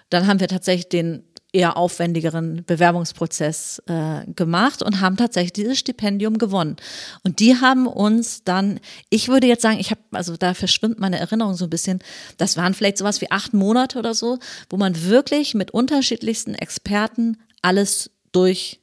Dann 0.09 0.27
haben 0.27 0.39
wir 0.39 0.47
tatsächlich 0.47 0.89
den 0.89 1.23
eher 1.53 1.77
aufwendigeren 1.77 2.63
Bewerbungsprozess 2.65 3.81
äh, 3.87 4.25
gemacht 4.33 4.83
und 4.83 5.01
haben 5.01 5.17
tatsächlich 5.17 5.53
dieses 5.53 5.79
Stipendium 5.79 6.37
gewonnen. 6.37 6.75
Und 7.23 7.39
die 7.39 7.55
haben 7.55 7.87
uns 7.87 8.43
dann, 8.43 8.79
ich 9.09 9.27
würde 9.27 9.47
jetzt 9.47 9.61
sagen, 9.61 9.79
ich 9.79 9.91
habe, 9.91 10.01
also 10.11 10.37
da 10.37 10.53
verschwimmt 10.53 10.99
meine 10.99 11.19
Erinnerung 11.19 11.55
so 11.55 11.65
ein 11.65 11.69
bisschen, 11.69 11.99
das 12.37 12.57
waren 12.57 12.73
vielleicht 12.73 12.97
sowas 12.97 13.21
wie 13.21 13.31
acht 13.31 13.53
Monate 13.53 13.97
oder 13.97 14.13
so, 14.13 14.39
wo 14.69 14.77
man 14.77 15.03
wirklich 15.03 15.55
mit 15.55 15.71
unterschiedlichsten 15.71 16.53
Experten 16.53 17.37
alles 17.61 18.11
durch 18.31 18.81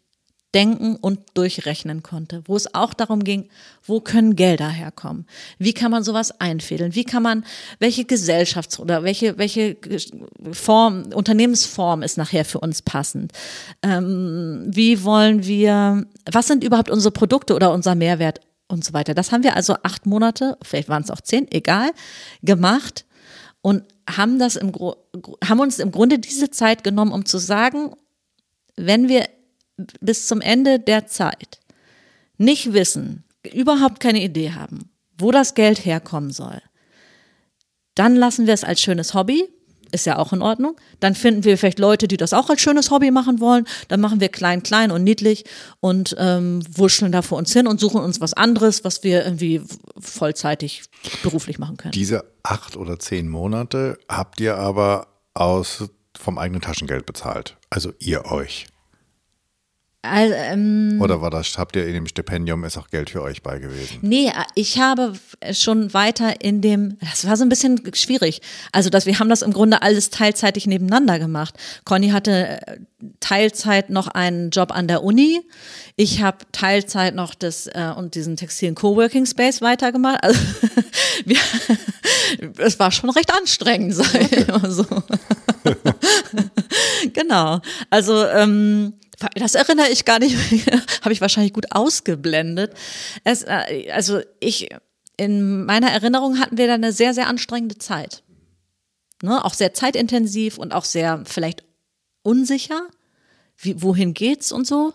denken 0.55 0.97
und 0.97 1.21
durchrechnen 1.35 2.03
konnte, 2.03 2.43
wo 2.47 2.57
es 2.57 2.75
auch 2.75 2.95
darum 2.95 3.25
ging, 3.25 3.49
wo 3.83 4.01
können 4.01 4.37
Gelder 4.37 4.69
herkommen? 4.69 5.27
Wie 5.59 5.73
kann 5.73 5.91
man 5.91 6.05
sowas 6.05 6.41
einfädeln? 6.41 6.95
Wie 6.95 7.05
kann 7.05 7.23
man, 7.23 7.45
welche 7.81 8.03
Gesellschafts- 8.03 8.79
oder 8.79 9.03
welche, 9.03 9.37
welche 9.37 9.77
Form, 10.53 11.07
Unternehmensform 11.13 12.03
ist 12.03 12.17
nachher 12.17 12.45
für 12.45 12.61
uns 12.61 12.83
passend? 12.83 13.33
Ähm, 13.83 14.67
wie 14.69 15.03
wollen 15.03 15.45
wir, 15.45 16.07
was 16.31 16.47
sind 16.47 16.63
überhaupt 16.63 16.91
unsere 16.91 17.13
Produkte 17.13 17.55
oder 17.55 17.73
unser 17.73 17.95
Mehrwert 17.95 18.41
und 18.69 18.85
so 18.85 18.93
weiter? 18.93 19.15
Das 19.15 19.33
haben 19.33 19.43
wir 19.43 19.57
also 19.57 19.77
acht 19.83 20.07
Monate, 20.07 20.57
vielleicht 20.63 20.89
waren 20.89 21.03
es 21.03 21.11
auch 21.11 21.21
zehn, 21.21 21.51
egal, 21.51 21.91
gemacht 22.43 23.05
und 23.61 23.83
haben 24.09 24.39
das 24.39 24.57
im, 24.57 24.73
haben 25.45 25.61
uns 25.61 25.79
im 25.79 25.91
Grunde 25.91 26.19
diese 26.19 26.51
Zeit 26.51 26.85
genommen, 26.85 27.13
um 27.13 27.25
zu 27.25 27.39
sagen, 27.39 27.95
wenn 28.77 29.09
wir 29.09 29.27
bis 30.01 30.27
zum 30.27 30.41
Ende 30.41 30.79
der 30.79 31.07
Zeit 31.07 31.61
nicht 32.39 32.73
wissen, 32.73 33.25
überhaupt 33.53 34.01
keine 34.01 34.23
Idee 34.23 34.53
haben, 34.53 34.91
wo 35.19 35.31
das 35.31 35.55
Geld 35.55 35.85
herkommen 35.85 36.31
soll, 36.31 36.61
dann 37.95 38.17
lassen 38.17 38.47
wir 38.47 38.55
es 38.55 38.65
als 38.65 38.81
schönes 38.81 39.15
Hobby, 39.15 39.49
ist 39.95 40.07
ja 40.07 40.19
auch 40.19 40.33
in 40.33 40.43
Ordnung. 40.43 40.77
Dann 40.99 41.15
finden 41.15 41.45
wir 41.45 41.57
vielleicht 41.57 41.79
Leute, 41.79 42.09
die 42.09 42.17
das 42.17 42.33
auch 42.33 42.51
als 42.51 42.61
schönes 42.61 42.91
Hobby 42.91 43.13
machen 43.13 43.39
wollen. 43.39 43.65
Dann 43.87 44.01
machen 44.01 44.21
wir 44.21 44.29
klein, 44.29 44.65
klein 44.65 44.91
und 44.91 45.05
niedlich 45.05 45.45
und 45.79 46.17
ähm, 46.19 46.63
wurschteln 46.69 47.13
da 47.13 47.23
vor 47.23 47.39
uns 47.39 47.53
hin 47.53 47.69
und 47.69 47.79
suchen 47.79 48.01
uns 48.01 48.21
was 48.21 48.35
anderes, 48.35 48.83
was 48.83 49.05
wir 49.05 49.25
irgendwie 49.25 49.63
vollzeitig 49.99 50.83
beruflich 51.23 51.59
machen 51.59 51.77
können. 51.77 51.93
Diese 51.93 52.25
acht 52.43 52.77
oder 52.77 52.99
zehn 52.99 53.29
Monate 53.29 53.99
habt 54.09 54.41
ihr 54.41 54.57
aber 54.59 55.07
aus 55.33 55.85
vom 56.19 56.39
eigenen 56.39 56.61
Taschengeld 56.61 57.07
bezahlt. 57.07 57.57
Also 57.71 57.93
ihr 58.01 58.27
euch. 58.27 58.67
Also, 60.05 60.35
ähm, 60.35 60.99
Oder 61.01 61.23
war 61.23 61.31
das, 61.31 61.57
habt 61.57 61.77
ihr 61.77 61.87
in 61.87 61.95
dem 61.95 62.07
Stipendium, 62.07 62.63
ist 62.65 62.77
auch 62.77 62.89
Geld 62.89 63.09
für 63.09 63.23
euch 63.23 63.43
bei 63.43 63.59
gewesen? 63.59 64.01
Nee, 64.03 64.31
ich 64.55 64.79
habe 64.79 65.15
schon 65.53 65.95
weiter 65.95 66.43
in 66.43 66.61
dem, 66.61 66.99
das 67.01 67.27
war 67.27 67.39
so 67.39 67.43
ein 67.43 67.49
bisschen 67.49 67.81
schwierig. 67.95 68.43
Also, 68.71 68.91
dass 68.91 69.07
wir 69.07 69.19
haben 69.19 69.31
das 69.31 69.41
im 69.41 69.53
Grunde 69.53 69.81
alles 69.81 70.11
teilzeitig 70.11 70.67
nebeneinander 70.67 71.19
gemacht. 71.19 71.55
Conny 71.87 72.11
hatte 72.11 72.61
äh, 72.67 72.77
Teilzeit 73.21 73.89
noch 73.89 74.09
einen 74.09 74.51
Job 74.51 74.73
an 74.73 74.89
der 74.89 75.03
Uni. 75.03 75.41
Ich 75.97 76.23
habe 76.23 76.39
Teilzeit 76.53 77.15
noch 77.15 77.35
das 77.35 77.67
äh, 77.69 77.93
und 77.97 78.15
diesen 78.15 78.37
textilen 78.37 78.75
Coworking 78.75 79.25
Space 79.25 79.63
weitergemacht. 79.63 80.23
Also, 80.23 80.39
wir, 81.25 81.39
es 82.59 82.79
war 82.79 82.91
schon 82.91 83.09
recht 83.09 83.33
anstrengend, 83.35 83.95
sag 83.95 84.15
ich 84.21 84.33
immer 84.33 84.71
so. 84.71 84.85
genau. 87.15 87.61
Also, 87.89 88.27
ähm, 88.27 88.93
das 89.35 89.55
erinnere 89.55 89.89
ich 89.89 90.05
gar 90.05 90.19
nicht, 90.19 90.37
habe 91.03 91.13
ich 91.13 91.21
wahrscheinlich 91.21 91.53
gut 91.53 91.73
ausgeblendet. 91.73 92.75
Es, 93.25 93.43
äh, 93.43 93.91
also 93.93 94.21
ich, 94.41 94.69
in 95.17 95.65
meiner 95.65 95.91
Erinnerung 95.91 96.39
hatten 96.39 96.59
wir 96.59 96.67
da 96.67 96.75
eine 96.75 96.93
sehr, 96.93 97.15
sehr 97.15 97.29
anstrengende 97.29 97.79
Zeit. 97.79 98.23
Ne? 99.23 99.45
Auch 99.45 99.55
sehr 99.55 99.75
zeitintensiv 99.75 100.59
und 100.59 100.73
auch 100.73 100.85
sehr 100.85 101.23
vielleicht 101.25 101.65
unsicher. 102.23 102.89
Wie, 103.57 103.81
wohin 103.83 104.15
geht's 104.15 104.51
und 104.51 104.67
so? 104.67 104.93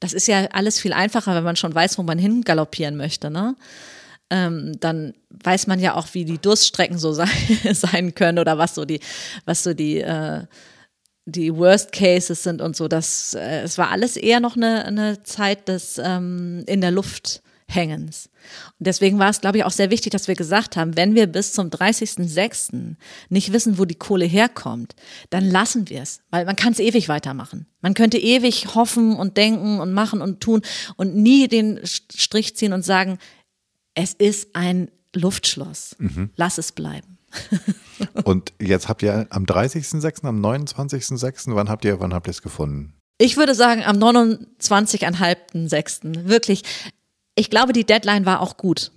Das 0.00 0.12
ist 0.12 0.26
ja 0.26 0.46
alles 0.52 0.80
viel 0.80 0.92
einfacher, 0.92 1.34
wenn 1.34 1.44
man 1.44 1.56
schon 1.56 1.74
weiß, 1.74 1.98
wo 1.98 2.02
man 2.02 2.18
hingaloppieren 2.18 2.96
möchte. 2.96 3.30
Ne? 3.30 3.54
Ähm, 4.30 4.80
dann 4.80 5.14
weiß 5.30 5.66
man 5.66 5.78
ja 5.78 5.94
auch, 5.94 6.08
wie 6.12 6.24
die 6.24 6.38
Durststrecken 6.38 6.98
so 6.98 7.12
sein, 7.12 7.28
sein 7.72 8.14
können 8.14 8.38
oder 8.38 8.58
was 8.58 8.74
so 8.74 8.84
die, 8.84 9.00
was 9.44 9.62
so 9.62 9.74
die 9.74 10.00
äh, 10.00 10.46
die 11.24 11.54
Worst 11.54 11.92
Cases 11.92 12.42
sind 12.42 12.60
und 12.60 12.76
so. 12.76 12.88
Das, 12.88 13.34
äh, 13.34 13.60
es 13.62 13.78
war 13.78 13.90
alles 13.90 14.16
eher 14.16 14.40
noch 14.40 14.56
eine, 14.56 14.84
eine 14.84 15.22
Zeit 15.22 15.68
des 15.68 16.00
ähm, 16.02 16.64
in 16.66 16.80
der 16.80 16.90
Luft 16.90 17.42
Hängens. 17.72 18.28
Und 18.78 18.86
deswegen 18.86 19.18
war 19.18 19.30
es, 19.30 19.40
glaube 19.40 19.58
ich, 19.58 19.64
auch 19.64 19.70
sehr 19.70 19.90
wichtig, 19.90 20.12
dass 20.12 20.28
wir 20.28 20.34
gesagt 20.34 20.76
haben, 20.76 20.96
wenn 20.96 21.14
wir 21.14 21.26
bis 21.26 21.52
zum 21.52 21.68
30.06. 21.68 22.96
nicht 23.28 23.52
wissen, 23.52 23.78
wo 23.78 23.84
die 23.84 23.94
Kohle 23.94 24.26
herkommt, 24.26 24.94
dann 25.30 25.44
lassen 25.44 25.88
wir 25.88 26.02
es, 26.02 26.20
weil 26.30 26.44
man 26.44 26.56
kann 26.56 26.72
es 26.72 26.80
ewig 26.80 27.08
weitermachen. 27.08 27.66
Man 27.80 27.94
könnte 27.94 28.18
ewig 28.18 28.74
hoffen 28.74 29.16
und 29.16 29.36
denken 29.36 29.80
und 29.80 29.92
machen 29.92 30.20
und 30.20 30.40
tun 30.40 30.62
und 30.96 31.16
nie 31.16 31.48
den 31.48 31.80
Strich 31.84 32.56
ziehen 32.56 32.72
und 32.72 32.84
sagen, 32.84 33.18
es 33.94 34.12
ist 34.14 34.54
ein 34.54 34.90
Luftschloss. 35.14 35.96
Mhm. 35.98 36.30
Lass 36.36 36.58
es 36.58 36.72
bleiben. 36.72 37.11
Und 38.24 38.52
jetzt 38.60 38.88
habt 38.88 39.02
ihr 39.02 39.26
am 39.30 39.44
30.06., 39.44 40.24
am 40.24 40.44
29.06., 40.44 41.54
wann 41.54 41.68
habt 41.68 41.84
ihr, 41.84 42.00
wann 42.00 42.12
habt 42.14 42.26
ihr 42.26 42.32
es 42.32 42.42
gefunden? 42.42 42.94
Ich 43.18 43.36
würde 43.36 43.54
sagen, 43.54 43.84
am 43.84 43.98
29.5.6. 43.98 46.26
Wirklich. 46.26 46.64
Ich 47.34 47.50
glaube, 47.50 47.72
die 47.72 47.84
Deadline 47.84 48.26
war 48.26 48.40
auch 48.40 48.56
gut, 48.56 48.92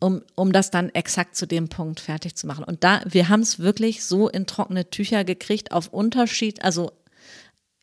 um, 0.00 0.22
um 0.34 0.52
das 0.52 0.70
dann 0.70 0.90
exakt 0.90 1.36
zu 1.36 1.46
dem 1.46 1.68
Punkt 1.68 2.00
fertig 2.00 2.36
zu 2.36 2.46
machen. 2.46 2.64
Und 2.64 2.84
da, 2.84 3.00
wir 3.06 3.28
haben 3.28 3.40
es 3.40 3.58
wirklich 3.58 4.04
so 4.04 4.28
in 4.28 4.46
trockene 4.46 4.90
Tücher 4.90 5.24
gekriegt, 5.24 5.72
auf 5.72 5.88
Unterschied, 5.88 6.62
also 6.62 6.92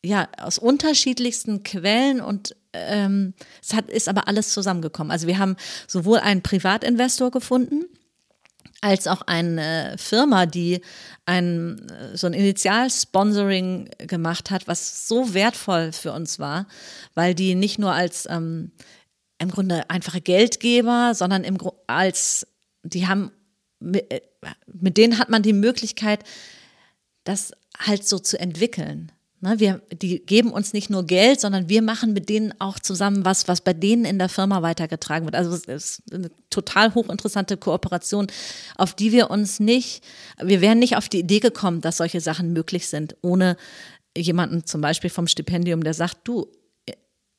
ja, 0.04 0.28
aus 0.38 0.58
unterschiedlichsten 0.58 1.64
Quellen 1.64 2.20
und 2.20 2.54
ähm, 2.72 3.34
es 3.60 3.74
hat, 3.74 3.90
ist 3.90 4.08
aber 4.08 4.28
alles 4.28 4.50
zusammengekommen. 4.50 5.10
Also 5.10 5.26
wir 5.26 5.38
haben 5.38 5.56
sowohl 5.86 6.18
einen 6.18 6.42
Privatinvestor 6.42 7.30
gefunden, 7.30 7.84
als 8.80 9.06
auch 9.06 9.22
eine 9.22 9.96
Firma, 9.98 10.46
die 10.46 10.80
ein 11.26 11.86
so 12.14 12.26
ein 12.26 12.32
Initialsponsoring 12.32 13.90
gemacht 13.98 14.50
hat, 14.50 14.68
was 14.68 15.08
so 15.08 15.34
wertvoll 15.34 15.92
für 15.92 16.12
uns 16.12 16.38
war, 16.38 16.66
weil 17.14 17.34
die 17.34 17.54
nicht 17.54 17.78
nur 17.78 17.92
als 17.92 18.26
ähm, 18.30 18.72
im 19.38 19.50
Grunde 19.50 19.88
einfache 19.90 20.20
Geldgeber, 20.20 21.12
sondern 21.14 21.44
im 21.44 21.58
als 21.86 22.46
die 22.82 23.06
haben 23.06 23.32
mit, 23.80 24.10
äh, 24.12 24.20
mit 24.66 24.96
denen 24.96 25.18
hat 25.18 25.28
man 25.28 25.42
die 25.42 25.52
Möglichkeit, 25.52 26.24
das 27.24 27.52
halt 27.78 28.06
so 28.06 28.18
zu 28.18 28.38
entwickeln. 28.38 29.12
Ne, 29.40 29.60
wir, 29.60 29.80
die 29.92 30.18
geben 30.18 30.50
uns 30.50 30.72
nicht 30.72 30.90
nur 30.90 31.06
Geld, 31.06 31.40
sondern 31.40 31.68
wir 31.68 31.80
machen 31.80 32.12
mit 32.12 32.28
denen 32.28 32.52
auch 32.58 32.80
zusammen 32.80 33.24
was, 33.24 33.46
was 33.46 33.60
bei 33.60 33.72
denen 33.72 34.04
in 34.04 34.18
der 34.18 34.28
Firma 34.28 34.62
weitergetragen 34.62 35.26
wird. 35.26 35.36
Also 35.36 35.54
es 35.54 35.66
ist 35.66 36.02
eine 36.12 36.32
total 36.50 36.92
hochinteressante 36.92 37.56
Kooperation, 37.56 38.26
auf 38.76 38.94
die 38.94 39.12
wir 39.12 39.30
uns 39.30 39.60
nicht, 39.60 40.02
wir 40.42 40.60
wären 40.60 40.80
nicht 40.80 40.96
auf 40.96 41.08
die 41.08 41.20
Idee 41.20 41.38
gekommen, 41.38 41.80
dass 41.80 41.98
solche 41.98 42.20
Sachen 42.20 42.52
möglich 42.52 42.88
sind, 42.88 43.16
ohne 43.22 43.56
jemanden 44.16 44.66
zum 44.66 44.80
Beispiel 44.80 45.10
vom 45.10 45.28
Stipendium, 45.28 45.84
der 45.84 45.94
sagt, 45.94 46.18
du, 46.24 46.48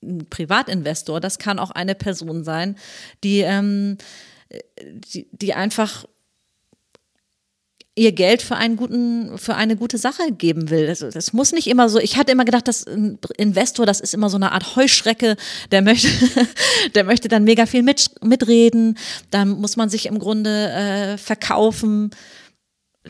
ein 0.02 0.26
Privatinvestor, 0.30 1.20
das 1.20 1.38
kann 1.38 1.60
auch 1.60 1.72
eine 1.72 1.96
Person 1.96 2.46
sein, 2.46 2.78
die, 3.26 3.42
ähm, 3.42 3.98
die, 4.80 5.28
die 5.34 5.54
einfach 5.54 6.06
ihr 8.00 8.14
Geld 8.14 8.42
für 8.42 8.56
einen 8.56 8.78
guten, 8.78 9.38
für 9.38 9.56
eine 9.56 9.76
gute 9.76 9.98
Sache 9.98 10.32
geben 10.32 10.70
will. 10.70 10.88
Das, 10.88 11.00
das, 11.00 11.34
muss 11.34 11.52
nicht 11.52 11.68
immer 11.68 11.90
so. 11.90 12.00
Ich 12.00 12.18
hatte 12.18 12.32
immer 12.32 12.46
gedacht, 12.46 12.68
dass 12.68 12.88
ein 12.88 13.20
Investor, 13.38 13.86
das 13.86 14.00
ist 14.00 14.14
immer 14.14 14.30
so 14.30 14.38
eine 14.38 14.54
Art 14.54 14.76
Heuschrecke, 14.76 15.36
der 15.72 15.82
möchte, 15.82 16.08
der 16.96 17.04
möchte 17.04 17.28
dann 17.28 17.44
mega 17.44 17.66
viel 17.66 17.84
mit, 17.84 18.10
mitreden. 18.24 18.98
Dann 19.32 19.50
muss 19.50 19.76
man 19.76 19.90
sich 19.90 20.06
im 20.06 20.18
Grunde 20.18 20.72
äh, 20.72 21.18
verkaufen. 21.18 22.12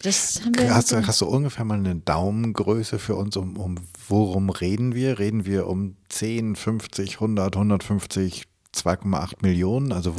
Das 0.02 0.42
haben 0.44 0.58
wir 0.58 0.74
hast, 0.74 0.94
hast, 0.94 1.22
du 1.22 1.26
ungefähr 1.26 1.66
mal 1.66 1.78
eine 1.78 1.96
Daumengröße 1.96 3.00
für 3.00 3.16
uns, 3.16 3.38
um, 3.38 3.58
um 3.58 3.76
worum 4.08 4.50
reden 4.50 4.96
wir? 4.96 5.20
Reden 5.20 5.46
wir 5.46 5.68
um 5.68 5.98
10, 6.10 6.56
50, 6.56 7.16
100, 7.16 7.56
150, 7.56 8.46
2,8 8.76 9.34
Millionen? 9.42 9.92
Also 9.92 10.16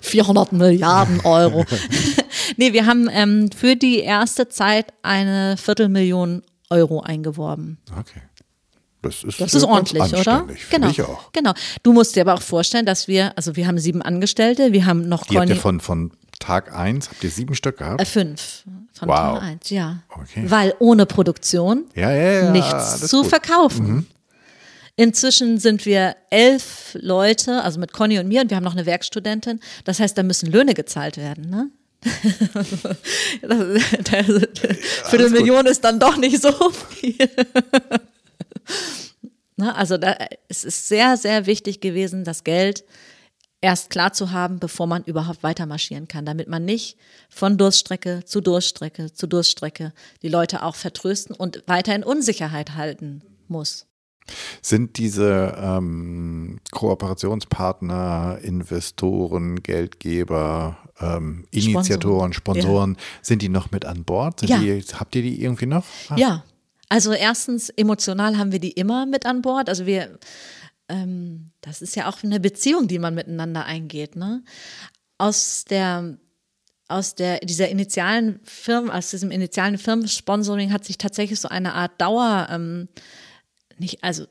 400 0.00 0.52
Milliarden 0.52 1.20
Euro. 1.20 1.64
nee, 2.56 2.72
wir 2.72 2.86
haben 2.86 3.08
ähm, 3.10 3.50
für 3.50 3.76
die 3.76 4.00
erste 4.00 4.48
Zeit 4.48 4.92
eine 5.02 5.56
Viertelmillion 5.56 6.42
Euro 6.70 7.00
eingeworben. 7.00 7.78
Okay. 7.98 8.20
Das 9.02 9.22
ist, 9.22 9.40
das 9.40 9.54
ist 9.54 9.64
ordentlich, 9.64 10.14
oder? 10.14 10.46
Genau. 10.70 10.88
Ich 10.88 11.02
auch. 11.02 11.30
Genau. 11.32 11.52
Du 11.82 11.92
musst 11.92 12.16
dir 12.16 12.22
aber 12.22 12.34
auch 12.34 12.42
vorstellen, 12.42 12.86
dass 12.86 13.06
wir, 13.06 13.36
also 13.36 13.54
wir 13.54 13.66
haben 13.66 13.78
sieben 13.78 14.00
Angestellte, 14.00 14.72
wir 14.72 14.86
haben 14.86 15.08
noch 15.08 15.24
Die 15.26 15.38
habt 15.38 15.50
ihr 15.50 15.56
von, 15.56 15.80
von 15.80 16.10
Tag 16.38 16.74
1, 16.74 17.10
habt 17.10 17.22
ihr 17.22 17.30
sieben 17.30 17.54
Stück 17.54 17.78
gehabt? 17.78 18.00
Äh, 18.00 18.06
fünf. 18.06 18.64
Von 18.94 19.08
wow. 19.08 19.38
Tag 19.38 19.42
1, 19.42 19.70
ja. 19.70 20.02
Okay. 20.08 20.44
Weil 20.46 20.74
ohne 20.78 21.04
Produktion 21.04 21.84
ja, 21.94 22.10
ja, 22.10 22.44
ja, 22.44 22.50
nichts 22.50 23.08
zu 23.08 23.22
gut. 23.22 23.28
verkaufen. 23.28 23.86
Mhm. 23.86 24.06
Inzwischen 24.96 25.58
sind 25.58 25.86
wir 25.86 26.16
elf 26.30 26.96
Leute, 27.00 27.62
also 27.62 27.80
mit 27.80 27.92
Conny 27.92 28.18
und 28.18 28.28
mir, 28.28 28.40
und 28.40 28.50
wir 28.50 28.56
haben 28.56 28.64
noch 28.64 28.74
eine 28.74 28.86
Werkstudentin. 28.86 29.60
Das 29.84 29.98
heißt, 29.98 30.16
da 30.16 30.22
müssen 30.22 30.50
Löhne 30.50 30.72
gezahlt 30.72 31.16
werden, 31.16 31.50
ne? 31.50 31.68
Für 35.04 35.18
eine 35.18 35.30
Million 35.30 35.66
ist 35.66 35.82
dann 35.84 35.98
doch 35.98 36.16
nicht 36.16 36.40
so 36.40 36.52
viel. 36.70 37.16
Na, 39.56 39.74
also 39.74 39.96
da, 39.96 40.16
es 40.48 40.64
ist 40.64 40.88
sehr, 40.88 41.16
sehr 41.16 41.46
wichtig 41.46 41.80
gewesen, 41.80 42.24
das 42.24 42.44
Geld 42.44 42.84
erst 43.60 43.88
klar 43.88 44.12
zu 44.12 44.30
haben, 44.32 44.58
bevor 44.58 44.86
man 44.86 45.04
überhaupt 45.04 45.42
weiter 45.42 45.64
marschieren 45.64 46.06
kann, 46.06 46.26
damit 46.26 46.48
man 46.48 46.64
nicht 46.64 46.98
von 47.30 47.56
Durststrecke 47.56 48.24
zu 48.24 48.42
Durststrecke 48.42 49.12
zu 49.12 49.26
Durststrecke 49.26 49.94
die 50.22 50.28
Leute 50.28 50.62
auch 50.62 50.74
vertrösten 50.74 51.34
und 51.34 51.62
weiter 51.66 51.94
in 51.94 52.04
Unsicherheit 52.04 52.74
halten 52.74 53.22
muss. 53.48 53.86
Sind 54.62 54.96
diese 54.96 55.54
ähm, 55.58 56.60
Kooperationspartner, 56.70 58.38
Investoren, 58.42 59.62
Geldgeber, 59.62 60.78
ähm, 61.00 61.46
Initiatoren, 61.50 62.32
Sponsoren, 62.32 62.94
ja. 62.94 63.00
sind 63.22 63.42
die 63.42 63.48
noch 63.48 63.70
mit 63.70 63.84
an 63.84 64.04
Bord? 64.04 64.42
Ja. 64.42 64.58
Die, 64.58 64.82
habt 64.94 65.14
ihr 65.16 65.22
die 65.22 65.42
irgendwie 65.42 65.66
noch? 65.66 65.84
Ah. 66.08 66.16
Ja, 66.16 66.44
also 66.88 67.12
erstens, 67.12 67.70
emotional 67.70 68.38
haben 68.38 68.52
wir 68.52 68.60
die 68.60 68.72
immer 68.72 69.06
mit 69.06 69.26
an 69.26 69.42
Bord. 69.42 69.68
Also 69.68 69.86
wir, 69.86 70.18
ähm, 70.88 71.50
das 71.60 71.82
ist 71.82 71.96
ja 71.96 72.08
auch 72.08 72.22
eine 72.22 72.40
Beziehung, 72.40 72.88
die 72.88 72.98
man 72.98 73.14
miteinander 73.14 73.64
eingeht. 73.64 74.16
Ne? 74.16 74.42
Aus 75.18 75.64
der 75.64 76.18
aus 76.86 77.14
der, 77.14 77.40
dieser 77.40 77.70
initialen 77.70 78.40
Firmen, 78.44 78.90
aus 78.90 79.10
diesem 79.10 79.30
initialen 79.30 79.78
Firmensponsoring 79.78 80.70
hat 80.70 80.84
sich 80.84 80.98
tatsächlich 80.98 81.40
so 81.40 81.48
eine 81.48 81.72
Art 81.72 81.98
Dauer, 81.98 82.48
ähm, 82.50 82.88
nicht, 83.78 84.02
also 84.02 84.26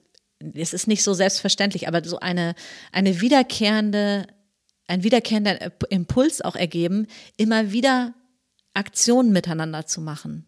es 0.54 0.74
ist 0.74 0.88
nicht 0.88 1.04
so 1.04 1.14
selbstverständlich, 1.14 1.88
aber 1.88 2.04
so 2.04 2.20
eine, 2.20 2.56
eine 2.92 3.22
wiederkehrende, 3.22 4.28
ein 4.88 5.04
wiederkehrender 5.04 5.72
Impuls 5.90 6.42
auch 6.42 6.56
ergeben, 6.56 7.08
immer 7.38 7.72
wieder 7.72 8.14
Aktionen 8.74 9.32
miteinander 9.32 9.86
zu 9.86 10.02
machen. 10.02 10.46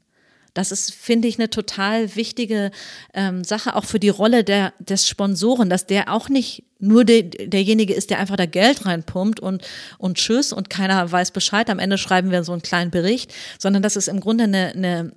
Das 0.54 0.72
ist, 0.72 0.94
finde 0.94 1.28
ich, 1.28 1.38
eine 1.38 1.50
total 1.50 2.16
wichtige 2.16 2.72
ähm, 3.14 3.44
Sache, 3.44 3.76
auch 3.76 3.84
für 3.84 4.00
die 4.00 4.10
Rolle 4.10 4.46
der, 4.46 4.74
des 4.80 5.08
Sponsoren, 5.08 5.70
dass 5.70 5.86
der 5.86 6.12
auch 6.12 6.30
nicht 6.30 6.64
nur 6.80 7.04
de, 7.04 7.24
derjenige 7.48 7.94
ist, 7.94 8.10
der 8.10 8.20
einfach 8.20 8.38
da 8.38 8.46
Geld 8.46 8.86
reinpumpt 8.86 9.42
und, 9.42 9.64
und 9.98 10.18
tschüss 10.18 10.54
und 10.54 10.70
keiner 10.70 11.12
weiß 11.12 11.32
Bescheid. 11.32 11.70
Am 11.70 11.80
Ende 11.80 11.98
schreiben 11.98 12.32
wir 12.32 12.46
so 12.46 12.54
einen 12.54 12.62
kleinen 12.62 12.90
Bericht, 12.90 13.34
sondern 13.60 13.84
dass 13.84 13.98
es 13.98 14.08
im 14.08 14.22
Grunde 14.22 14.46
eine, 14.46 14.72
eine 14.72 15.12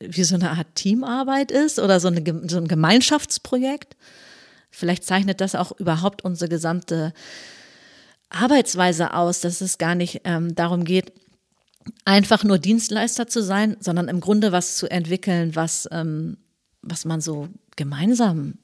wie 0.00 0.24
so 0.24 0.34
eine 0.34 0.50
Art 0.50 0.74
Teamarbeit 0.74 1.50
ist 1.50 1.78
oder 1.78 2.00
so, 2.00 2.08
eine, 2.08 2.22
so 2.48 2.58
ein 2.58 2.68
Gemeinschaftsprojekt. 2.68 3.96
Vielleicht 4.70 5.04
zeichnet 5.04 5.40
das 5.40 5.54
auch 5.54 5.72
überhaupt 5.78 6.24
unsere 6.24 6.48
gesamte 6.48 7.12
Arbeitsweise 8.28 9.14
aus, 9.14 9.40
dass 9.40 9.60
es 9.60 9.78
gar 9.78 9.94
nicht 9.94 10.22
ähm, 10.24 10.54
darum 10.54 10.84
geht, 10.84 11.12
einfach 12.04 12.44
nur 12.44 12.58
Dienstleister 12.58 13.26
zu 13.26 13.42
sein, 13.42 13.76
sondern 13.80 14.08
im 14.08 14.20
Grunde 14.20 14.52
was 14.52 14.76
zu 14.76 14.90
entwickeln, 14.90 15.54
was, 15.54 15.88
ähm, 15.92 16.38
was 16.82 17.04
man 17.04 17.20
so 17.20 17.48
gemeinsam, 17.76 18.58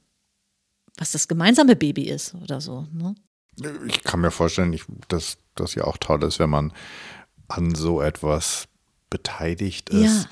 was 0.96 1.12
das 1.12 1.28
gemeinsame 1.28 1.76
Baby 1.76 2.08
ist 2.08 2.34
oder 2.34 2.60
so. 2.60 2.86
Ne? 2.92 3.14
Ich 3.86 4.02
kann 4.02 4.20
mir 4.20 4.30
vorstellen, 4.30 4.72
ich, 4.72 4.84
dass 5.08 5.38
das 5.54 5.74
ja 5.74 5.84
auch 5.84 5.98
toll 5.98 6.24
ist, 6.24 6.38
wenn 6.38 6.50
man 6.50 6.72
an 7.48 7.74
so 7.74 8.00
etwas 8.00 8.68
beteiligt 9.10 9.90
ist. 9.90 10.24
Ja. 10.24 10.30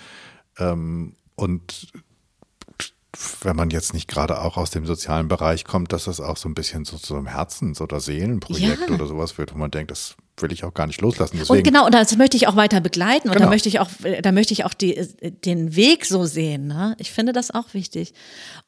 Ähm, 0.59 1.15
und 1.35 1.89
wenn 3.43 3.57
man 3.57 3.71
jetzt 3.71 3.95
nicht 3.95 4.09
gerade 4.09 4.41
auch 4.41 4.57
aus 4.57 4.71
dem 4.71 4.87
sozialen 4.87 5.29
Bereich 5.29 5.65
kommt, 5.65 5.93
dass 5.93 6.05
das 6.05 6.21
auch 6.21 6.37
so 6.37 6.49
ein 6.49 6.55
bisschen 6.55 6.85
so 6.85 6.99
zu 6.99 7.17
einem 7.17 7.27
Herzens- 7.27 7.81
oder 7.81 8.01
Seelenprojekt 8.01 8.89
ja. 8.89 8.95
oder 8.95 9.07
sowas 9.07 9.39
wird, 9.39 9.55
wo 9.55 9.59
man 9.59 9.71
denkt, 9.71 9.91
das 9.91 10.17
will 10.37 10.53
ich 10.53 10.63
auch 10.65 10.75
gar 10.75 10.87
nicht 10.87 11.01
loslassen. 11.01 11.37
Deswegen, 11.39 11.59
und 11.59 11.65
genau, 11.65 11.87
und 11.87 11.95
das 11.95 12.17
möchte 12.17 12.37
ich 12.37 12.47
auch 12.47 12.57
weiter 12.57 12.81
begleiten 12.81 13.29
und 13.29 13.35
genau. 13.35 13.47
da 13.47 13.51
möchte 13.51 13.69
ich 13.69 13.81
auch, 13.81 13.89
da 14.23 14.33
möchte 14.33 14.53
ich 14.53 14.65
auch 14.65 14.75
die, 14.75 14.95
den 15.45 15.75
Weg 15.75 16.05
so 16.05 16.27
sehen. 16.27 16.67
Ne? 16.67 16.95
Ich 16.99 17.11
finde 17.11 17.33
das 17.33 17.51
auch 17.51 17.75
wichtig. 17.75 18.15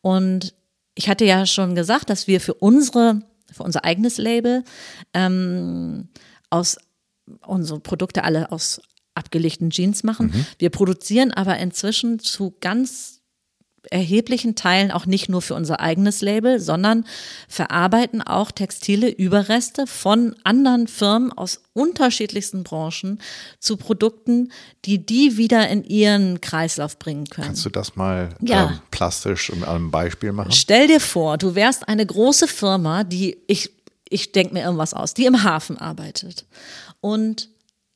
Und 0.00 0.54
ich 0.94 1.08
hatte 1.08 1.24
ja 1.24 1.46
schon 1.46 1.74
gesagt, 1.74 2.10
dass 2.10 2.26
wir 2.26 2.40
für 2.40 2.54
unsere, 2.54 3.22
für 3.52 3.62
unser 3.62 3.84
eigenes 3.84 4.18
Label 4.18 4.64
ähm, 5.14 6.08
aus 6.48 6.76
unsere 7.46 7.78
Produkte 7.78 8.24
alle 8.24 8.50
aus 8.50 8.80
abgelegten 9.20 9.70
Jeans 9.70 10.02
machen. 10.02 10.32
Mhm. 10.34 10.46
Wir 10.58 10.70
produzieren 10.70 11.30
aber 11.30 11.58
inzwischen 11.58 12.18
zu 12.18 12.54
ganz 12.60 13.20
erheblichen 13.90 14.56
Teilen 14.56 14.90
auch 14.90 15.06
nicht 15.06 15.28
nur 15.28 15.40
für 15.40 15.54
unser 15.54 15.80
eigenes 15.80 16.20
Label, 16.20 16.60
sondern 16.60 17.06
verarbeiten 17.48 18.20
auch 18.20 18.50
textile 18.50 19.08
Überreste 19.08 19.86
von 19.86 20.36
anderen 20.44 20.86
Firmen 20.86 21.32
aus 21.32 21.62
unterschiedlichsten 21.72 22.62
Branchen 22.62 23.20
zu 23.58 23.76
Produkten, 23.76 24.52
die 24.84 25.04
die 25.04 25.36
wieder 25.36 25.68
in 25.68 25.84
ihren 25.84 26.40
Kreislauf 26.40 26.98
bringen 26.98 27.26
können. 27.26 27.46
Kannst 27.48 27.64
du 27.64 27.70
das 27.70 27.96
mal 27.96 28.30
ja. 28.40 28.70
ähm, 28.70 28.80
plastisch 28.90 29.50
in 29.50 29.64
einem 29.64 29.90
Beispiel 29.90 30.32
machen? 30.32 30.52
Stell 30.52 30.86
dir 30.86 31.00
vor, 31.00 31.38
du 31.38 31.54
wärst 31.54 31.88
eine 31.88 32.04
große 32.04 32.48
Firma, 32.48 33.04
die 33.04 33.38
ich 33.46 33.70
ich 34.12 34.32
denke 34.32 34.54
mir 34.54 34.64
irgendwas 34.64 34.92
aus, 34.92 35.14
die 35.14 35.24
im 35.24 35.44
Hafen 35.44 35.78
arbeitet 35.78 36.44
und 37.00 37.48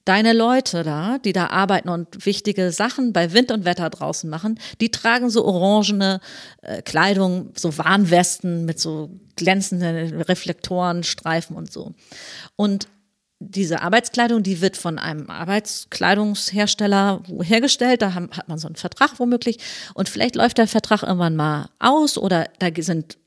deine 0.05 0.33
Leute 0.33 0.83
da, 0.83 1.19
die 1.19 1.33
da 1.33 1.47
arbeiten 1.49 1.89
und 1.89 2.27
wichtige 2.27 2.73
Sachen 2.73 3.13
bei 3.13 3.33
Wind 3.33 3.51
und 3.53 3.65
Wetter 3.65 3.89
draußen 3.91 4.29
machen, 4.29 4.59
die 4.81 4.91
tragen 4.91 5.31
so 5.31 5.45
orangene 5.45 6.21
äh, 6.63 6.83
Kleidung, 6.83 7.53
so 7.57 7.77
Warnwesten 7.79 8.65
mit 8.65 8.79
so 8.79 9.11
glänzenden 9.37 10.21
Reflektoren, 10.23 11.05
Streifen 11.05 11.57
und 11.57 11.73
so. 11.73 11.95
Und 12.57 12.89
diese 13.41 13.83
Arbeitskleidung, 13.83 14.43
die 14.43 14.61
wird 14.61 14.77
von 14.77 14.99
einem 14.99 15.29
Arbeitskleidungshersteller 15.29 17.23
hergestellt. 17.43 18.03
Da 18.03 18.15
hat 18.15 18.49
man 18.49 18.59
so 18.59 18.69
einen 18.69 18.77
Vertrag 18.77 19.19
womöglich. 19.19 19.59
Und 19.95 20.09
vielleicht 20.09 20.37
läuft 20.37 20.59
der 20.59 20.69
Vertrag 20.69 21.03
irgendwann 21.03 21.37
mal 21.37 21.69
aus 21.79 22.17
oder 22.17 22.49
da 22.59 22.69
sind 22.79 23.19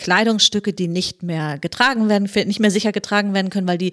Kleidungsstücke, 0.00 0.72
die 0.72 0.88
nicht 0.88 1.22
mehr 1.22 1.58
getragen 1.58 2.08
werden, 2.08 2.28
nicht 2.46 2.58
mehr 2.58 2.70
sicher 2.70 2.90
getragen 2.90 3.34
werden 3.34 3.50
können, 3.50 3.68
weil 3.68 3.78
die 3.78 3.92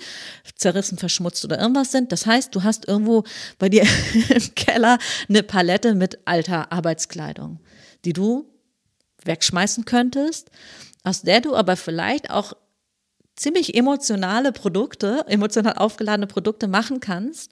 zerrissen, 0.56 0.98
verschmutzt 0.98 1.44
oder 1.44 1.60
irgendwas 1.60 1.92
sind. 1.92 2.12
Das 2.14 2.26
heißt, 2.26 2.56
du 2.56 2.64
hast 2.64 2.88
irgendwo 2.88 3.26
bei 3.60 3.68
dir 3.68 3.84
im 4.30 4.56
Keller 4.56 4.98
eine 5.28 5.44
Palette 5.44 5.96
mit 5.96 6.20
alter 6.26 6.72
Arbeitskleidung, 6.72 7.60
die 8.06 8.14
du 8.14 8.50
wegschmeißen 9.26 9.84
könntest, 9.84 10.50
aus 11.04 11.24
der 11.24 11.42
du 11.42 11.56
aber 11.56 11.76
vielleicht 11.76 12.30
auch 12.30 12.54
ziemlich 13.36 13.76
emotionale 13.76 14.54
Produkte, 14.54 15.26
emotional 15.28 15.74
aufgeladene 15.74 16.28
Produkte 16.28 16.70
machen 16.70 17.02
kannst, 17.02 17.52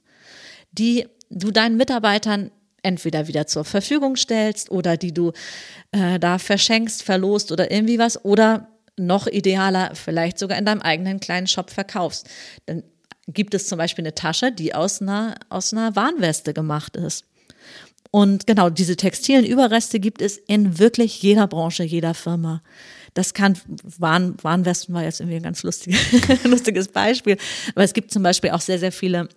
die 0.72 1.08
du 1.30 1.51
deinen 1.51 1.76
Mitarbeitern 1.76 2.51
entweder 2.86 3.27
wieder 3.27 3.47
zur 3.47 3.65
Verfügung 3.65 4.15
stellst 4.15 4.71
oder 4.71 4.95
die 4.95 5.13
du 5.13 5.31
äh, 5.91 6.19
da 6.19 6.38
verschenkst, 6.38 7.03
verlost 7.03 7.51
oder 7.51 7.71
irgendwie 7.71 7.99
was 7.99 8.23
oder 8.23 8.69
noch 8.97 9.27
idealer 9.27 9.91
vielleicht 9.93 10.39
sogar 10.39 10.57
in 10.57 10.65
deinem 10.65 10.81
eigenen 10.81 11.19
kleinen 11.19 11.47
Shop 11.47 11.69
verkaufst. 11.69 12.29
Dann 12.65 12.83
gibt 13.27 13.53
es 13.53 13.67
zum 13.67 13.77
Beispiel 13.77 14.03
eine 14.03 14.15
Tasche, 14.15 14.51
die 14.51 14.73
aus 14.73 15.01
einer, 15.01 15.36
aus 15.49 15.73
einer 15.73 15.95
Warnweste 15.95 16.53
gemacht 16.53 16.95
ist. 16.95 17.25
Und 18.11 18.47
genau, 18.47 18.69
diese 18.69 18.95
textilen 18.95 19.43
Überreste 19.45 19.99
gibt 19.99 20.21
es 20.21 20.38
in 20.38 20.79
wirklich 20.79 21.21
jeder 21.21 21.47
Branche, 21.47 21.83
jeder 21.83 22.13
Firma. 22.13 22.61
Das 23.13 23.33
kann, 23.33 23.57
Warn, 23.97 24.36
Warnwesten 24.41 24.93
war 24.93 25.03
jetzt 25.03 25.19
irgendwie 25.19 25.38
ein 25.38 25.43
ganz 25.43 25.63
lustig, 25.63 25.97
lustiges 26.43 26.88
Beispiel. 26.88 27.38
Aber 27.73 27.83
es 27.83 27.93
gibt 27.93 28.11
zum 28.11 28.23
Beispiel 28.23 28.51
auch 28.51 28.61
sehr, 28.61 28.79
sehr 28.79 28.91
viele 28.93 29.27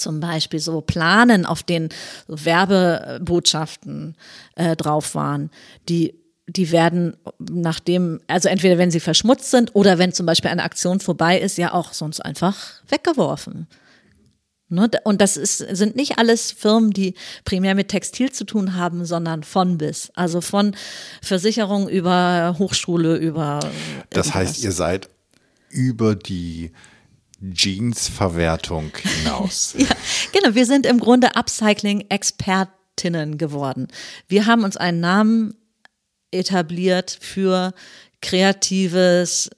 zum 0.00 0.20
Beispiel 0.20 0.60
so 0.60 0.80
Planen, 0.80 1.46
auf 1.46 1.62
denen 1.62 1.90
so 2.26 2.44
Werbebotschaften 2.44 4.16
äh, 4.56 4.76
drauf 4.76 5.14
waren, 5.14 5.50
die 5.88 6.14
die 6.56 6.72
werden 6.72 7.16
nachdem, 7.38 8.20
also 8.26 8.48
entweder 8.48 8.76
wenn 8.76 8.90
sie 8.90 8.98
verschmutzt 8.98 9.52
sind 9.52 9.76
oder 9.76 9.98
wenn 9.98 10.12
zum 10.12 10.26
Beispiel 10.26 10.50
eine 10.50 10.64
Aktion 10.64 10.98
vorbei 10.98 11.38
ist, 11.38 11.58
ja 11.58 11.72
auch 11.72 11.92
sonst 11.92 12.18
einfach 12.20 12.82
weggeworfen. 12.88 13.68
Ne? 14.70 14.88
Und 15.04 15.20
das 15.20 15.36
ist, 15.36 15.58
sind 15.58 15.96
nicht 15.96 16.18
alles 16.18 16.52
Firmen, 16.52 16.92
die 16.92 17.14
primär 17.44 17.74
mit 17.74 17.88
Textil 17.88 18.30
zu 18.30 18.44
tun 18.44 18.76
haben, 18.76 19.04
sondern 19.04 19.42
von 19.42 19.78
bis. 19.78 20.10
Also 20.14 20.40
von 20.40 20.76
Versicherung 21.20 21.88
über 21.88 22.54
Hochschule, 22.58 23.16
über. 23.16 23.60
Das 24.10 24.32
heißt, 24.32 24.62
ihr 24.62 24.72
seid 24.72 25.10
über 25.70 26.14
die 26.14 26.70
Jeans-Verwertung 27.40 28.92
hinaus. 28.96 29.74
ja, 29.78 29.86
genau. 30.32 30.54
Wir 30.54 30.66
sind 30.66 30.86
im 30.86 31.00
Grunde 31.00 31.36
Upcycling-Expertinnen 31.36 33.38
geworden. 33.38 33.88
Wir 34.28 34.46
haben 34.46 34.64
uns 34.64 34.76
einen 34.76 35.00
Namen 35.00 35.54
etabliert 36.30 37.16
für 37.20 37.74
kreatives, 38.20 39.50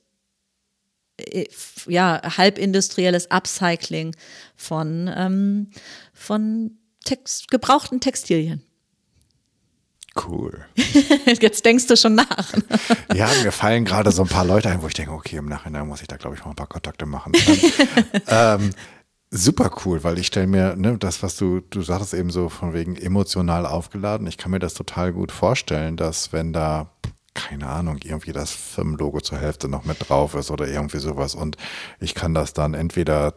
äh, 1.17 1.47
ja, 1.87 2.21
halbindustrielles 2.37 3.31
Upcycling 3.31 4.15
von, 4.57 5.11
ähm, 5.15 5.71
von 6.15 6.79
Text, 7.05 7.51
gebrauchten 7.51 8.01
Textilien. 8.01 8.65
Cool. 10.15 10.67
Jetzt 11.41 11.65
denkst 11.65 11.87
du 11.87 11.97
schon 11.97 12.17
nach. 12.17 12.53
ja, 13.15 13.29
mir 13.43 13.53
fallen 13.53 13.85
gerade 13.85 14.11
so 14.13 14.23
ein 14.23 14.29
paar 14.29 14.45
Leute 14.45 14.69
ein, 14.69 14.83
wo 14.83 14.89
ich 14.89 14.95
denke, 14.95 15.13
okay, 15.13 15.37
im 15.37 15.47
Nachhinein 15.47 15.89
muss 15.89 16.03
ich 16.03 16.09
da, 16.09 16.17
glaube 16.17 16.37
ich, 16.37 16.45
mal 16.45 16.51
ein 16.51 16.57
paar 16.57 16.67
Kontakte 16.67 17.07
machen. 17.07 17.33
ähm, 18.27 18.71
super 19.31 19.71
cool, 19.85 20.05
weil 20.05 20.19
ich 20.19 20.27
stelle 20.27 20.47
mir, 20.47 20.77
ne, 20.77 20.99
das, 20.99 21.23
was 21.23 21.37
du, 21.37 21.61
du 21.61 21.81
sagtest 21.81 22.13
eben 22.13 22.31
so 22.31 22.51
von 22.51 22.75
wegen 22.75 22.97
emotional 22.97 23.65
aufgeladen, 23.65 24.27
ich 24.27 24.37
kann 24.37 24.51
mir 24.51 24.59
das 24.59 24.75
total 24.75 25.15
gut 25.15 25.33
vorstellen, 25.33 25.97
dass 25.97 26.31
wenn 26.33 26.53
da, 26.53 26.91
keine 27.33 27.67
Ahnung, 27.69 27.99
irgendwie 28.05 28.33
das 28.33 28.51
Firmenlogo 28.51 29.23
zur 29.23 29.39
Hälfte 29.39 29.69
noch 29.69 29.87
mit 29.87 30.09
drauf 30.09 30.35
ist 30.35 30.51
oder 30.51 30.69
irgendwie 30.69 30.99
sowas 30.99 31.35
und 31.35 31.57
ich 32.01 32.15
kann 32.15 32.35
das 32.35 32.53
dann 32.53 32.75
entweder 32.75 33.35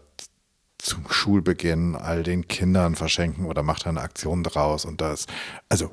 zum 0.78 1.09
Schulbeginn 1.09 1.95
all 1.95 2.21
den 2.23 2.49
Kindern 2.49 2.95
verschenken 2.95 3.45
oder 3.45 3.63
macht 3.63 3.86
da 3.86 3.91
eine 3.91 4.01
Aktion 4.01 4.43
draus 4.43 4.84
und 4.84 4.99
das, 4.99 5.26
also 5.69 5.89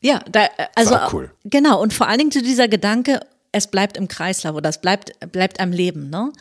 ja, 0.00 0.20
da, 0.30 0.48
also 0.74 0.96
cool. 1.12 1.30
genau 1.44 1.80
und 1.82 1.92
vor 1.92 2.08
allen 2.08 2.18
Dingen 2.18 2.30
zu 2.30 2.42
dieser 2.42 2.68
Gedanke, 2.68 3.20
es 3.52 3.66
bleibt 3.66 3.96
im 3.96 4.08
Kreislauf 4.08 4.54
oder 4.54 4.68
es 4.68 4.80
bleibt 4.80 5.12
bleibt 5.32 5.60
am 5.60 5.72
Leben, 5.72 6.10
ne? 6.10 6.32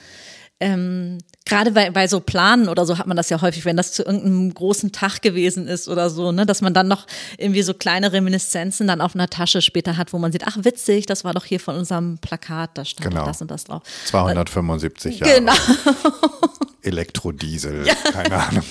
Ähm, 0.60 1.20
Gerade 1.45 1.72
bei, 1.72 1.91
bei 1.91 2.08
so 2.08 2.20
Planen 2.20 2.68
oder 2.68 2.86
so 2.86 2.97
hat 2.97 3.08
man 3.08 3.16
das 3.16 3.30
ja 3.30 3.41
häufig, 3.41 3.64
wenn 3.64 3.78
das 3.78 3.93
zu 3.93 4.03
irgendeinem 4.03 4.53
großen 4.53 4.91
Tag 4.91 5.22
gewesen 5.22 5.68
ist 5.68 5.88
oder 5.88 6.10
so, 6.10 6.32
ne, 6.32 6.45
dass 6.45 6.62
man 6.62 6.74
dann 6.74 6.88
noch 6.88 7.05
irgendwie 7.38 7.62
so 7.62 7.74
kleine 7.74 8.12
Reminiszenzen 8.12 8.88
dann 8.88 8.99
auf 8.99 9.16
einer 9.16 9.30
Tasche 9.30 9.62
später 9.62 9.95
hat, 9.97 10.12
wo 10.12 10.18
man 10.18 10.32
sieht, 10.32 10.45
ach 10.45 10.58
witzig, 10.62 11.05
das 11.05 11.24
war 11.24 11.34
doch 11.34 11.45
hier 11.45 11.60
von 11.60 11.76
unserem 11.76 12.18
Plakat, 12.18 12.72
da 12.74 12.84
stand 12.84 13.12
genau. 13.12 13.26
das 13.26 13.41
und 13.41 13.49
das 13.49 13.64
drauf. 13.64 13.84
275 14.05 15.20
Jahre. 15.20 15.36
Genau. 15.36 15.53
Elektrodiesel, 16.82 17.86
ja. 17.86 17.93
keine 18.12 18.36
Ahnung. 18.36 18.64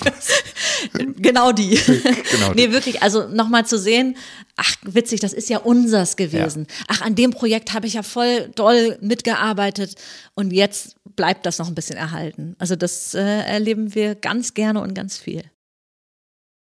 genau 1.17 1.51
die. 1.51 1.75
genau 2.31 2.53
die. 2.53 2.67
Nee, 2.67 2.71
wirklich, 2.71 3.01
also 3.01 3.27
nochmal 3.27 3.65
zu 3.65 3.77
sehen, 3.77 4.17
ach 4.55 4.75
witzig, 4.83 5.19
das 5.19 5.33
ist 5.33 5.49
ja 5.49 5.59
unsers 5.59 6.15
gewesen. 6.15 6.67
Ja. 6.67 6.85
Ach, 6.89 7.01
an 7.01 7.15
dem 7.15 7.31
Projekt 7.31 7.73
habe 7.73 7.87
ich 7.87 7.93
ja 7.93 8.03
voll 8.03 8.49
doll 8.55 8.97
mitgearbeitet 9.01 9.95
und 10.33 10.51
jetzt 10.51 10.96
bleibt 11.17 11.45
das 11.45 11.59
noch 11.59 11.67
ein 11.67 11.75
bisschen 11.75 11.97
erhalten. 11.97 12.55
Also 12.59 12.77
das 12.77 13.13
äh, 13.13 13.19
erleben 13.19 13.93
wir 13.93 14.15
ganz 14.15 14.53
gerne 14.53 14.79
und 14.79 14.93
ganz 14.93 15.17
viel. 15.17 15.43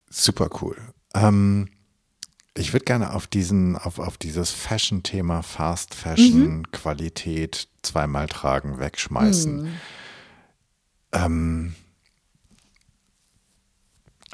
Super 0.10 0.50
cool. 0.62 0.76
Ähm, 1.14 1.70
ich 2.56 2.74
würde 2.74 2.86
gerne 2.86 3.14
auf 3.14 3.28
diesen, 3.28 3.76
auf, 3.76 4.00
auf 4.00 4.18
dieses 4.18 4.50
Fashion-Thema, 4.50 5.44
Fast 5.44 5.94
Fashion, 5.94 6.58
mhm. 6.58 6.72
Qualität, 6.72 7.68
zweimal 7.84 8.28
tragen, 8.28 8.80
wegschmeißen. 8.80 9.64
Mhm. 9.64 9.74
Ähm, 11.12 11.76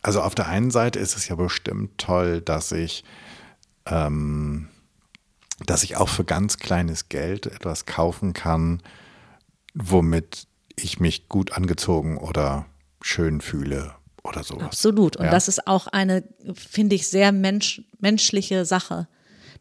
also 0.01 0.21
auf 0.21 0.35
der 0.35 0.47
einen 0.47 0.71
Seite 0.71 0.99
ist 0.99 1.17
es 1.17 1.27
ja 1.27 1.35
bestimmt 1.35 1.97
toll, 1.97 2.41
dass 2.41 2.71
ich, 2.71 3.03
ähm, 3.85 4.69
dass 5.65 5.83
ich 5.83 5.97
auch 5.97 6.09
für 6.09 6.23
ganz 6.23 6.59
kleines 6.59 7.09
Geld 7.09 7.47
etwas 7.47 7.85
kaufen 7.85 8.33
kann, 8.33 8.81
womit 9.73 10.47
ich 10.75 10.99
mich 10.99 11.29
gut 11.29 11.53
angezogen 11.53 12.17
oder 12.17 12.65
schön 13.01 13.41
fühle 13.41 13.93
oder 14.23 14.43
sowas. 14.43 14.63
Absolut. 14.63 15.17
Und 15.17 15.25
ja. 15.25 15.31
das 15.31 15.47
ist 15.47 15.67
auch 15.67 15.87
eine, 15.87 16.23
finde 16.53 16.95
ich, 16.95 17.07
sehr 17.07 17.31
mensch, 17.31 17.81
menschliche 17.99 18.65
Sache, 18.65 19.07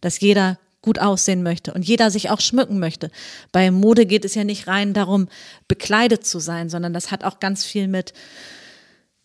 dass 0.01 0.21
jeder 0.21 0.59
gut 0.81 0.99
aussehen 0.99 1.43
möchte 1.43 1.73
und 1.73 1.87
jeder 1.87 2.11
sich 2.11 2.31
auch 2.31 2.41
schmücken 2.41 2.79
möchte. 2.79 3.11
Bei 3.53 3.71
Mode 3.71 4.05
geht 4.05 4.25
es 4.25 4.35
ja 4.35 4.45
nicht 4.45 4.67
rein 4.67 4.95
darum, 4.95 5.29
bekleidet 5.69 6.27
zu 6.27 6.41
sein, 6.41 6.69
sondern 6.69 6.93
das 6.93 7.11
hat 7.11 7.23
auch 7.25 7.39
ganz 7.39 7.65
viel 7.65 7.87
mit, 7.87 8.13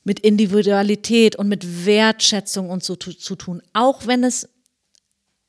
mit 0.03 0.19
Individualität 0.19 1.35
und 1.35 1.47
mit 1.47 1.85
Wertschätzung 1.85 2.69
und 2.69 2.83
so 2.83 2.95
zu, 2.95 3.11
zu 3.11 3.35
tun. 3.35 3.61
Auch 3.73 4.05
wenn 4.05 4.23
es, 4.23 4.47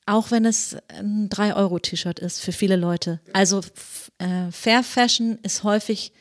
auch 0.09 0.31
wenn 0.31 0.45
es 0.45 0.77
ein 0.89 1.29
3-Euro-T-Shirt 1.29 2.19
ist 2.19 2.41
für 2.41 2.53
viele 2.53 2.77
Leute. 2.77 3.21
Also 3.33 3.61
äh, 4.19 4.51
Fair 4.51 4.83
Fashion 4.83 5.39
ist 5.43 5.65
häufig 5.65 6.13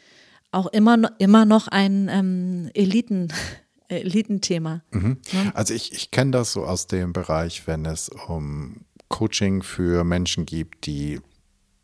auch 0.51 0.67
immer, 0.67 1.11
immer 1.19 1.45
noch 1.45 1.67
ein 1.67 2.09
ähm, 2.09 2.69
Eliten. 2.73 3.33
Elitenthema. 3.89 4.81
Mhm. 4.91 5.17
Ja? 5.31 5.51
Also 5.53 5.73
ich, 5.73 5.93
ich 5.93 6.11
kenne 6.11 6.31
das 6.31 6.51
so 6.51 6.65
aus 6.65 6.87
dem 6.87 7.13
Bereich, 7.13 7.67
wenn 7.67 7.85
es 7.85 8.09
um 8.09 8.81
Coaching 9.07 9.63
für 9.63 10.03
Menschen 10.03 10.45
gibt, 10.45 10.85
die 10.85 11.21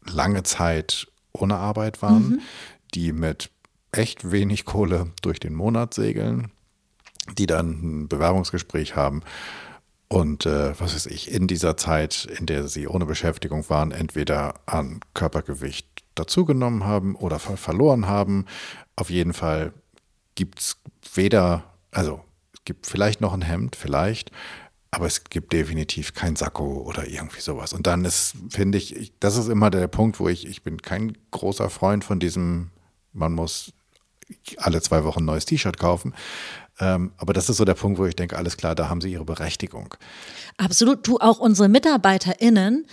lange 0.06 0.44
Zeit 0.44 1.08
ohne 1.32 1.56
Arbeit 1.56 2.02
waren, 2.02 2.28
mhm. 2.28 2.40
die 2.94 3.14
mit 3.14 3.52
echt 3.94 4.32
wenig 4.32 4.66
Kohle 4.66 5.14
durch 5.22 5.40
den 5.40 5.54
Monat 5.54 5.94
segeln, 5.94 6.52
die 7.38 7.46
dann 7.46 7.70
ein 7.70 8.08
Bewerbungsgespräch 8.10 8.98
haben 8.98 9.22
und 10.14 10.46
äh, 10.46 10.80
was 10.80 10.94
weiß 10.94 11.08
ich, 11.08 11.32
in 11.32 11.48
dieser 11.48 11.76
Zeit, 11.76 12.26
in 12.38 12.46
der 12.46 12.68
sie 12.68 12.88
ohne 12.88 13.08
Beschäftigung 13.08 13.68
waren, 13.70 13.92
entweder 13.92 14.54
an 14.68 15.00
Körpergewicht 15.16 15.88
dazugenommen 16.14 16.84
haben 16.84 17.16
oder 17.16 17.40
verloren 17.40 18.06
haben. 18.08 18.46
Auf 18.96 19.10
jeden 19.10 19.34
Fall 19.34 19.74
gibt 20.36 20.60
es 20.60 20.78
weder, 21.16 21.64
also 21.90 22.22
es 22.54 22.64
gibt 22.64 22.86
vielleicht 22.86 23.22
noch 23.22 23.34
ein 23.34 23.42
Hemd, 23.42 23.76
vielleicht, 23.76 24.30
aber 24.92 25.08
es 25.08 25.24
gibt 25.24 25.52
definitiv 25.52 26.14
kein 26.14 26.36
Sakko 26.36 26.84
oder 26.84 27.08
irgendwie 27.08 27.42
sowas. 27.42 27.74
Und 27.74 27.88
dann 27.88 28.06
ist, 28.06 28.36
finde 28.52 28.78
ich, 28.78 28.96
ich, 28.96 29.14
das 29.20 29.36
ist 29.36 29.48
immer 29.48 29.72
der 29.72 29.88
Punkt, 29.88 30.20
wo 30.20 30.30
ich, 30.30 30.46
ich 30.46 30.62
bin 30.62 30.80
kein 30.80 31.18
großer 31.32 31.72
Freund 31.72 32.04
von 32.04 32.20
diesem, 32.20 32.70
man 33.14 33.34
muss 33.34 33.74
alle 34.58 34.80
zwei 34.80 35.04
Wochen 35.04 35.22
ein 35.22 35.26
neues 35.26 35.46
T-Shirt 35.46 35.80
kaufen. 35.80 36.14
Ähm, 36.80 37.12
aber 37.18 37.34
das 37.34 37.50
ist 37.50 37.58
so 37.58 37.66
der 37.66 37.76
Punkt, 37.76 38.00
wo 38.00 38.06
ich 38.06 38.16
denke, 38.16 38.38
alles 38.38 38.58
klar, 38.58 38.76
da 38.76 38.90
haben 38.90 39.02
sie 39.02 39.12
ihre 39.12 39.26
Berechtigung. 39.26 39.96
Absolut. 40.58 41.08
Du, 41.08 41.20
auch 41.20 41.40
unsere 41.40 41.70
MitarbeiterInnen, 41.70 42.86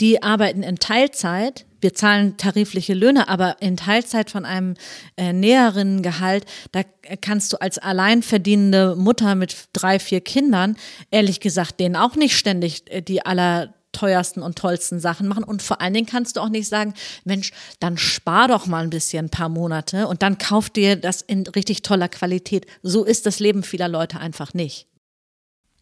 die 0.00 0.22
arbeiten 0.22 0.62
in 0.62 0.76
Teilzeit. 0.76 1.66
Wir 1.80 1.94
zahlen 1.94 2.36
tarifliche 2.36 2.94
Löhne, 2.94 3.28
aber 3.28 3.56
in 3.60 3.76
Teilzeit 3.76 4.30
von 4.30 4.44
einem 4.44 4.74
äh, 5.16 5.32
näheren 5.32 6.02
Gehalt, 6.02 6.44
da 6.72 6.82
kannst 7.20 7.52
du 7.52 7.60
als 7.60 7.78
alleinverdienende 7.78 8.96
Mutter 8.96 9.34
mit 9.36 9.68
drei, 9.72 9.98
vier 9.98 10.20
Kindern, 10.20 10.76
ehrlich 11.10 11.38
gesagt, 11.40 11.78
denen 11.78 11.94
auch 11.94 12.16
nicht 12.16 12.36
ständig 12.36 12.90
äh, 12.90 13.00
die 13.00 13.24
aller 13.24 13.74
teuersten 13.98 14.42
und 14.42 14.56
tollsten 14.56 15.00
Sachen 15.00 15.26
machen. 15.26 15.42
Und 15.42 15.62
vor 15.62 15.80
allen 15.80 15.94
Dingen 15.94 16.06
kannst 16.06 16.36
du 16.36 16.40
auch 16.40 16.48
nicht 16.48 16.68
sagen, 16.68 16.94
Mensch, 17.24 17.52
dann 17.80 17.98
spar 17.98 18.48
doch 18.48 18.66
mal 18.66 18.84
ein 18.84 18.90
bisschen 18.90 19.26
ein 19.26 19.30
paar 19.30 19.48
Monate 19.48 20.06
und 20.06 20.22
dann 20.22 20.38
kauf 20.38 20.70
dir 20.70 20.96
das 20.96 21.22
in 21.22 21.46
richtig 21.46 21.82
toller 21.82 22.08
Qualität. 22.08 22.66
So 22.82 23.04
ist 23.04 23.26
das 23.26 23.40
Leben 23.40 23.62
vieler 23.62 23.88
Leute 23.88 24.20
einfach 24.20 24.54
nicht. 24.54 24.86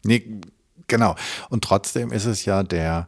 Nee, 0.03 0.41
genau. 0.87 1.15
Und 1.49 1.63
trotzdem 1.63 2.11
ist 2.11 2.25
es 2.25 2.45
ja 2.45 2.63
der 2.63 3.07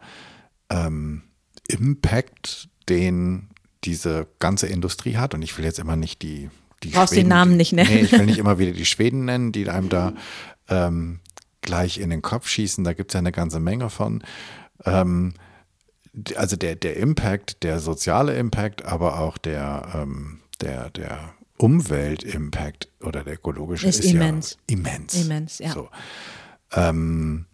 ähm, 0.69 1.23
Impact, 1.67 2.69
den 2.87 3.49
diese 3.83 4.27
ganze 4.39 4.67
Industrie 4.67 5.17
hat. 5.17 5.33
Und 5.33 5.41
ich 5.41 5.57
will 5.57 5.65
jetzt 5.65 5.79
immer 5.79 5.95
nicht 5.95 6.21
die 6.21 6.49
die 6.83 6.89
Brauchst 6.89 7.13
Schweden, 7.13 7.25
den 7.25 7.29
Namen 7.29 7.57
nicht 7.57 7.73
nennen. 7.73 7.89
Nee, 7.93 8.01
ich 8.01 8.11
will 8.11 8.25
nicht 8.25 8.37
immer 8.39 8.57
wieder 8.57 8.71
die 8.71 8.85
Schweden 8.85 9.25
nennen, 9.25 9.51
die 9.51 9.69
einem 9.69 9.89
da 9.89 10.13
ähm, 10.69 11.19
gleich 11.61 11.97
in 11.97 12.09
den 12.09 12.21
Kopf 12.21 12.47
schießen. 12.47 12.83
Da 12.83 12.93
gibt 12.93 13.11
es 13.11 13.13
ja 13.13 13.19
eine 13.19 13.31
ganze 13.31 13.59
Menge 13.59 13.89
von. 13.89 14.23
Ähm, 14.85 15.33
also 16.35 16.55
der, 16.55 16.75
der 16.75 16.97
Impact, 16.97 17.63
der 17.63 17.79
soziale 17.79 18.37
Impact, 18.37 18.85
aber 18.85 19.19
auch 19.19 19.37
der, 19.37 19.89
ähm, 19.93 20.41
der, 20.61 20.89
der 20.89 21.33
Umwelt-Impact 21.57 22.89
oder 23.01 23.23
der 23.23 23.35
ökologische 23.35 23.87
ist, 23.87 23.99
ist 23.99 24.13
immens. 24.13 24.57
ja 24.69 24.75
immens. 24.75 25.15
Immens, 25.15 25.59
ja. 25.59 25.71
So. 25.71 25.89
Ähm, 26.73 27.45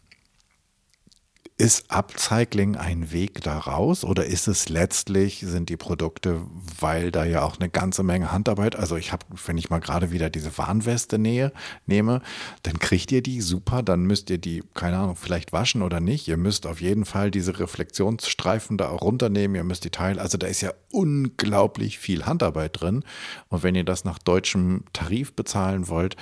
ist 1.58 1.90
Upcycling 1.90 2.76
ein 2.76 3.14
Weg 3.14 3.42
daraus 3.42 4.04
oder 4.04 4.26
ist 4.26 4.50
es 4.50 4.68
letztlich, 4.68 5.40
sind 5.40 5.70
die 5.70 5.78
Produkte, 5.78 6.42
weil 6.82 7.12
da 7.12 7.24
ja 7.24 7.44
auch 7.44 7.58
eine 7.58 7.70
ganze 7.70 8.04
Menge 8.04 8.34
Handarbeit, 8.34 8.76
also 8.76 8.98
ich 8.98 9.14
habe, 9.14 9.26
wenn 9.46 9.58
ich 9.58 9.70
mal 9.70 9.80
gerade 9.80 10.12
wieder 10.12 10.30
diese 10.30 10.58
Warnweste 10.58 11.18
nähe, 11.18 11.54
nehme, 11.86 12.22
dann 12.64 12.78
kriegt 12.80 13.10
ihr 13.14 13.24
die 13.24 13.40
super, 13.40 13.84
dann 13.84 14.04
müsst 14.04 14.30
ihr 14.30 14.38
die, 14.38 14.64
keine 14.74 14.98
Ahnung, 14.98 15.16
vielleicht 15.16 15.54
waschen 15.54 15.82
oder 15.82 16.02
nicht. 16.02 16.28
Ihr 16.28 16.36
müsst 16.36 16.68
auf 16.68 16.82
jeden 16.82 17.06
Fall 17.06 17.32
diese 17.32 17.58
Reflexionsstreifen 17.58 18.78
da 18.78 18.90
auch 18.90 19.02
runternehmen, 19.02 19.56
ihr 19.56 19.64
müsst 19.64 19.86
die 19.86 19.92
Teile, 19.92 20.20
also 20.20 20.38
da 20.38 20.48
ist 20.48 20.60
ja 20.60 20.74
unglaublich 20.92 22.00
viel 22.00 22.26
Handarbeit 22.26 22.82
drin. 22.82 23.06
Und 23.48 23.64
wenn 23.64 23.76
ihr 23.76 23.86
das 23.86 24.04
nach 24.04 24.20
deutschem 24.20 24.84
Tarif 24.92 25.34
bezahlen 25.34 25.88
wollt, 25.88 26.18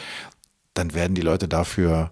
dann 0.76 0.94
werden 0.94 1.16
die 1.16 1.22
Leute 1.22 1.48
dafür 1.48 2.12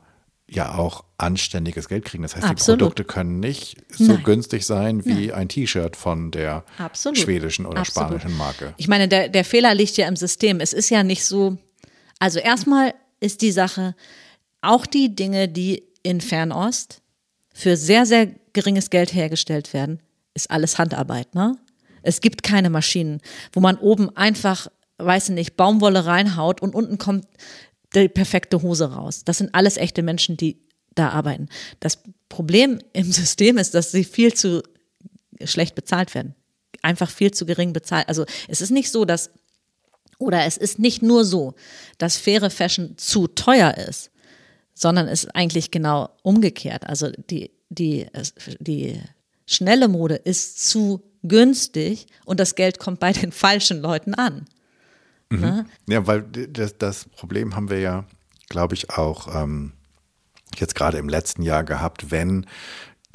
ja 0.54 0.76
auch 0.76 1.06
anständiges 1.18 1.88
Geld 1.88 2.04
kriegen. 2.04 2.24
Das 2.24 2.36
heißt, 2.36 2.46
Absolut. 2.46 2.80
die 2.80 2.84
Produkte 2.84 3.04
können 3.06 3.40
nicht 3.40 3.78
so 3.90 4.14
Nein. 4.14 4.24
günstig 4.24 4.66
sein 4.66 5.06
wie 5.06 5.32
ein 5.32 5.48
T-Shirt 5.48 5.96
von 5.96 6.30
der 6.32 6.66
Absolut. 6.78 7.18
schwedischen 7.18 7.66
oder 7.66 7.80
Absolut. 7.80 8.10
spanischen 8.10 8.38
Marke. 8.38 8.74
Ich 8.78 8.90
meine, 8.90 9.08
der, 9.08 9.30
der 9.30 9.46
Fehler 9.46 9.74
liegt 9.74 9.96
ja 9.96 10.08
im 10.08 10.18
System. 10.18 10.60
Es 10.60 10.74
ist 10.74 10.90
ja 10.90 11.04
nicht 11.04 11.24
so, 11.24 11.58
also 12.20 12.40
erstmal 12.40 12.94
ist 13.22 13.42
die 13.42 13.52
Sache, 13.52 13.96
auch 14.62 14.86
die 14.86 15.16
Dinge, 15.16 15.48
die 15.48 15.84
in 16.04 16.20
Fernost 16.20 17.02
für 17.54 17.78
sehr, 17.78 18.06
sehr 18.06 18.28
geringes 18.54 18.90
Geld 18.90 19.14
hergestellt 19.14 19.74
werden, 19.74 20.02
ist 20.34 20.52
alles 20.52 20.78
Handarbeit, 20.78 21.34
ne? 21.34 21.58
Es 22.04 22.20
gibt 22.20 22.42
keine 22.42 22.72
Maschinen, 22.72 23.22
wo 23.54 23.60
man 23.60 23.78
oben 23.78 24.16
einfach, 24.18 24.68
weiß 24.98 25.30
ich 25.30 25.36
nicht, 25.36 25.56
Baumwolle 25.56 26.08
reinhaut 26.08 26.60
und 26.60 26.74
unten 26.74 26.98
kommt 26.98 27.28
die 27.94 28.10
perfekte 28.10 28.62
Hose 28.62 28.94
raus. 28.94 29.24
Das 29.26 29.38
sind 29.38 29.54
alles 29.54 29.78
echte 29.78 30.02
Menschen, 30.02 30.38
die 30.38 30.62
da 30.96 31.10
arbeiten. 31.10 31.48
Das 31.80 32.00
Problem 32.30 32.80
im 32.94 33.12
System 33.12 33.58
ist, 33.58 33.74
dass 33.74 33.92
sie 33.92 34.04
viel 34.04 34.34
zu 34.34 34.64
schlecht 35.44 35.76
bezahlt 35.76 36.14
werden. 36.14 36.36
Einfach 36.82 37.10
viel 37.10 37.32
zu 37.32 37.46
gering 37.46 37.74
bezahlt. 37.74 38.08
Also 38.08 38.26
es 38.48 38.62
ist 38.62 38.72
nicht 38.72 38.92
so, 38.92 39.06
dass, 39.06 39.32
oder 40.18 40.46
es 40.46 40.58
ist 40.58 40.80
nicht 40.80 41.02
nur 41.02 41.26
so, 41.26 41.54
dass 41.98 42.18
faire 42.18 42.50
Fashion 42.50 42.98
zu 42.98 43.28
teuer 43.28 43.76
ist, 43.78 44.12
sondern 44.74 45.08
es 45.08 45.26
ist 45.26 45.36
eigentlich 45.36 45.72
genau 45.72 46.10
umgekehrt. 46.24 46.88
Also 46.88 47.12
die, 47.30 47.52
die, 47.70 48.08
die 48.60 49.00
schnelle 49.46 49.88
Mode 49.88 50.16
ist 50.16 50.68
zu 50.68 51.04
günstig 51.24 52.08
und 52.26 52.40
das 52.40 52.56
Geld 52.56 52.80
kommt 52.80 53.00
bei 53.00 53.14
den 53.14 53.32
falschen 53.32 53.82
Leuten 53.82 54.14
an. 54.14 54.46
Ne? 55.40 55.66
Ja, 55.88 56.08
weil 56.08 56.24
das, 56.24 56.78
das 56.78 57.06
Problem 57.06 57.56
haben 57.56 57.70
wir 57.70 57.80
ja, 57.80 58.06
glaube 58.50 58.76
ich, 58.76 58.90
auch 58.90 59.34
ähm, 59.34 59.74
jetzt 60.58 60.76
gerade 60.76 60.98
im 60.98 61.10
letzten 61.10 61.42
Jahr 61.42 61.64
gehabt, 61.64 62.12
wenn 62.12 62.46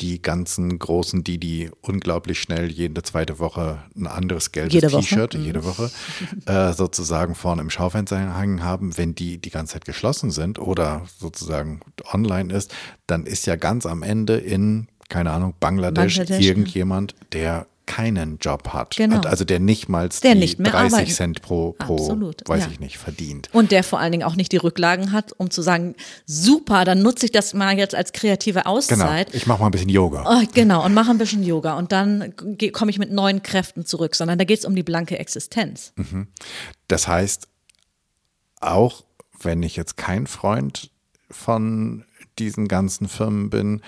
die 0.00 0.20
ganzen 0.20 0.78
großen, 0.78 1.24
die 1.24 1.38
die 1.38 1.70
unglaublich 1.80 2.40
schnell 2.40 2.70
jede 2.70 3.02
zweite 3.02 3.38
Woche 3.38 3.82
ein 3.96 4.06
anderes 4.06 4.52
gelbes. 4.52 4.92
T-Shirt, 4.92 5.34
jede 5.34 5.64
Woche, 5.64 5.90
äh, 6.46 6.72
sozusagen 6.72 7.34
vorne 7.34 7.62
im 7.62 7.70
Schaufenster 7.70 8.38
hängen 8.38 8.62
haben, 8.62 8.98
wenn 8.98 9.14
die 9.14 9.38
die 9.38 9.50
ganze 9.50 9.74
Zeit 9.74 9.84
geschlossen 9.84 10.30
sind 10.30 10.58
oder 10.58 11.02
sozusagen 11.18 11.80
online 12.12 12.52
ist, 12.52 12.74
dann 13.06 13.26
ist 13.26 13.46
ja 13.46 13.56
ganz 13.56 13.86
am 13.86 14.02
Ende 14.02 14.36
in, 14.36 14.88
keine 15.08 15.30
Ahnung, 15.30 15.54
Bangladesch, 15.58 16.18
Bangladesch, 16.18 16.44
irgendjemand, 16.44 17.14
der 17.32 17.66
keinen 17.86 18.38
Job 18.38 18.68
hat. 18.70 18.96
Genau. 18.96 19.20
Also 19.20 19.44
der 19.44 19.60
nicht 19.60 19.88
mal 19.88 20.08
Der 20.22 20.34
die 20.34 20.40
nicht 20.40 20.58
mehr 20.58 20.70
30 20.72 20.92
arbeitet. 20.92 21.14
Cent 21.16 21.42
pro, 21.42 21.72
pro 21.72 21.94
Absolut, 21.94 22.42
weiß 22.46 22.64
ja. 22.64 22.70
ich 22.70 22.80
nicht, 22.80 22.98
verdient. 22.98 23.48
Und 23.52 23.70
der 23.72 23.84
vor 23.84 24.00
allen 24.00 24.12
Dingen 24.12 24.24
auch 24.24 24.36
nicht 24.36 24.52
die 24.52 24.56
Rücklagen 24.56 25.12
hat, 25.12 25.32
um 25.38 25.50
zu 25.50 25.62
sagen, 25.62 25.94
super, 26.26 26.84
dann 26.84 27.02
nutze 27.02 27.26
ich 27.26 27.32
das 27.32 27.54
mal 27.54 27.78
jetzt 27.78 27.94
als 27.94 28.12
kreative 28.12 28.60
Genau. 28.60 28.70
Auszeit. 28.76 29.34
Ich 29.34 29.46
mache 29.46 29.60
mal 29.60 29.66
ein 29.66 29.70
bisschen 29.72 29.88
Yoga. 29.88 30.24
Oh, 30.26 30.46
genau, 30.52 30.84
und 30.84 30.94
mache 30.94 31.10
ein 31.10 31.18
bisschen 31.18 31.42
Yoga 31.42 31.74
und 31.78 31.92
dann 31.92 32.34
komme 32.72 32.90
ich 32.90 32.98
mit 32.98 33.12
neuen 33.12 33.42
Kräften 33.42 33.86
zurück, 33.86 34.14
sondern 34.16 34.38
da 34.38 34.44
geht 34.44 34.58
es 34.58 34.64
um 34.64 34.74
die 34.74 34.82
blanke 34.82 35.18
Existenz. 35.18 35.92
Das 36.88 37.06
heißt, 37.08 37.48
auch 38.60 39.04
wenn 39.40 39.62
ich 39.62 39.76
jetzt 39.76 39.96
kein 39.96 40.26
Freund 40.26 40.90
von 41.30 42.04
diesen 42.38 42.68
ganzen 42.68 43.08
Firmen 43.08 43.50
bin, 43.50 43.82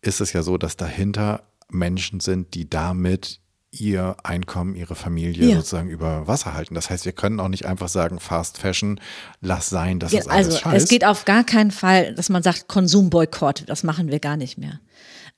ist 0.00 0.20
es 0.20 0.32
ja 0.32 0.42
so, 0.42 0.58
dass 0.58 0.76
dahinter 0.76 1.42
Menschen 1.68 2.20
sind, 2.20 2.54
die 2.54 2.68
damit 2.68 3.40
ihr 3.74 4.16
Einkommen, 4.22 4.74
ihre 4.76 4.94
Familie 4.94 5.48
Ja. 5.48 5.56
sozusagen 5.56 5.88
über 5.88 6.28
Wasser 6.28 6.52
halten. 6.52 6.74
Das 6.74 6.90
heißt, 6.90 7.06
wir 7.06 7.12
können 7.12 7.40
auch 7.40 7.48
nicht 7.48 7.64
einfach 7.64 7.88
sagen, 7.88 8.20
Fast 8.20 8.58
Fashion, 8.58 9.00
lass 9.40 9.70
sein, 9.70 9.98
das 9.98 10.12
ist 10.12 10.24
Ge- 10.24 10.30
alles 10.32 10.46
also 10.48 10.58
scheiß. 10.58 10.82
es 10.82 10.88
geht 10.90 11.04
auf 11.06 11.24
gar 11.24 11.42
keinen 11.42 11.70
Fall, 11.70 12.14
dass 12.14 12.28
man 12.28 12.42
sagt 12.42 12.68
Konsumboykott, 12.68 13.64
das 13.66 13.82
machen 13.82 14.08
wir 14.10 14.20
gar 14.20 14.36
nicht 14.36 14.58
mehr. 14.58 14.78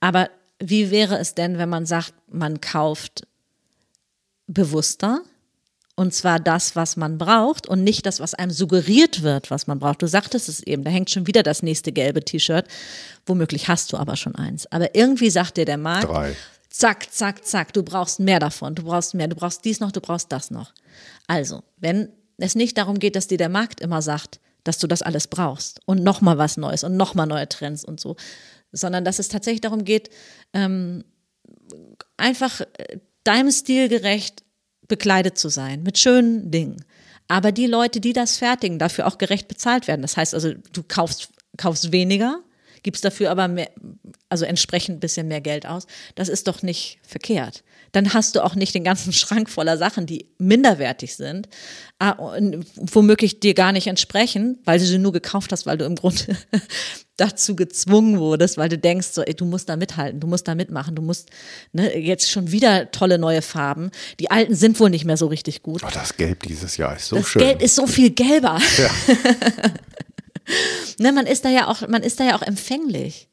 Aber 0.01 0.29
wie 0.59 0.91
wäre 0.91 1.17
es 1.17 1.33
denn, 1.33 1.57
wenn 1.57 1.69
man 1.69 1.85
sagt, 1.85 2.13
man 2.29 2.59
kauft 2.59 3.25
bewusster 4.47 5.21
und 5.95 6.13
zwar 6.13 6.39
das, 6.39 6.75
was 6.75 6.97
man 6.97 7.17
braucht 7.17 7.67
und 7.67 7.83
nicht 7.83 8.05
das, 8.05 8.19
was 8.19 8.33
einem 8.33 8.51
suggeriert 8.51 9.23
wird, 9.23 9.49
was 9.49 9.65
man 9.67 9.79
braucht. 9.79 10.01
Du 10.01 10.07
sagtest 10.07 10.49
es 10.49 10.61
eben, 10.61 10.83
da 10.83 10.91
hängt 10.91 11.09
schon 11.09 11.25
wieder 11.25 11.41
das 11.41 11.63
nächste 11.63 11.93
gelbe 11.93 12.23
T-Shirt. 12.23 12.67
Womöglich 13.25 13.69
hast 13.69 13.93
du 13.93 13.97
aber 13.97 14.17
schon 14.17 14.35
eins. 14.35 14.69
Aber 14.73 14.93
irgendwie 14.93 15.29
sagt 15.29 15.55
dir 15.55 15.63
der 15.65 15.77
Markt, 15.77 16.09
Drei. 16.09 16.35
Zack, 16.77 17.11
zack, 17.13 17.45
zack, 17.45 17.73
du 17.73 17.83
brauchst 17.83 18.19
mehr 18.19 18.39
davon, 18.39 18.75
du 18.75 18.83
brauchst 18.83 19.13
mehr, 19.13 19.27
du 19.27 19.35
brauchst 19.35 19.63
dies 19.63 19.79
noch, 19.79 19.91
du 19.91 20.01
brauchst 20.01 20.31
das 20.31 20.51
noch. 20.51 20.73
Also, 21.25 21.63
wenn 21.77 22.09
es 22.37 22.55
nicht 22.55 22.77
darum 22.77 22.99
geht, 22.99 23.15
dass 23.15 23.27
dir 23.27 23.37
der 23.37 23.49
Markt 23.49 23.79
immer 23.79 24.01
sagt, 24.01 24.41
dass 24.65 24.77
du 24.77 24.87
das 24.87 25.01
alles 25.01 25.27
brauchst 25.27 25.79
und 25.85 26.03
nochmal 26.03 26.37
was 26.37 26.57
Neues 26.57 26.83
und 26.83 26.97
nochmal 26.97 27.27
neue 27.27 27.47
Trends 27.47 27.85
und 27.85 27.99
so, 27.99 28.17
sondern 28.73 29.05
dass 29.05 29.19
es 29.19 29.29
tatsächlich 29.29 29.61
darum 29.61 29.85
geht, 29.85 30.09
ähm, 30.53 31.05
einfach 32.17 32.61
äh, 32.61 32.99
deinem 33.23 33.51
Stil 33.51 33.87
gerecht 33.87 34.43
bekleidet 34.87 35.37
zu 35.37 35.49
sein, 35.49 35.81
mit 35.83 35.97
schönen 35.97 36.51
Dingen. 36.51 36.83
Aber 37.27 37.51
die 37.51 37.67
Leute, 37.67 38.01
die 38.01 38.13
das 38.13 38.37
fertigen, 38.37 38.79
dafür 38.79 39.07
auch 39.07 39.17
gerecht 39.17 39.47
bezahlt 39.47 39.87
werden. 39.87 40.01
Das 40.01 40.17
heißt 40.17 40.33
also, 40.33 40.53
du 40.73 40.83
kaufst, 40.83 41.29
kaufst 41.57 41.91
weniger, 41.91 42.41
gibst 42.85 43.03
dafür 43.03 43.31
aber 43.31 43.47
mehr, 43.47 43.71
also 44.29 44.45
entsprechend 44.45 44.97
ein 44.97 44.99
bisschen 44.99 45.27
mehr 45.27 45.41
Geld 45.41 45.65
aus. 45.65 45.87
Das 46.13 46.29
ist 46.29 46.47
doch 46.47 46.61
nicht 46.61 46.99
verkehrt. 47.01 47.63
Dann 47.93 48.13
hast 48.13 48.35
du 48.35 48.43
auch 48.43 48.53
nicht 48.53 48.75
den 48.75 48.83
ganzen 48.83 49.11
Schrank 49.21 49.49
voller 49.49 49.77
Sachen, 49.77 50.05
die 50.05 50.27
minderwertig 50.37 51.15
sind, 51.15 51.49
ah, 51.97 52.15
womöglich 52.75 53.39
dir 53.39 53.55
gar 53.55 53.71
nicht 53.71 53.87
entsprechen, 53.87 54.59
weil 54.65 54.77
du 54.77 54.85
sie 54.85 54.99
nur 54.99 55.13
gekauft 55.13 55.51
hast, 55.51 55.65
weil 55.65 55.79
du 55.79 55.85
im 55.85 55.95
Grunde 55.95 56.37
dazu 57.17 57.55
gezwungen 57.55 58.19
wurdest, 58.19 58.57
weil 58.59 58.69
du 58.69 58.77
denkst, 58.77 59.07
so, 59.07 59.23
ey, 59.23 59.33
du 59.33 59.45
musst 59.45 59.67
da 59.67 59.77
mithalten, 59.77 60.19
du 60.19 60.27
musst 60.27 60.47
da 60.47 60.53
mitmachen, 60.53 60.93
du 60.95 61.01
musst 61.01 61.31
ne, 61.73 61.97
jetzt 61.97 62.29
schon 62.29 62.51
wieder 62.51 62.91
tolle 62.91 63.17
neue 63.17 63.41
Farben. 63.41 63.89
Die 64.19 64.29
alten 64.29 64.53
sind 64.53 64.79
wohl 64.79 64.91
nicht 64.91 65.05
mehr 65.05 65.17
so 65.17 65.25
richtig 65.25 65.63
gut. 65.63 65.81
Oh, 65.83 65.89
das 65.91 66.17
Gelb 66.17 66.43
dieses 66.43 66.77
Jahr 66.77 66.95
ist 66.95 67.07
so 67.07 67.15
Das 67.15 67.27
schön. 67.29 67.41
Gelb 67.41 67.63
ist 67.63 67.75
so 67.75 67.87
viel 67.87 68.11
gelber. 68.11 68.59
Ja. 68.77 68.89
ne, 70.99 71.11
man 71.11 71.25
ist 71.25 71.45
da 71.45 71.49
ja 71.49 71.67
auch, 71.67 71.87
man 71.87 72.03
ist 72.03 72.19
da 72.19 72.25
ja 72.25 72.35
auch 72.37 72.41
empfänglich. 72.41 73.29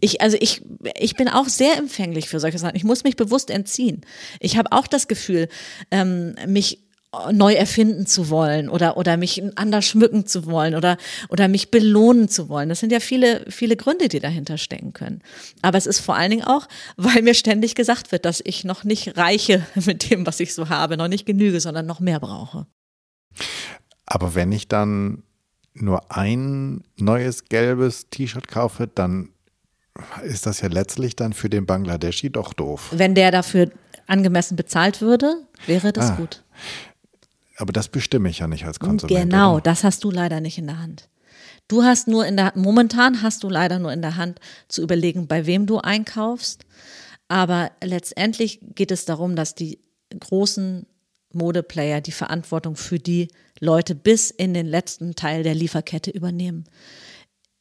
Ich, 0.00 0.22
also 0.22 0.36
ich, 0.40 0.62
ich 0.98 1.14
bin 1.14 1.28
auch 1.28 1.46
sehr 1.48 1.76
empfänglich 1.76 2.28
für 2.28 2.40
solche 2.40 2.58
Sachen. 2.58 2.76
Ich 2.76 2.84
muss 2.84 3.04
mich 3.04 3.16
bewusst 3.16 3.50
entziehen. 3.50 4.00
Ich 4.40 4.56
habe 4.56 4.72
auch 4.72 4.86
das 4.86 5.08
Gefühl, 5.08 5.48
ähm, 5.90 6.34
mich 6.46 6.86
neu 7.32 7.54
erfinden 7.54 8.06
zu 8.06 8.30
wollen 8.30 8.68
oder, 8.68 8.96
oder 8.96 9.16
mich 9.16 9.42
anders 9.56 9.84
schmücken 9.84 10.26
zu 10.26 10.46
wollen 10.46 10.76
oder, 10.76 10.96
oder 11.28 11.48
mich 11.48 11.70
belohnen 11.72 12.28
zu 12.28 12.48
wollen. 12.48 12.68
Das 12.68 12.78
sind 12.78 12.92
ja 12.92 13.00
viele, 13.00 13.44
viele 13.48 13.76
Gründe, 13.76 14.08
die 14.08 14.20
dahinter 14.20 14.58
stecken 14.58 14.92
können. 14.92 15.20
Aber 15.60 15.76
es 15.76 15.86
ist 15.86 15.98
vor 15.98 16.14
allen 16.14 16.30
Dingen 16.30 16.44
auch, 16.44 16.68
weil 16.96 17.22
mir 17.22 17.34
ständig 17.34 17.74
gesagt 17.74 18.12
wird, 18.12 18.24
dass 18.24 18.40
ich 18.44 18.64
noch 18.64 18.84
nicht 18.84 19.16
reiche 19.16 19.66
mit 19.74 20.10
dem, 20.10 20.24
was 20.24 20.38
ich 20.38 20.54
so 20.54 20.68
habe, 20.68 20.96
noch 20.96 21.08
nicht 21.08 21.26
genüge, 21.26 21.60
sondern 21.60 21.86
noch 21.86 22.00
mehr 22.00 22.20
brauche. 22.20 22.66
Aber 24.06 24.34
wenn 24.36 24.52
ich 24.52 24.68
dann 24.68 25.24
nur 25.74 26.10
ein 26.10 26.82
neues 26.96 27.44
gelbes 27.44 28.08
T-Shirt 28.10 28.48
kaufe, 28.48 28.86
dann 28.86 29.30
ist 30.22 30.46
das 30.46 30.60
ja 30.60 30.68
letztlich 30.68 31.16
dann 31.16 31.32
für 31.32 31.50
den 31.50 31.66
Bangladeschi 31.66 32.30
doch 32.30 32.52
doof. 32.52 32.90
Wenn 32.92 33.14
der 33.14 33.30
dafür 33.30 33.70
angemessen 34.06 34.56
bezahlt 34.56 35.00
würde, 35.00 35.46
wäre 35.66 35.92
das 35.92 36.10
ah. 36.10 36.16
gut. 36.16 36.44
Aber 37.56 37.72
das 37.72 37.88
bestimme 37.88 38.30
ich 38.30 38.38
ja 38.38 38.48
nicht 38.48 38.64
als 38.64 38.80
Konsument. 38.80 39.30
Genau, 39.30 39.54
oder? 39.54 39.62
das 39.62 39.84
hast 39.84 40.02
du 40.04 40.10
leider 40.10 40.40
nicht 40.40 40.58
in 40.58 40.66
der 40.66 40.78
Hand. 40.78 41.08
Du 41.68 41.84
hast 41.84 42.08
nur 42.08 42.26
in 42.26 42.36
der 42.36 42.52
momentan 42.56 43.22
hast 43.22 43.44
du 43.44 43.48
leider 43.48 43.78
nur 43.78 43.92
in 43.92 44.02
der 44.02 44.16
Hand 44.16 44.40
zu 44.68 44.82
überlegen, 44.82 45.28
bei 45.28 45.46
wem 45.46 45.66
du 45.66 45.78
einkaufst. 45.78 46.64
Aber 47.28 47.70
letztendlich 47.82 48.58
geht 48.74 48.90
es 48.90 49.04
darum, 49.04 49.36
dass 49.36 49.54
die 49.54 49.78
großen 50.18 50.86
Modeplayer 51.32 52.00
die 52.00 52.12
Verantwortung 52.12 52.76
für 52.76 52.98
die 52.98 53.28
Leute 53.58 53.94
bis 53.94 54.30
in 54.30 54.54
den 54.54 54.66
letzten 54.66 55.14
Teil 55.14 55.42
der 55.42 55.54
Lieferkette 55.54 56.10
übernehmen. 56.10 56.64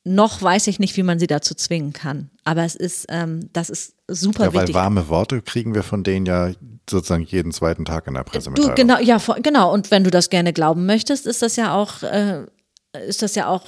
Noch 0.05 0.41
weiß 0.41 0.67
ich 0.67 0.79
nicht, 0.79 0.95
wie 0.97 1.03
man 1.03 1.19
sie 1.19 1.27
dazu 1.27 1.53
zwingen 1.53 1.93
kann. 1.93 2.29
Aber 2.43 2.63
es 2.63 2.75
ist, 2.75 3.07
ähm, 3.09 3.49
das 3.53 3.69
ist 3.69 3.95
super 4.07 4.45
ja, 4.45 4.53
weil 4.53 4.61
wichtig. 4.61 4.75
Warme 4.75 5.09
Worte 5.09 5.41
kriegen 5.41 5.75
wir 5.75 5.83
von 5.83 6.03
denen 6.03 6.25
ja 6.25 6.51
sozusagen 6.89 7.23
jeden 7.23 7.51
zweiten 7.51 7.85
Tag 7.85 8.07
in 8.07 8.13
der 8.13 8.23
Pressemitteilung. 8.23 8.75
Du, 8.75 8.81
genau, 8.81 8.99
ja, 8.99 9.17
genau. 9.41 9.73
Und 9.73 9.91
wenn 9.91 10.03
du 10.03 10.09
das 10.09 10.29
gerne 10.29 10.53
glauben 10.53 10.85
möchtest, 10.85 11.27
ist 11.27 11.41
das 11.41 11.57
ja 11.57 11.75
auch, 11.75 12.01
äh, 12.03 12.45
ist 13.07 13.21
das 13.21 13.35
ja 13.35 13.47
auch 13.47 13.65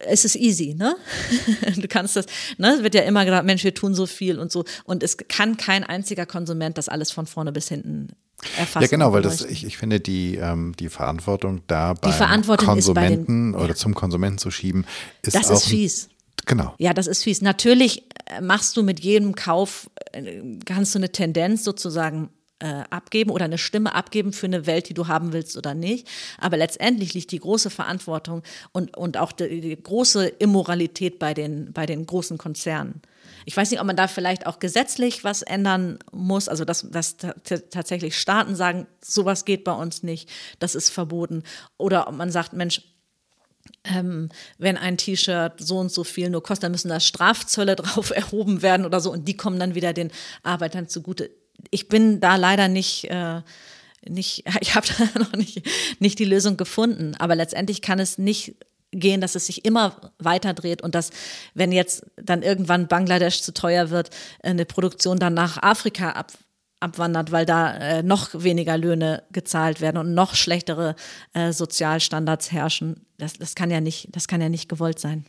es 0.00 0.24
ist 0.24 0.34
easy, 0.34 0.74
ne? 0.74 0.96
Du 1.76 1.86
kannst 1.86 2.16
das, 2.16 2.26
ne? 2.58 2.74
Es 2.74 2.82
wird 2.82 2.96
ja 2.96 3.02
immer 3.02 3.24
gesagt, 3.24 3.46
Mensch, 3.46 3.62
wir 3.62 3.74
tun 3.74 3.94
so 3.94 4.06
viel 4.06 4.40
und 4.40 4.50
so. 4.50 4.64
Und 4.84 5.04
es 5.04 5.16
kann 5.16 5.56
kein 5.56 5.84
einziger 5.84 6.26
Konsument 6.26 6.76
das 6.78 6.88
alles 6.88 7.12
von 7.12 7.26
vorne 7.26 7.52
bis 7.52 7.68
hinten 7.68 8.08
erfassen. 8.56 8.82
Ja, 8.82 8.88
genau, 8.88 9.12
weil 9.12 9.22
das, 9.22 9.42
ich, 9.42 9.64
ich 9.64 9.76
finde, 9.76 10.00
die, 10.00 10.36
ähm, 10.36 10.74
die 10.78 10.88
Verantwortung 10.88 11.62
da 11.66 11.94
beim 11.94 12.12
Verantwortung 12.12 12.66
Konsumenten 12.66 13.52
den, 13.52 13.60
oder 13.60 13.70
ja. 13.70 13.74
zum 13.74 13.94
Konsumenten 13.94 14.38
zu 14.38 14.50
schieben, 14.50 14.84
ist 15.22 15.34
Das 15.34 15.50
auch 15.50 15.54
ist 15.54 15.68
fies. 15.68 16.08
Genau. 16.46 16.74
Ja, 16.78 16.94
das 16.94 17.06
ist 17.06 17.24
fies. 17.24 17.42
Natürlich 17.42 18.04
äh, 18.26 18.40
machst 18.40 18.76
du 18.76 18.82
mit 18.82 19.00
jedem 19.00 19.34
Kauf, 19.34 19.90
äh, 20.12 20.42
kannst 20.64 20.94
du 20.94 20.98
eine 20.98 21.10
Tendenz 21.10 21.64
sozusagen 21.64 22.30
äh, 22.58 22.84
abgeben 22.90 23.30
oder 23.30 23.44
eine 23.44 23.58
Stimme 23.58 23.94
abgeben 23.94 24.32
für 24.32 24.46
eine 24.46 24.66
Welt, 24.66 24.88
die 24.88 24.94
du 24.94 25.08
haben 25.08 25.32
willst 25.32 25.56
oder 25.56 25.74
nicht. 25.74 26.08
Aber 26.38 26.56
letztendlich 26.56 27.14
liegt 27.14 27.32
die 27.32 27.40
große 27.40 27.70
Verantwortung 27.70 28.42
und, 28.72 28.96
und 28.96 29.16
auch 29.16 29.32
die, 29.32 29.60
die 29.60 29.82
große 29.82 30.26
Immoralität 30.26 31.18
bei 31.18 31.34
den, 31.34 31.72
bei 31.72 31.86
den 31.86 32.06
großen 32.06 32.38
Konzernen. 32.38 33.02
Ich 33.46 33.56
weiß 33.56 33.70
nicht, 33.70 33.80
ob 33.80 33.86
man 33.86 33.96
da 33.96 34.08
vielleicht 34.08 34.44
auch 34.44 34.58
gesetzlich 34.58 35.22
was 35.22 35.42
ändern 35.42 36.00
muss, 36.10 36.48
also 36.48 36.64
dass, 36.64 36.90
dass 36.90 37.16
tatsächlich 37.16 38.18
Staaten 38.18 38.56
sagen, 38.56 38.88
sowas 39.00 39.44
geht 39.44 39.62
bei 39.62 39.72
uns 39.72 40.02
nicht, 40.02 40.28
das 40.58 40.74
ist 40.74 40.90
verboten. 40.90 41.44
Oder 41.78 42.08
ob 42.08 42.16
man 42.16 42.32
sagt, 42.32 42.54
Mensch, 42.54 42.82
ähm, 43.84 44.30
wenn 44.58 44.76
ein 44.76 44.98
T-Shirt 44.98 45.54
so 45.58 45.78
und 45.78 45.92
so 45.92 46.02
viel 46.02 46.28
nur 46.28 46.42
kostet, 46.42 46.64
dann 46.64 46.72
müssen 46.72 46.88
da 46.88 46.98
Strafzölle 46.98 47.76
drauf 47.76 48.10
erhoben 48.10 48.62
werden 48.62 48.84
oder 48.84 49.00
so 49.00 49.12
und 49.12 49.28
die 49.28 49.36
kommen 49.36 49.60
dann 49.60 49.76
wieder 49.76 49.92
den 49.92 50.10
Arbeitern 50.42 50.88
zugute. 50.88 51.30
Ich 51.70 51.86
bin 51.86 52.18
da 52.18 52.34
leider 52.34 52.66
nicht, 52.66 53.04
äh, 53.10 53.42
nicht 54.08 54.42
ich 54.60 54.74
habe 54.74 54.88
da 54.98 55.20
noch 55.20 55.32
nicht, 55.34 55.62
nicht 56.00 56.18
die 56.18 56.24
Lösung 56.24 56.56
gefunden, 56.56 57.14
aber 57.16 57.36
letztendlich 57.36 57.80
kann 57.80 58.00
es 58.00 58.18
nicht 58.18 58.56
gehen, 58.92 59.20
dass 59.20 59.34
es 59.34 59.46
sich 59.46 59.64
immer 59.64 60.12
weiter 60.18 60.54
dreht 60.54 60.82
und 60.82 60.94
dass, 60.94 61.10
wenn 61.54 61.72
jetzt 61.72 62.06
dann 62.16 62.42
irgendwann 62.42 62.88
Bangladesch 62.88 63.42
zu 63.42 63.52
teuer 63.52 63.90
wird, 63.90 64.10
eine 64.42 64.64
Produktion 64.64 65.18
dann 65.18 65.34
nach 65.34 65.62
Afrika 65.62 66.10
ab, 66.10 66.32
abwandert, 66.80 67.32
weil 67.32 67.46
da 67.46 67.74
äh, 67.76 68.02
noch 68.02 68.30
weniger 68.34 68.76
Löhne 68.76 69.24
gezahlt 69.32 69.80
werden 69.80 69.96
und 69.98 70.14
noch 70.14 70.34
schlechtere 70.34 70.94
äh, 71.32 71.52
Sozialstandards 71.52 72.52
herrschen. 72.52 73.06
Das, 73.18 73.34
das, 73.34 73.54
kann 73.54 73.70
ja 73.70 73.80
nicht, 73.80 74.08
das 74.14 74.28
kann 74.28 74.40
ja 74.40 74.48
nicht 74.48 74.68
gewollt 74.68 74.98
sein. 74.98 75.24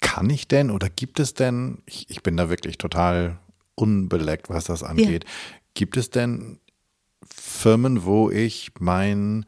Kann 0.00 0.30
ich 0.30 0.48
denn 0.48 0.70
oder 0.70 0.88
gibt 0.88 1.20
es 1.20 1.34
denn, 1.34 1.82
ich, 1.86 2.08
ich 2.08 2.22
bin 2.22 2.36
da 2.36 2.48
wirklich 2.48 2.78
total 2.78 3.38
unbeleckt, 3.74 4.48
was 4.48 4.64
das 4.64 4.82
angeht, 4.82 5.24
ja. 5.24 5.30
gibt 5.74 5.96
es 5.96 6.10
denn 6.10 6.60
Firmen, 7.30 8.04
wo 8.04 8.30
ich 8.30 8.70
mein 8.78 9.44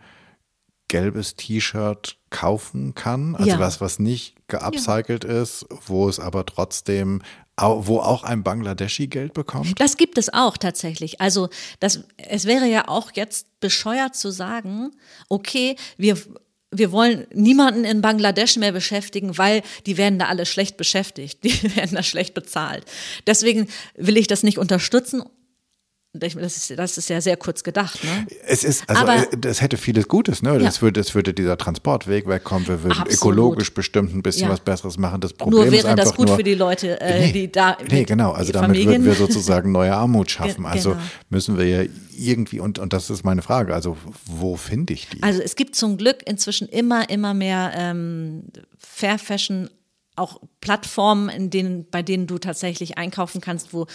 gelbes 0.90 1.36
T-Shirt 1.36 2.18
kaufen 2.30 2.94
kann, 2.96 3.36
also 3.36 3.50
ja. 3.50 3.58
was, 3.60 3.80
was 3.80 4.00
nicht 4.00 4.34
geupcycelt 4.48 5.22
ja. 5.24 5.40
ist, 5.40 5.64
wo 5.86 6.08
es 6.08 6.18
aber 6.18 6.44
trotzdem, 6.44 7.22
wo 7.56 8.00
auch 8.00 8.24
ein 8.24 8.42
Bangladeschi 8.42 9.06
Geld 9.06 9.32
bekommt? 9.32 9.80
Das 9.80 9.96
gibt 9.96 10.18
es 10.18 10.32
auch 10.32 10.56
tatsächlich. 10.56 11.20
Also 11.20 11.48
das, 11.78 12.00
es 12.16 12.44
wäre 12.44 12.66
ja 12.66 12.88
auch 12.88 13.12
jetzt 13.14 13.60
bescheuert 13.60 14.16
zu 14.16 14.30
sagen, 14.30 14.90
okay, 15.28 15.76
wir 15.96 16.18
wir 16.72 16.92
wollen 16.92 17.26
niemanden 17.34 17.84
in 17.84 18.00
Bangladesch 18.00 18.56
mehr 18.56 18.70
beschäftigen, 18.70 19.36
weil 19.36 19.62
die 19.86 19.96
werden 19.96 20.20
da 20.20 20.26
alle 20.26 20.46
schlecht 20.46 20.76
beschäftigt, 20.76 21.40
die 21.44 21.76
werden 21.76 21.96
da 21.96 22.02
schlecht 22.02 22.34
bezahlt. 22.34 22.84
Deswegen 23.26 23.68
will 23.96 24.16
ich 24.16 24.28
das 24.28 24.44
nicht 24.44 24.58
unterstützen 24.58 25.22
das 26.12 26.34
ist, 26.34 26.76
das 26.76 26.98
ist 26.98 27.08
ja 27.08 27.20
sehr 27.20 27.36
kurz 27.36 27.62
gedacht. 27.62 28.02
Ne? 28.02 28.26
Es 28.46 28.64
ist, 28.64 28.88
also 28.88 29.02
Aber, 29.02 29.16
äh, 29.16 29.26
das 29.38 29.60
hätte 29.60 29.76
vieles 29.76 30.08
Gutes, 30.08 30.42
ne? 30.42 30.58
Das, 30.58 30.76
ja. 30.76 30.82
würde, 30.82 31.00
das 31.00 31.14
würde 31.14 31.32
dieser 31.32 31.56
Transportweg 31.56 32.26
wegkommen, 32.26 32.66
wir 32.66 32.82
würden 32.82 32.98
Absolut. 32.98 33.14
ökologisch 33.14 33.72
bestimmt 33.72 34.12
ein 34.12 34.22
bisschen 34.22 34.48
ja. 34.48 34.52
was 34.52 34.60
Besseres 34.60 34.98
machen. 34.98 35.20
Das 35.20 35.32
Problem 35.32 35.62
nur 35.62 35.72
wäre 35.72 35.76
ist 35.76 35.84
einfach 35.84 36.04
das 36.04 36.14
gut 36.16 36.26
nur, 36.26 36.36
für 36.36 36.42
die 36.42 36.54
Leute, 36.54 37.00
äh, 37.00 37.26
nee, 37.26 37.32
die 37.32 37.52
da. 37.52 37.78
Nee, 37.88 38.02
genau, 38.02 38.32
also 38.32 38.52
damit 38.52 38.70
Familien. 38.70 39.04
würden 39.04 39.04
wir 39.04 39.14
sozusagen 39.14 39.70
neue 39.70 39.94
Armut 39.94 40.30
schaffen. 40.32 40.66
Also 40.66 40.90
genau. 40.90 41.02
müssen 41.28 41.56
wir 41.56 41.66
ja 41.66 41.88
irgendwie, 42.18 42.58
und, 42.58 42.80
und 42.80 42.92
das 42.92 43.08
ist 43.08 43.24
meine 43.24 43.42
Frage, 43.42 43.72
also 43.72 43.96
wo 44.26 44.56
finde 44.56 44.94
ich 44.94 45.08
die? 45.08 45.22
Also 45.22 45.40
es 45.40 45.54
gibt 45.54 45.76
zum 45.76 45.96
Glück 45.96 46.26
inzwischen 46.26 46.68
immer, 46.68 47.08
immer 47.08 47.34
mehr 47.34 47.72
ähm, 47.76 48.44
Fair 48.78 49.18
Fashion 49.18 49.70
auch 50.16 50.40
Plattformen, 50.60 51.28
in 51.28 51.50
denen, 51.50 51.88
bei 51.90 52.02
denen 52.02 52.26
du 52.26 52.38
tatsächlich 52.38 52.98
einkaufen 52.98 53.40
kannst, 53.40 53.72
wo, 53.72 53.86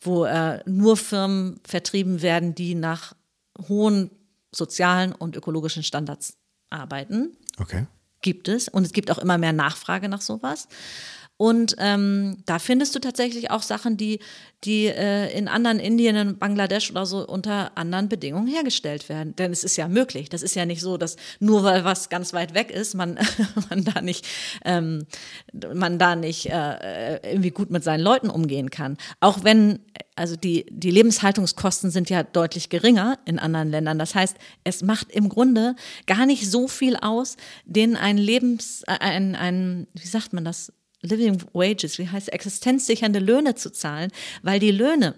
wo 0.00 0.24
äh, 0.24 0.62
nur 0.66 0.96
Firmen 0.96 1.60
vertrieben 1.64 2.22
werden, 2.22 2.54
die 2.54 2.74
nach 2.74 3.14
hohen 3.68 4.10
sozialen 4.54 5.12
und 5.12 5.36
ökologischen 5.36 5.82
Standards 5.82 6.36
arbeiten. 6.70 7.36
Okay. 7.58 7.86
Gibt 8.20 8.48
es. 8.48 8.68
Und 8.68 8.84
es 8.84 8.92
gibt 8.92 9.10
auch 9.10 9.18
immer 9.18 9.38
mehr 9.38 9.52
Nachfrage 9.52 10.08
nach 10.08 10.20
sowas. 10.20 10.68
Und 11.42 11.74
ähm, 11.78 12.36
da 12.46 12.60
findest 12.60 12.94
du 12.94 13.00
tatsächlich 13.00 13.50
auch 13.50 13.62
Sachen, 13.62 13.96
die, 13.96 14.20
die 14.62 14.86
äh, 14.86 15.36
in 15.36 15.48
anderen 15.48 15.80
Indien, 15.80 16.14
in 16.14 16.38
Bangladesch 16.38 16.92
oder 16.92 17.04
so 17.04 17.26
unter 17.26 17.76
anderen 17.76 18.08
Bedingungen 18.08 18.46
hergestellt 18.46 19.08
werden. 19.08 19.34
Denn 19.34 19.50
es 19.50 19.64
ist 19.64 19.76
ja 19.76 19.88
möglich. 19.88 20.28
Das 20.28 20.42
ist 20.42 20.54
ja 20.54 20.66
nicht 20.66 20.80
so, 20.80 20.98
dass 20.98 21.16
nur 21.40 21.64
weil 21.64 21.84
was 21.84 22.10
ganz 22.10 22.32
weit 22.32 22.54
weg 22.54 22.70
ist, 22.70 22.94
man, 22.94 23.18
man 23.70 23.82
da 23.82 24.02
nicht, 24.02 24.24
ähm, 24.64 25.04
man 25.74 25.98
da 25.98 26.14
nicht 26.14 26.46
äh, 26.46 27.16
irgendwie 27.28 27.50
gut 27.50 27.70
mit 27.72 27.82
seinen 27.82 28.02
Leuten 28.02 28.30
umgehen 28.30 28.70
kann. 28.70 28.96
Auch 29.18 29.42
wenn, 29.42 29.80
also 30.14 30.36
die, 30.36 30.66
die 30.70 30.92
Lebenshaltungskosten 30.92 31.90
sind 31.90 32.08
ja 32.08 32.22
deutlich 32.22 32.68
geringer 32.68 33.18
in 33.24 33.40
anderen 33.40 33.68
Ländern. 33.68 33.98
Das 33.98 34.14
heißt, 34.14 34.36
es 34.62 34.82
macht 34.82 35.10
im 35.10 35.28
Grunde 35.28 35.74
gar 36.06 36.24
nicht 36.24 36.48
so 36.48 36.68
viel 36.68 36.94
aus, 36.94 37.36
denen 37.64 37.96
ein 37.96 38.16
Lebens, 38.16 38.84
äh, 38.86 38.96
ein, 39.00 39.34
ein, 39.34 39.88
wie 39.94 40.06
sagt 40.06 40.34
man 40.34 40.44
das? 40.44 40.72
Living 41.02 41.42
Wages, 41.52 41.98
wie 41.98 42.08
heißt 42.08 42.32
existenzsichernde 42.32 43.18
Löhne 43.18 43.54
zu 43.54 43.70
zahlen, 43.70 44.10
weil 44.42 44.60
die 44.60 44.70
Löhne 44.70 45.14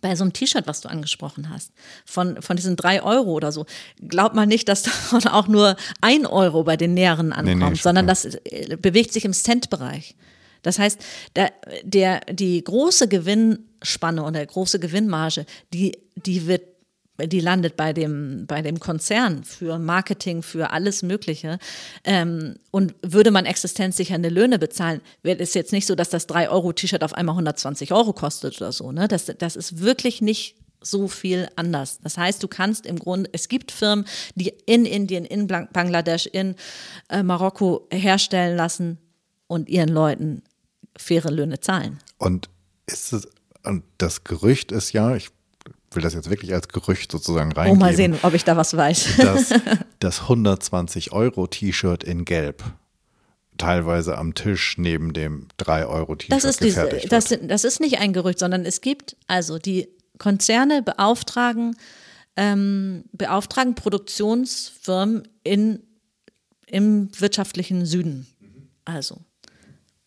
bei 0.00 0.14
so 0.16 0.24
einem 0.24 0.32
T-Shirt, 0.32 0.66
was 0.66 0.80
du 0.80 0.88
angesprochen 0.88 1.48
hast, 1.48 1.72
von, 2.04 2.42
von 2.42 2.56
diesen 2.56 2.76
drei 2.76 3.02
Euro 3.02 3.32
oder 3.32 3.52
so, 3.52 3.66
glaubt 4.06 4.34
man 4.34 4.48
nicht, 4.48 4.68
dass 4.68 4.82
davon 4.82 5.26
auch 5.28 5.48
nur 5.48 5.76
ein 6.00 6.26
Euro 6.26 6.64
bei 6.64 6.76
den 6.76 6.94
Näheren 6.94 7.32
ankommt, 7.32 7.58
nee, 7.58 7.70
nee, 7.70 7.76
sondern 7.76 8.06
das 8.06 8.24
äh, 8.24 8.76
bewegt 8.80 9.12
sich 9.12 9.24
im 9.24 9.32
Cent-Bereich. 9.32 10.16
Das 10.62 10.80
heißt, 10.80 10.98
der, 11.36 11.52
der, 11.84 12.20
die 12.32 12.62
große 12.64 13.06
Gewinnspanne 13.06 14.24
und 14.24 14.32
der 14.32 14.46
große 14.46 14.80
Gewinnmarge, 14.80 15.46
die, 15.72 15.96
die 16.16 16.48
wird 16.48 16.62
die 17.18 17.40
landet 17.40 17.76
bei 17.76 17.92
dem, 17.92 18.46
bei 18.46 18.62
dem 18.62 18.78
Konzern 18.78 19.42
für 19.44 19.78
Marketing, 19.78 20.42
für 20.42 20.70
alles 20.70 21.02
Mögliche. 21.02 21.58
Ähm, 22.04 22.56
und 22.70 22.94
würde 23.02 23.30
man 23.30 23.46
existenzsichernde 23.46 24.28
Löhne 24.28 24.58
bezahlen, 24.58 25.00
wäre 25.22 25.38
es 25.38 25.54
jetzt 25.54 25.72
nicht 25.72 25.86
so, 25.86 25.94
dass 25.94 26.10
das 26.10 26.28
3-Euro-T-Shirt 26.28 27.02
auf 27.02 27.14
einmal 27.14 27.34
120 27.34 27.92
Euro 27.92 28.12
kostet 28.12 28.60
oder 28.60 28.72
so. 28.72 28.92
Ne? 28.92 29.08
Das, 29.08 29.26
das 29.38 29.56
ist 29.56 29.80
wirklich 29.80 30.20
nicht 30.20 30.56
so 30.82 31.08
viel 31.08 31.48
anders. 31.56 31.98
Das 32.02 32.18
heißt, 32.18 32.42
du 32.42 32.48
kannst 32.48 32.86
im 32.86 32.98
Grunde, 32.98 33.30
es 33.32 33.48
gibt 33.48 33.72
Firmen, 33.72 34.04
die 34.34 34.52
in 34.66 34.84
Indien, 34.84 35.24
in 35.24 35.46
Bangladesch, 35.46 36.26
in 36.26 36.54
äh, 37.08 37.22
Marokko 37.22 37.88
herstellen 37.90 38.56
lassen 38.56 38.98
und 39.46 39.68
ihren 39.68 39.88
Leuten 39.88 40.42
faire 40.96 41.30
Löhne 41.30 41.60
zahlen. 41.60 41.98
Und 42.18 42.48
ist 42.86 43.12
es, 43.12 43.28
und 43.64 43.84
das 43.98 44.24
Gerücht 44.24 44.70
ist 44.70 44.92
ja, 44.92 45.16
ich 45.16 45.30
will 45.92 46.02
das 46.02 46.14
jetzt 46.14 46.30
wirklich 46.30 46.52
als 46.52 46.68
Gerücht 46.68 47.10
sozusagen 47.10 47.52
reingeben. 47.52 47.78
Oh, 47.78 47.84
mal 47.84 47.94
sehen, 47.94 48.18
ob 48.22 48.34
ich 48.34 48.44
da 48.44 48.56
was 48.56 48.76
weiß. 48.76 49.16
dass 49.18 49.54
das 49.98 50.22
120 50.22 51.12
Euro 51.12 51.46
T-Shirt 51.46 52.04
in 52.04 52.24
Gelb 52.24 52.62
teilweise 53.58 54.18
am 54.18 54.34
Tisch 54.34 54.76
neben 54.78 55.12
dem 55.12 55.48
3 55.56 55.86
Euro 55.86 56.14
T-Shirt 56.16 56.32
Das 56.32 56.44
das, 57.08 57.38
das 57.42 57.64
ist 57.64 57.80
nicht 57.80 57.98
ein 57.98 58.12
Gerücht, 58.12 58.38
sondern 58.38 58.64
es 58.64 58.80
gibt, 58.80 59.16
also 59.26 59.58
die 59.58 59.88
Konzerne 60.18 60.82
beauftragen, 60.82 61.76
ähm, 62.36 63.04
beauftragen 63.12 63.74
Produktionsfirmen 63.74 65.28
in, 65.42 65.82
im 66.66 67.08
wirtschaftlichen 67.18 67.86
Süden. 67.86 68.26
Also 68.84 69.20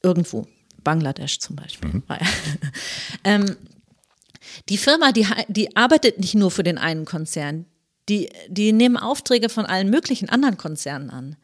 irgendwo, 0.03 0.47
Bangladesch 0.83 1.39
zum 1.39 1.55
Beispiel. 1.55 2.01
ähm, 3.23 3.55
die 4.69 4.77
Firma, 4.77 5.11
die, 5.11 5.27
die 5.47 5.75
arbeitet 5.75 6.19
nicht 6.19 6.35
nur 6.35 6.51
für 6.51 6.63
den 6.63 6.77
einen 6.77 7.05
Konzern, 7.05 7.65
die, 8.07 8.29
die 8.47 8.73
nehmen 8.73 8.97
Aufträge 8.97 9.49
von 9.49 9.65
allen 9.65 9.89
möglichen 9.89 10.29
anderen 10.29 10.57
Konzernen 10.57 11.09
an. 11.09 11.35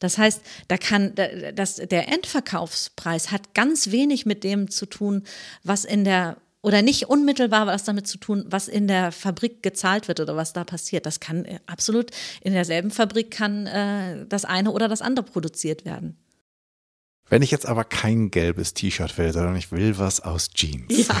Das 0.00 0.18
heißt, 0.18 0.40
da 0.68 0.76
kann 0.78 1.14
da- 1.14 1.52
das, 1.52 1.76
der 1.76 2.08
Endverkaufspreis 2.08 3.30
hat 3.30 3.54
ganz 3.54 3.90
wenig 3.90 4.26
mit 4.26 4.44
dem 4.44 4.70
zu 4.70 4.86
tun, 4.86 5.24
was 5.62 5.84
in 5.84 6.04
der 6.04 6.36
oder 6.62 6.82
nicht 6.82 7.08
unmittelbar 7.08 7.66
was 7.66 7.84
damit 7.84 8.06
zu 8.06 8.18
tun, 8.18 8.44
was 8.46 8.68
in 8.68 8.86
der 8.86 9.12
Fabrik 9.12 9.62
gezahlt 9.62 10.08
wird 10.08 10.20
oder 10.20 10.36
was 10.36 10.52
da 10.52 10.64
passiert. 10.64 11.06
Das 11.06 11.18
kann 11.18 11.44
äh, 11.46 11.58
absolut 11.66 12.10
in 12.42 12.52
derselben 12.52 12.90
Fabrik 12.90 13.30
kann 13.30 13.66
äh, 13.66 14.26
das 14.28 14.44
eine 14.44 14.72
oder 14.72 14.88
das 14.88 15.00
andere 15.00 15.24
produziert 15.24 15.84
werden. 15.86 16.18
Wenn 17.30 17.42
ich 17.42 17.50
jetzt 17.50 17.66
aber 17.66 17.84
kein 17.84 18.30
gelbes 18.30 18.74
T-Shirt 18.74 19.16
will, 19.16 19.32
sondern 19.32 19.56
ich 19.56 19.72
will 19.72 19.98
was 19.98 20.20
aus 20.20 20.50
Jeans 20.50 21.06
Ja. 21.08 21.16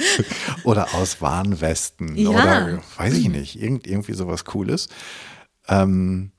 oder 0.64 0.94
aus 0.94 1.20
Warnwesten 1.20 2.16
Ja. 2.16 2.28
oder 2.30 2.82
weiß 2.96 3.14
ich 3.14 3.28
nicht, 3.28 3.60
irgend, 3.60 3.86
irgendwie 3.86 4.12
sowas 4.12 4.44
Cooles. 4.44 4.88
Ähm, 5.66 6.30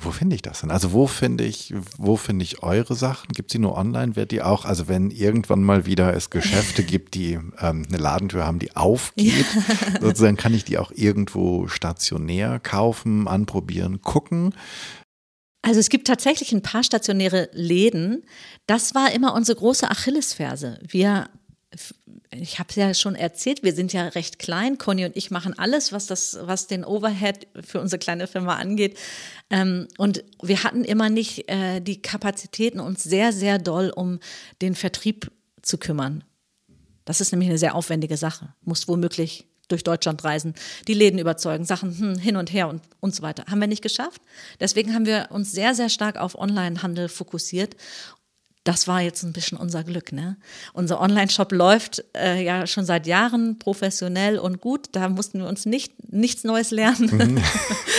wo 0.00 0.10
finde 0.10 0.34
ich 0.34 0.42
das 0.42 0.60
denn? 0.60 0.70
Also 0.72 0.92
wo 0.92 1.06
finde 1.06 1.44
ich, 1.44 1.72
wo 1.98 2.16
finde 2.16 2.42
ich 2.44 2.62
eure 2.64 2.96
Sachen? 2.96 3.28
Gibt 3.32 3.52
sie 3.52 3.60
nur 3.60 3.76
online? 3.78 4.16
Wird 4.16 4.32
die 4.32 4.42
auch, 4.42 4.64
also 4.64 4.88
wenn 4.88 5.10
irgendwann 5.10 5.62
mal 5.62 5.86
wieder 5.86 6.14
es 6.14 6.30
Geschäfte 6.30 6.82
gibt, 6.84 7.14
die 7.14 7.34
ähm, 7.60 7.84
eine 7.88 7.96
Ladentür 7.98 8.44
haben, 8.44 8.58
die 8.58 8.74
aufgeht, 8.76 9.46
sozusagen 10.00 10.36
kann 10.36 10.52
ich 10.52 10.64
die 10.64 10.78
auch 10.78 10.90
irgendwo 10.94 11.68
stationär 11.68 12.58
kaufen, 12.58 13.28
anprobieren, 13.28 14.02
gucken. 14.02 14.54
Also 15.64 15.80
es 15.80 15.88
gibt 15.88 16.06
tatsächlich 16.06 16.52
ein 16.52 16.60
paar 16.60 16.84
stationäre 16.84 17.48
Läden. 17.52 18.24
Das 18.66 18.94
war 18.94 19.12
immer 19.12 19.32
unsere 19.32 19.56
große 19.56 19.90
Achillesferse. 19.90 20.78
Wir, 20.86 21.30
ich 22.32 22.58
habe 22.58 22.68
es 22.68 22.76
ja 22.76 22.92
schon 22.92 23.14
erzählt, 23.14 23.62
wir 23.62 23.72
sind 23.72 23.94
ja 23.94 24.08
recht 24.08 24.38
klein. 24.38 24.76
Conny 24.76 25.06
und 25.06 25.16
ich 25.16 25.30
machen 25.30 25.58
alles, 25.58 25.90
was 25.90 26.06
das, 26.06 26.36
was 26.42 26.66
den 26.66 26.84
Overhead 26.84 27.46
für 27.66 27.80
unsere 27.80 27.98
kleine 27.98 28.26
Firma 28.26 28.56
angeht. 28.56 28.98
Ähm, 29.48 29.88
und 29.96 30.22
wir 30.42 30.64
hatten 30.64 30.84
immer 30.84 31.08
nicht 31.08 31.48
äh, 31.48 31.80
die 31.80 32.02
Kapazitäten, 32.02 32.78
uns 32.78 33.02
sehr, 33.02 33.32
sehr 33.32 33.58
doll 33.58 33.88
um 33.88 34.20
den 34.60 34.74
Vertrieb 34.74 35.32
zu 35.62 35.78
kümmern. 35.78 36.24
Das 37.06 37.22
ist 37.22 37.32
nämlich 37.32 37.48
eine 37.48 37.58
sehr 37.58 37.74
aufwendige 37.74 38.18
Sache. 38.18 38.52
Muss 38.60 38.86
womöglich 38.86 39.46
durch 39.68 39.84
Deutschland 39.84 40.24
reisen, 40.24 40.54
die 40.88 40.94
Läden 40.94 41.18
überzeugen, 41.18 41.64
Sachen 41.64 41.98
hm, 41.98 42.18
hin 42.18 42.36
und 42.36 42.52
her 42.52 42.68
und, 42.68 42.82
und 43.00 43.14
so 43.14 43.22
weiter. 43.22 43.44
Haben 43.48 43.60
wir 43.60 43.66
nicht 43.66 43.82
geschafft. 43.82 44.20
Deswegen 44.60 44.94
haben 44.94 45.06
wir 45.06 45.28
uns 45.30 45.52
sehr, 45.52 45.74
sehr 45.74 45.88
stark 45.88 46.16
auf 46.16 46.38
Onlinehandel 46.38 47.08
fokussiert. 47.08 47.76
Das 48.64 48.88
war 48.88 49.02
jetzt 49.02 49.22
ein 49.22 49.34
bisschen 49.34 49.58
unser 49.58 49.84
Glück. 49.84 50.12
Ne? 50.12 50.38
Unser 50.72 50.98
Online-Shop 51.00 51.52
läuft 51.52 52.02
äh, 52.16 52.42
ja 52.42 52.66
schon 52.66 52.86
seit 52.86 53.06
Jahren 53.06 53.58
professionell 53.58 54.38
und 54.38 54.62
gut. 54.62 54.88
Da 54.92 55.10
mussten 55.10 55.40
wir 55.40 55.46
uns 55.46 55.66
nicht, 55.66 55.92
nichts 56.10 56.44
Neues 56.44 56.70
lernen. 56.70 57.42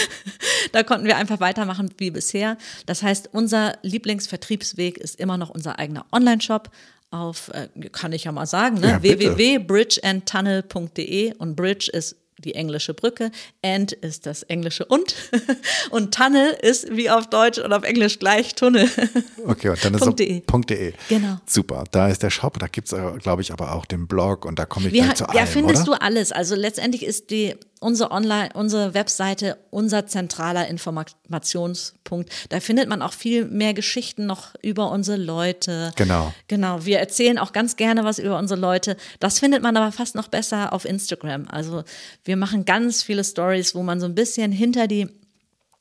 da 0.72 0.82
konnten 0.82 1.06
wir 1.06 1.18
einfach 1.18 1.40
weitermachen 1.40 1.94
wie 2.00 2.10
bisher. 2.10 2.58
Das 2.88 3.04
heißt, 3.04 3.30
unser 3.32 3.78
Lieblingsvertriebsweg 3.84 4.98
ist 4.98 5.20
immer 5.20 5.38
noch 5.38 5.52
unser 5.52 5.78
eigener 5.78 6.08
Online-Shop 6.12 6.72
auf, 7.16 7.50
äh, 7.54 7.70
kann 7.90 8.12
ich 8.12 8.26
ja 8.26 8.32
mal 8.32 8.46
sagen, 8.46 8.80
ne? 8.80 8.90
Ja, 8.90 9.02
www.bridgeandtunnel.de 9.02 11.34
und 11.38 11.56
Bridge 11.56 11.90
ist 11.92 12.18
die 12.40 12.54
englische 12.54 12.94
Brücke, 12.94 13.32
and 13.64 13.94
ist 13.94 14.26
das 14.26 14.44
englische 14.44 14.86
und 14.86 15.16
und 15.90 16.14
Tunnel 16.14 16.56
ist 16.62 16.94
wie 16.96 17.10
auf 17.10 17.28
Deutsch 17.28 17.60
und 17.60 17.72
auf 17.72 17.84
Englisch 17.84 18.20
gleich 18.20 18.56
Tunnel. 18.56 18.90
Okay, 19.48 19.70
und 19.70 19.86
dann 19.86 19.94
ist 19.94 20.02
Punkt 20.48 20.72
de. 20.72 20.92
.de. 20.92 20.94
Genau. 21.08 21.38
Super, 21.46 21.84
da 21.92 22.10
ist 22.10 22.24
der 22.24 22.32
Shop, 22.32 22.58
da 22.58 22.66
gibt 22.68 22.92
es, 22.92 22.96
glaube 23.22 23.44
ich, 23.44 23.54
aber 23.54 23.74
auch 23.74 23.86
den 23.86 24.08
Blog 24.08 24.44
und 24.44 24.58
da 24.58 24.66
komme 24.66 24.88
ich 24.88 24.94
Wir, 24.94 25.04
gleich 25.04 25.16
zu 25.16 25.30
allem, 25.30 25.38
ja, 25.38 25.46
findest 25.46 25.88
oder? 25.88 25.98
du 25.98 26.02
alles. 26.02 26.32
Also 26.32 26.56
letztendlich 26.56 27.06
ist 27.06 27.30
die 27.30 27.56
unsere 27.86 28.10
Online, 28.12 28.50
unsere 28.56 28.96
Webseite 28.96 29.58
unser 29.70 30.08
zentraler 30.08 30.68
Informationspunkt. 30.68 32.32
Da 32.50 32.60
findet 32.60 32.90
man 32.90 33.04
auch 33.04 33.14
viel 33.14 33.46
mehr 33.46 33.76
Geschichten 33.76 34.26
noch 34.26 34.56
über 34.64 34.90
unsere 34.90 35.18
Leute. 35.18 35.92
Genau. 35.96 36.34
Genau. 36.48 36.84
Wir 36.86 37.00
erzählen 37.00 37.38
auch 37.38 37.54
ganz 37.54 37.76
gerne 37.76 38.04
was 38.04 38.18
über 38.18 38.40
unsere 38.40 38.60
Leute. 38.60 38.98
Das 39.20 39.40
findet 39.40 39.62
man 39.62 39.78
aber 39.78 39.92
fast 39.92 40.16
noch 40.16 40.28
besser 40.28 40.74
auf 40.74 40.84
Instagram. 40.84 41.48
Also 41.48 41.84
wir 42.24 42.38
machen 42.38 42.66
ganz 42.66 43.04
viele 43.04 43.24
Stories, 43.24 43.76
wo 43.76 43.84
man 43.84 44.00
so 44.00 44.08
ein 44.08 44.16
bisschen 44.16 44.52
hinter 44.52 44.88
die 44.88 45.08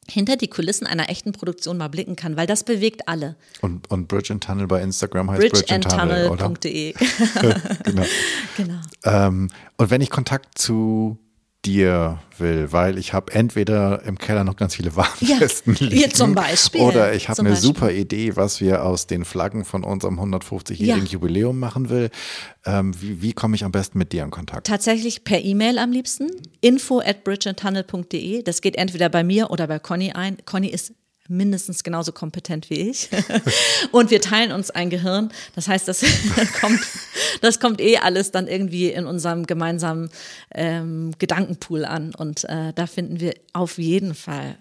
hinter 0.07 0.37
die 0.37 0.49
Kulissen 0.49 0.87
einer 0.87 1.09
echten 1.09 1.33
Produktion 1.33 1.79
mal 1.79 1.89
blicken 1.89 2.15
kann, 2.15 2.37
weil 2.37 2.47
das 2.47 2.63
bewegt 2.63 3.09
alle. 3.09 3.37
Und, 3.63 3.91
und 3.91 4.07
Bridge 4.07 4.35
and 4.35 4.45
Tunnel 4.45 4.67
bei 4.67 4.83
Instagram 4.83 5.31
heißt 5.31 5.41
Bridge, 5.41 5.65
and 5.75 5.85
Tunnel, 5.85 6.29
oder? 6.29 6.51
Bridgeandtunnel.de. 6.51 6.95
genau. 7.85 8.03
genau. 8.57 8.81
Ähm, 9.05 9.51
und 9.79 9.91
wenn 9.91 10.03
ich 10.03 10.11
Kontakt 10.11 10.59
zu 10.59 11.19
dir 11.67 12.19
will, 12.39 12.73
weil 12.73 12.99
ich 12.99 13.13
habe 13.13 13.33
entweder 13.33 14.03
im 14.05 14.19
Keller 14.19 14.45
noch 14.45 14.57
ganz 14.57 14.75
viele 14.77 14.95
Warnwesten 14.97 15.75
Ja, 15.81 15.87
liegen 15.87 16.11
zum 16.15 16.35
Beispiel. 16.35 16.81
oder 16.81 17.15
ich 17.15 17.29
habe 17.29 17.41
eine 17.41 17.51
Beispiel. 17.51 17.67
super 17.67 17.91
Idee, 17.93 18.37
was 18.37 18.61
wir 18.61 18.85
aus 18.85 19.07
den 19.07 19.25
Flaggen 19.25 19.65
von 19.65 19.85
unserem 19.85 20.19
150-jährigen 20.21 21.07
Ja. 21.07 21.13
Jubiläum 21.13 21.59
machen 21.59 21.89
will. 21.91 22.11
Ähm, 22.67 22.93
wie, 23.01 23.23
wie 23.23 23.33
komme 23.33 23.57
ich 23.57 23.65
am 23.65 23.73
besten 23.73 23.99
mit 23.99 24.13
dir 24.13 24.23
in 24.25 24.31
Kontakt? 24.31 24.67
Tatsächlich 24.67 25.25
per 25.25 25.43
E-Mail 25.45 25.79
am 25.79 25.93
liebsten. 25.93 26.29
Info 26.61 27.01
at 27.01 27.25
bridgeandtunnel.de. 27.25 28.43
Das 28.43 28.61
geht 28.61 28.77
entweder 28.77 29.09
bei 29.09 29.25
mir 29.25 29.51
oder 29.51 29.67
bei 29.67 29.79
Conny 29.79 30.13
ein. 30.13 30.39
Conny 30.45 30.69
ist 30.69 30.93
mindestens 31.29 31.83
genauso 31.83 32.13
kompetent 32.13 32.71
wie 32.71 32.91
ich. 32.91 33.09
Und 33.93 34.11
wir 34.11 34.21
teilen 34.21 34.53
uns 34.53 34.71
ein 34.71 34.91
Gehirn. 34.91 35.31
Das 35.55 35.69
heißt, 35.69 35.89
das 35.89 36.05
kommt, 36.61 36.81
das 37.41 37.61
kommt 37.61 37.81
eh 37.81 37.99
alles 37.99 38.31
dann 38.31 38.47
irgendwie 38.47 38.91
in 38.91 39.07
unserem 39.07 39.47
gemeinsamen 39.47 40.11
ähm, 40.53 41.13
Gedankenpool 41.19 41.85
an. 41.85 42.15
Und 42.15 42.45
äh, 42.45 42.73
da 42.75 42.87
finden 42.87 43.21
wir 43.21 43.35
auf 43.53 43.79
jeden 43.79 44.15
Fall 44.15 44.59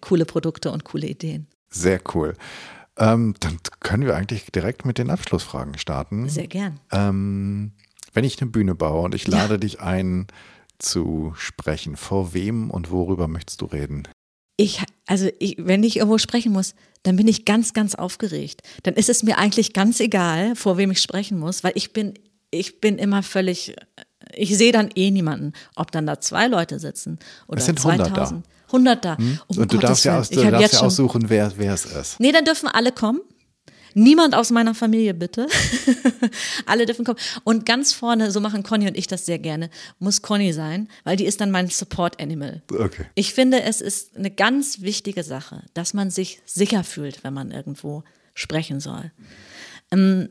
coole 0.00 0.24
Produkte 0.24 0.70
und 0.70 0.84
coole 0.84 1.06
Ideen. 1.06 1.46
Sehr 1.70 2.00
cool. 2.14 2.34
Ähm, 2.96 3.34
dann 3.40 3.58
können 3.80 4.04
wir 4.04 4.16
eigentlich 4.16 4.50
direkt 4.52 4.84
mit 4.84 4.98
den 4.98 5.10
Abschlussfragen 5.10 5.78
starten. 5.78 6.28
Sehr 6.28 6.46
gern. 6.46 6.78
Ähm, 6.90 7.72
wenn 8.12 8.24
ich 8.24 8.40
eine 8.40 8.50
Bühne 8.50 8.74
baue 8.74 9.02
und 9.02 9.14
ich 9.14 9.26
lade 9.26 9.58
dich 9.58 9.80
ein 9.80 10.26
zu 10.78 11.32
sprechen, 11.36 11.96
vor 11.96 12.34
wem 12.34 12.70
und 12.70 12.90
worüber 12.90 13.28
möchtest 13.28 13.60
du 13.60 13.66
reden? 13.66 14.08
Ich, 14.56 14.82
also 15.06 15.28
ich, 15.38 15.56
wenn 15.58 15.82
ich 15.82 15.96
irgendwo 15.96 16.18
sprechen 16.18 16.52
muss, 16.52 16.74
dann 17.02 17.16
bin 17.16 17.26
ich 17.26 17.44
ganz, 17.44 17.72
ganz 17.72 17.94
aufgeregt. 17.94 18.62
Dann 18.82 18.94
ist 18.94 19.08
es 19.08 19.22
mir 19.22 19.38
eigentlich 19.38 19.72
ganz 19.72 19.98
egal, 20.00 20.54
vor 20.54 20.76
wem 20.76 20.90
ich 20.90 21.00
sprechen 21.00 21.38
muss, 21.38 21.64
weil 21.64 21.72
ich 21.74 21.92
bin, 21.92 22.14
ich 22.50 22.80
bin 22.80 22.98
immer 22.98 23.22
völlig, 23.22 23.74
ich 24.34 24.56
sehe 24.56 24.72
dann 24.72 24.90
eh 24.94 25.10
niemanden, 25.10 25.52
ob 25.74 25.90
dann 25.90 26.06
da 26.06 26.20
zwei 26.20 26.46
Leute 26.46 26.78
sitzen 26.78 27.18
oder 27.48 27.58
Es 27.58 27.66
sind 27.66 27.78
100 27.78 28.08
da. 28.08 28.14
2000. 28.14 28.46
100 28.68 29.04
da. 29.04 29.14
Um 29.14 29.18
Hm? 29.18 29.40
und 29.48 29.56
du 29.58 29.76
Gottes 29.76 29.80
darfst 29.80 30.04
ja, 30.04 30.18
aus, 30.18 30.28
du 30.30 30.50
darfst 30.50 30.72
ja 30.74 30.80
aussuchen, 30.80 31.28
wer, 31.28 31.52
wer 31.56 31.74
es 31.74 31.84
ist. 31.84 32.20
Nee, 32.20 32.32
dann 32.32 32.44
dürfen 32.44 32.68
alle 32.68 32.92
kommen. 32.92 33.20
Niemand 33.94 34.34
aus 34.34 34.50
meiner 34.50 34.74
Familie, 34.74 35.14
bitte. 35.14 35.46
alle 36.66 36.86
dürfen 36.86 37.04
kommen. 37.04 37.18
Und 37.44 37.66
ganz 37.66 37.92
vorne, 37.92 38.30
so 38.30 38.40
machen 38.40 38.62
Conny 38.62 38.86
und 38.88 38.96
ich 38.96 39.06
das 39.06 39.26
sehr 39.26 39.38
gerne, 39.38 39.70
muss 39.98 40.22
Conny 40.22 40.52
sein, 40.52 40.88
weil 41.04 41.16
die 41.16 41.26
ist 41.26 41.40
dann 41.40 41.50
mein 41.50 41.68
Support 41.68 42.20
Animal. 42.20 42.62
Okay. 42.70 43.04
Ich 43.14 43.34
finde, 43.34 43.62
es 43.62 43.80
ist 43.80 44.16
eine 44.16 44.30
ganz 44.30 44.80
wichtige 44.80 45.22
Sache, 45.22 45.64
dass 45.74 45.94
man 45.94 46.10
sich 46.10 46.40
sicher 46.44 46.84
fühlt, 46.84 47.24
wenn 47.24 47.34
man 47.34 47.50
irgendwo 47.50 48.04
sprechen 48.34 48.80
soll. 48.80 49.12
Ähm, 49.90 50.30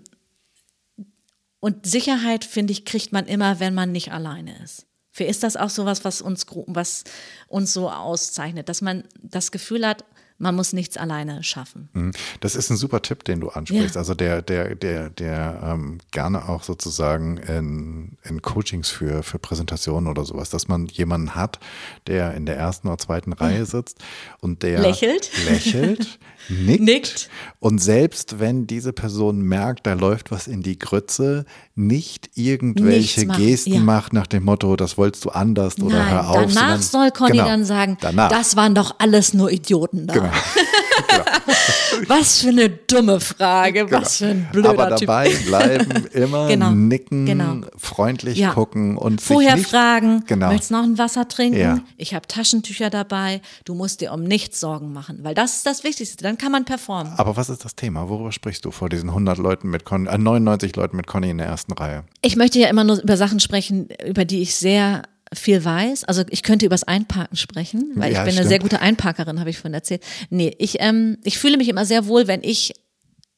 Und 1.59 1.85
Sicherheit, 1.85 2.43
finde 2.43 2.73
ich, 2.73 2.85
kriegt 2.85 3.11
man 3.11 3.27
immer, 3.27 3.59
wenn 3.59 3.75
man 3.75 3.91
nicht 3.91 4.11
alleine 4.11 4.57
ist. 4.63 4.87
Für 5.11 5.25
ist 5.25 5.43
das 5.43 5.57
auch 5.57 5.69
sowas, 5.69 6.03
was 6.05 6.21
uns, 6.21 6.45
was 6.67 7.03
uns 7.47 7.73
so 7.73 7.91
auszeichnet, 7.91 8.67
dass 8.69 8.81
man 8.81 9.03
das 9.21 9.51
Gefühl 9.51 9.85
hat, 9.85 10.05
man 10.41 10.55
muss 10.55 10.73
nichts 10.73 10.97
alleine 10.97 11.43
schaffen. 11.43 11.89
Mhm. 11.93 12.11
Das 12.39 12.55
ist 12.55 12.69
ein 12.71 12.77
super 12.77 13.01
Tipp, 13.01 13.23
den 13.23 13.39
du 13.39 13.49
ansprichst. 13.49 13.95
Ja. 13.95 13.99
Also 14.01 14.15
der, 14.15 14.41
der, 14.41 14.75
der, 14.75 15.09
der 15.09 15.61
ähm, 15.63 15.99
gerne 16.09 16.49
auch 16.49 16.63
sozusagen 16.63 17.37
in, 17.37 18.17
in 18.23 18.41
Coachings 18.41 18.89
für, 18.89 19.21
für 19.23 19.37
Präsentationen 19.37 20.09
oder 20.09 20.25
sowas, 20.25 20.49
dass 20.49 20.67
man 20.67 20.87
jemanden 20.87 21.35
hat, 21.35 21.59
der 22.07 22.33
in 22.33 22.45
der 22.45 22.57
ersten 22.57 22.87
oder 22.87 22.97
zweiten 22.97 23.33
Reihe 23.33 23.65
sitzt 23.65 23.99
und 24.39 24.63
der 24.63 24.79
Lächelt. 24.79 25.31
lächelt, 25.47 26.19
nickt. 26.51 26.81
Nickt. 26.83 27.29
Und 27.59 27.79
selbst 27.79 28.39
wenn 28.39 28.67
diese 28.67 28.93
Person 28.93 29.41
merkt, 29.41 29.85
da 29.87 29.93
läuft 29.93 30.31
was 30.31 30.47
in 30.47 30.61
die 30.63 30.77
Grütze, 30.79 31.45
nicht 31.75 32.29
irgendwelche 32.35 33.25
machen, 33.25 33.41
Gesten 33.45 33.73
ja. 33.73 33.79
macht 33.79 34.13
nach 34.13 34.27
dem 34.27 34.43
Motto, 34.43 34.75
das 34.75 34.97
wolltest 34.97 35.25
du 35.25 35.29
anders 35.29 35.79
oder 35.79 35.97
Nein, 35.99 36.11
hör 36.11 36.29
auf. 36.29 36.53
danach 36.53 36.81
soll 36.81 37.11
Conny 37.11 37.33
genau, 37.33 37.45
dann 37.45 37.65
sagen, 37.65 37.97
danach. 38.01 38.29
das 38.29 38.55
waren 38.55 38.75
doch 38.75 38.95
alles 38.99 39.33
nur 39.33 39.51
Idioten 39.51 40.07
da. 40.07 40.13
Genau. 40.13 40.29
Was 42.07 42.41
für 42.41 42.49
eine 42.49 42.69
dumme 42.69 43.19
Frage, 43.19 43.89
was 43.91 44.17
für 44.17 44.27
ein 44.27 44.47
blöder 44.51 44.69
Aber 44.71 44.95
Typ. 44.95 45.07
dabei 45.07 45.29
bleiben, 45.45 46.05
immer 46.13 46.47
Genau, 46.47 46.71
nicken, 46.71 47.25
genau. 47.25 47.57
freundlich 47.77 48.37
Ja. 48.37 48.53
gucken 48.53 48.97
und 48.97 49.21
Vorher 49.21 49.51
sich 49.51 49.59
nicht, 49.59 49.69
fragen, 49.69 50.23
Genau. 50.27 50.47
möchtest 50.49 50.71
du 50.71 50.75
noch 50.75 50.83
ein 50.83 50.97
Wasser 50.97 51.27
trinken? 51.27 51.59
Ja. 51.59 51.79
Ich 51.97 52.13
habe 52.13 52.27
Taschentücher 52.27 52.89
dabei. 52.89 53.41
Du 53.65 53.73
musst 53.75 54.01
dir 54.01 54.13
um 54.13 54.23
nichts 54.23 54.59
Sorgen 54.59 54.93
machen, 54.93 55.19
weil 55.21 55.35
das 55.35 55.55
ist 55.57 55.65
das 55.65 55.83
Wichtigste. 55.83 56.23
Dann 56.23 56.37
kann 56.41 56.51
man 56.51 56.65
performen. 56.65 57.13
Aber 57.17 57.37
was 57.37 57.49
ist 57.49 57.63
das 57.63 57.75
Thema? 57.75 58.09
Worüber 58.09 58.31
sprichst 58.31 58.65
du 58.65 58.71
vor 58.71 58.89
diesen 58.89 59.09
100 59.09 59.37
Leuten 59.37 59.69
mit 59.69 59.85
Conny, 59.85 60.09
äh, 60.09 60.17
99 60.17 60.75
Leuten 60.75 60.97
mit 60.97 61.05
Conny 61.07 61.29
in 61.29 61.37
der 61.37 61.47
ersten 61.47 61.71
Reihe? 61.73 62.03
Ich 62.23 62.35
möchte 62.35 62.59
ja 62.59 62.67
immer 62.67 62.83
nur 62.83 62.99
über 63.01 63.15
Sachen 63.15 63.39
sprechen, 63.39 63.87
über 64.05 64.25
die 64.25 64.41
ich 64.41 64.55
sehr 64.55 65.03
viel 65.33 65.63
weiß. 65.63 66.03
Also 66.05 66.23
ich 66.29 66.43
könnte 66.43 66.65
übers 66.65 66.83
Einparken 66.83 67.37
sprechen, 67.37 67.91
weil 67.95 68.11
Ja, 68.11 68.19
ich 68.19 68.25
bin 68.25 68.29
eine 68.29 68.33
stimmt. 68.33 68.47
sehr 68.49 68.59
gute 68.59 68.81
Einparkerin, 68.81 69.39
habe 69.39 69.49
ich 69.51 69.57
vorhin 69.59 69.75
erzählt. 69.75 70.03
Nee, 70.29 70.53
ich, 70.57 70.77
ähm, 70.81 71.17
ich 71.23 71.37
fühle 71.37 71.57
mich 71.57 71.69
immer 71.69 71.85
sehr 71.85 72.07
wohl, 72.07 72.27
wenn 72.27 72.41
ich 72.43 72.73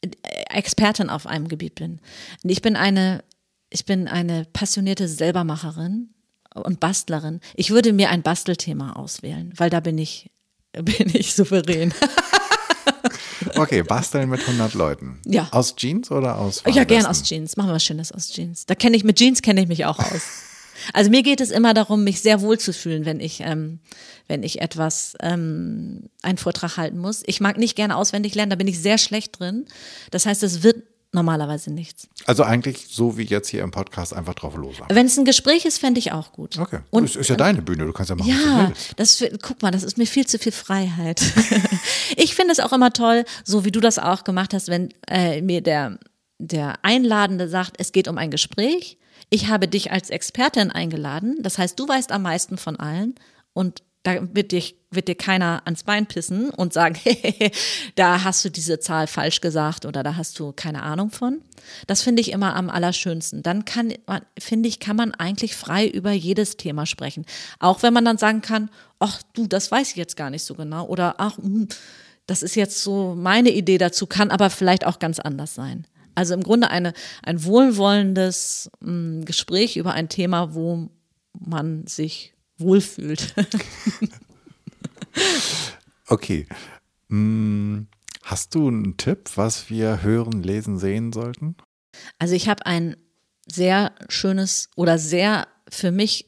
äh, 0.01 0.09
Expertin 0.49 1.09
auf 1.09 1.27
einem 1.27 1.47
Gebiet 1.49 1.75
bin. 1.75 1.99
Ich 2.43 2.61
bin 2.63 2.75
eine, 2.75 3.23
ich 3.69 3.85
bin 3.85 4.07
eine 4.07 4.45
passionierte 4.53 5.07
Selbermacherin 5.07 6.09
und 6.55 6.79
Bastlerin. 6.79 7.41
Ich 7.55 7.69
würde 7.69 7.93
mir 7.93 8.09
ein 8.09 8.23
Bastelthema 8.23 8.93
auswählen, 8.93 9.53
weil 9.57 9.69
da 9.69 9.79
bin 9.81 9.97
ich, 9.97 10.31
bin 10.71 11.11
ich 11.13 11.35
souverän. 11.35 11.93
Okay, 13.55 13.83
basteln 13.83 14.29
mit 14.29 14.41
100 14.41 14.73
Leuten. 14.73 15.19
Ja. 15.25 15.47
Aus 15.51 15.75
Jeans 15.75 16.11
oder 16.11 16.37
aus 16.37 16.63
Ja, 16.71 16.83
gern 16.83 17.05
aus 17.05 17.23
Jeans. 17.23 17.57
Machen 17.57 17.69
wir 17.69 17.75
was 17.75 17.83
Schönes 17.83 18.11
aus 18.11 18.29
Jeans. 18.29 18.65
Da 18.65 18.75
kenne 18.75 18.95
ich, 18.97 19.03
mit 19.03 19.17
Jeans 19.17 19.41
kenne 19.41 19.61
ich 19.61 19.67
mich 19.67 19.85
auch 19.85 19.99
aus. 19.99 20.21
Also 20.91 21.09
mir 21.09 21.23
geht 21.23 21.39
es 21.39 21.51
immer 21.51 21.73
darum, 21.73 22.03
mich 22.03 22.21
sehr 22.21 22.41
wohl 22.41 22.57
zu 22.57 22.73
fühlen, 22.73 23.05
wenn 23.05 23.19
ich, 23.19 23.41
ähm, 23.41 23.79
wenn 24.27 24.43
ich 24.43 24.61
etwas, 24.61 25.15
ähm, 25.21 26.09
einen 26.21 26.37
Vortrag 26.37 26.77
halten 26.77 26.97
muss. 26.97 27.23
Ich 27.25 27.39
mag 27.39 27.57
nicht 27.57 27.75
gerne 27.75 27.95
auswendig 27.95 28.35
lernen, 28.35 28.49
da 28.49 28.55
bin 28.55 28.67
ich 28.67 28.81
sehr 28.81 28.97
schlecht 28.97 29.39
drin. 29.39 29.65
Das 30.11 30.25
heißt, 30.25 30.43
es 30.43 30.63
wird 30.63 30.83
normalerweise 31.13 31.71
nichts. 31.71 32.07
Also 32.25 32.43
eigentlich 32.43 32.87
so 32.89 33.17
wie 33.17 33.23
jetzt 33.23 33.47
hier 33.49 33.61
im 33.63 33.71
Podcast 33.71 34.13
einfach 34.13 34.33
drauf 34.33 34.55
los. 34.55 34.75
Wenn 34.89 35.05
es 35.05 35.17
ein 35.17 35.25
Gespräch 35.25 35.65
ist, 35.65 35.77
fände 35.77 35.99
ich 35.99 36.11
auch 36.11 36.31
gut. 36.31 36.57
Okay, 36.57 36.79
Und 36.89 37.03
das 37.03 37.15
ist 37.15 37.29
ja 37.29 37.35
deine 37.35 37.61
Bühne, 37.61 37.85
du 37.85 37.93
kannst 37.93 38.09
ja 38.09 38.15
machen, 38.15 38.29
was 38.31 38.43
du 38.43 38.49
Ja, 38.49 38.67
willst. 38.69 38.93
das, 38.97 39.23
guck 39.41 39.61
mal, 39.61 39.71
das 39.71 39.83
ist 39.83 39.97
mir 39.97 40.07
viel 40.07 40.25
zu 40.27 40.39
viel 40.39 40.51
Freiheit. 40.51 41.21
ich 42.17 42.35
finde 42.35 42.51
es 42.51 42.59
auch 42.59 42.73
immer 42.73 42.91
toll, 42.93 43.25
so 43.43 43.63
wie 43.65 43.71
du 43.71 43.79
das 43.79 43.99
auch 43.99 44.23
gemacht 44.23 44.53
hast, 44.53 44.67
wenn 44.67 44.89
äh, 45.07 45.41
mir 45.41 45.61
der, 45.61 45.97
der 46.39 46.83
Einladende 46.83 47.47
sagt, 47.47 47.75
es 47.77 47.91
geht 47.91 48.07
um 48.07 48.17
ein 48.17 48.31
Gespräch. 48.31 48.97
Ich 49.29 49.47
habe 49.47 49.67
dich 49.67 49.91
als 49.91 50.09
Expertin 50.09 50.71
eingeladen. 50.71 51.37
Das 51.41 51.57
heißt, 51.57 51.79
du 51.79 51.87
weißt 51.87 52.11
am 52.11 52.23
meisten 52.23 52.57
von 52.57 52.75
allen 52.79 53.15
und 53.53 53.83
da 54.03 54.15
wird, 54.35 54.51
dich, 54.51 54.75
wird 54.91 55.07
dir 55.07 55.15
keiner 55.15 55.61
ans 55.65 55.83
Bein 55.83 56.05
pissen 56.07 56.49
und 56.49 56.73
sagen, 56.73 56.99
da 57.95 58.23
hast 58.23 58.43
du 58.43 58.49
diese 58.49 58.79
Zahl 58.79 59.07
falsch 59.07 59.39
gesagt 59.41 59.85
oder 59.85 60.03
da 60.03 60.15
hast 60.17 60.37
du 60.39 60.51
keine 60.51 60.83
Ahnung 60.83 61.09
von. 61.09 61.41
Das 61.87 62.01
finde 62.01 62.21
ich 62.21 62.31
immer 62.31 62.55
am 62.55 62.69
allerschönsten. 62.69 63.43
Dann 63.43 63.63
kann, 63.65 63.93
man- 64.05 64.25
finde 64.37 64.67
ich, 64.67 64.79
kann 64.79 64.97
man 64.97 65.13
eigentlich 65.13 65.55
frei 65.55 65.87
über 65.87 66.11
jedes 66.11 66.57
Thema 66.57 66.85
sprechen. 66.85 67.25
Auch 67.59 67.81
wenn 67.81 67.93
man 67.93 68.03
dann 68.05 68.17
sagen 68.17 68.41
kann, 68.41 68.69
ach 68.99 69.21
du, 69.33 69.47
das 69.47 69.71
weiß 69.71 69.91
ich 69.91 69.95
jetzt 69.95 70.17
gar 70.17 70.29
nicht 70.29 70.43
so 70.43 70.53
genau 70.55 70.85
oder 70.87 71.15
ach, 71.19 71.37
hm, 71.37 71.67
das 72.27 72.43
ist 72.43 72.55
jetzt 72.55 72.81
so 72.83 73.15
meine 73.15 73.51
Idee 73.51 73.77
dazu, 73.77 74.05
kann 74.07 74.31
aber 74.31 74.49
vielleicht 74.49 74.85
auch 74.85 74.99
ganz 74.99 75.19
anders 75.19 75.55
sein. 75.55 75.87
Also 76.15 76.33
im 76.33 76.43
Grunde 76.43 76.69
eine, 76.69 76.93
ein 77.23 77.43
wohlwollendes 77.43 78.69
mh, 78.81 79.25
Gespräch 79.25 79.77
über 79.77 79.93
ein 79.93 80.09
Thema, 80.09 80.53
wo 80.53 80.89
man 81.39 81.87
sich 81.87 82.32
wohlfühlt. 82.63 83.33
Okay. 86.07 86.47
Hm, 87.09 87.87
Hast 88.23 88.55
du 88.55 88.69
einen 88.69 88.95
Tipp, 88.95 89.31
was 89.35 89.69
wir 89.69 90.01
hören, 90.01 90.43
lesen, 90.43 90.79
sehen 90.79 91.11
sollten? 91.11 91.57
Also 92.19 92.35
ich 92.35 92.47
habe 92.47 92.65
ein 92.65 92.95
sehr 93.45 93.91
schönes 94.07 94.69
oder 94.77 94.97
sehr 94.97 95.47
für 95.69 95.91
mich 95.91 96.27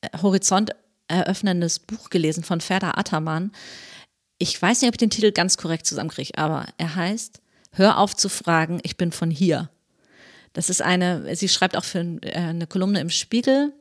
äh, 0.00 0.08
Horizont 0.22 0.70
eröffnendes 1.08 1.78
Buch 1.78 2.08
gelesen 2.08 2.42
von 2.42 2.62
Ferda 2.62 2.92
Attermann. 2.96 3.52
Ich 4.38 4.60
weiß 4.60 4.80
nicht, 4.80 4.88
ob 4.88 4.94
ich 4.94 4.98
den 4.98 5.10
Titel 5.10 5.30
ganz 5.30 5.58
korrekt 5.58 5.86
zusammenkriege, 5.86 6.38
aber 6.38 6.66
er 6.78 6.96
heißt 6.96 7.42
Hör 7.74 7.98
auf 7.98 8.16
zu 8.16 8.28
fragen, 8.28 8.80
ich 8.82 8.96
bin 8.96 9.12
von 9.12 9.30
hier. 9.30 9.70
Das 10.52 10.68
ist 10.68 10.82
eine, 10.82 11.36
sie 11.36 11.48
schreibt 11.48 11.76
auch 11.76 11.84
für 11.84 12.00
äh, 12.22 12.32
eine 12.32 12.66
Kolumne 12.66 13.00
im 13.00 13.10
Spiegel. 13.10 13.74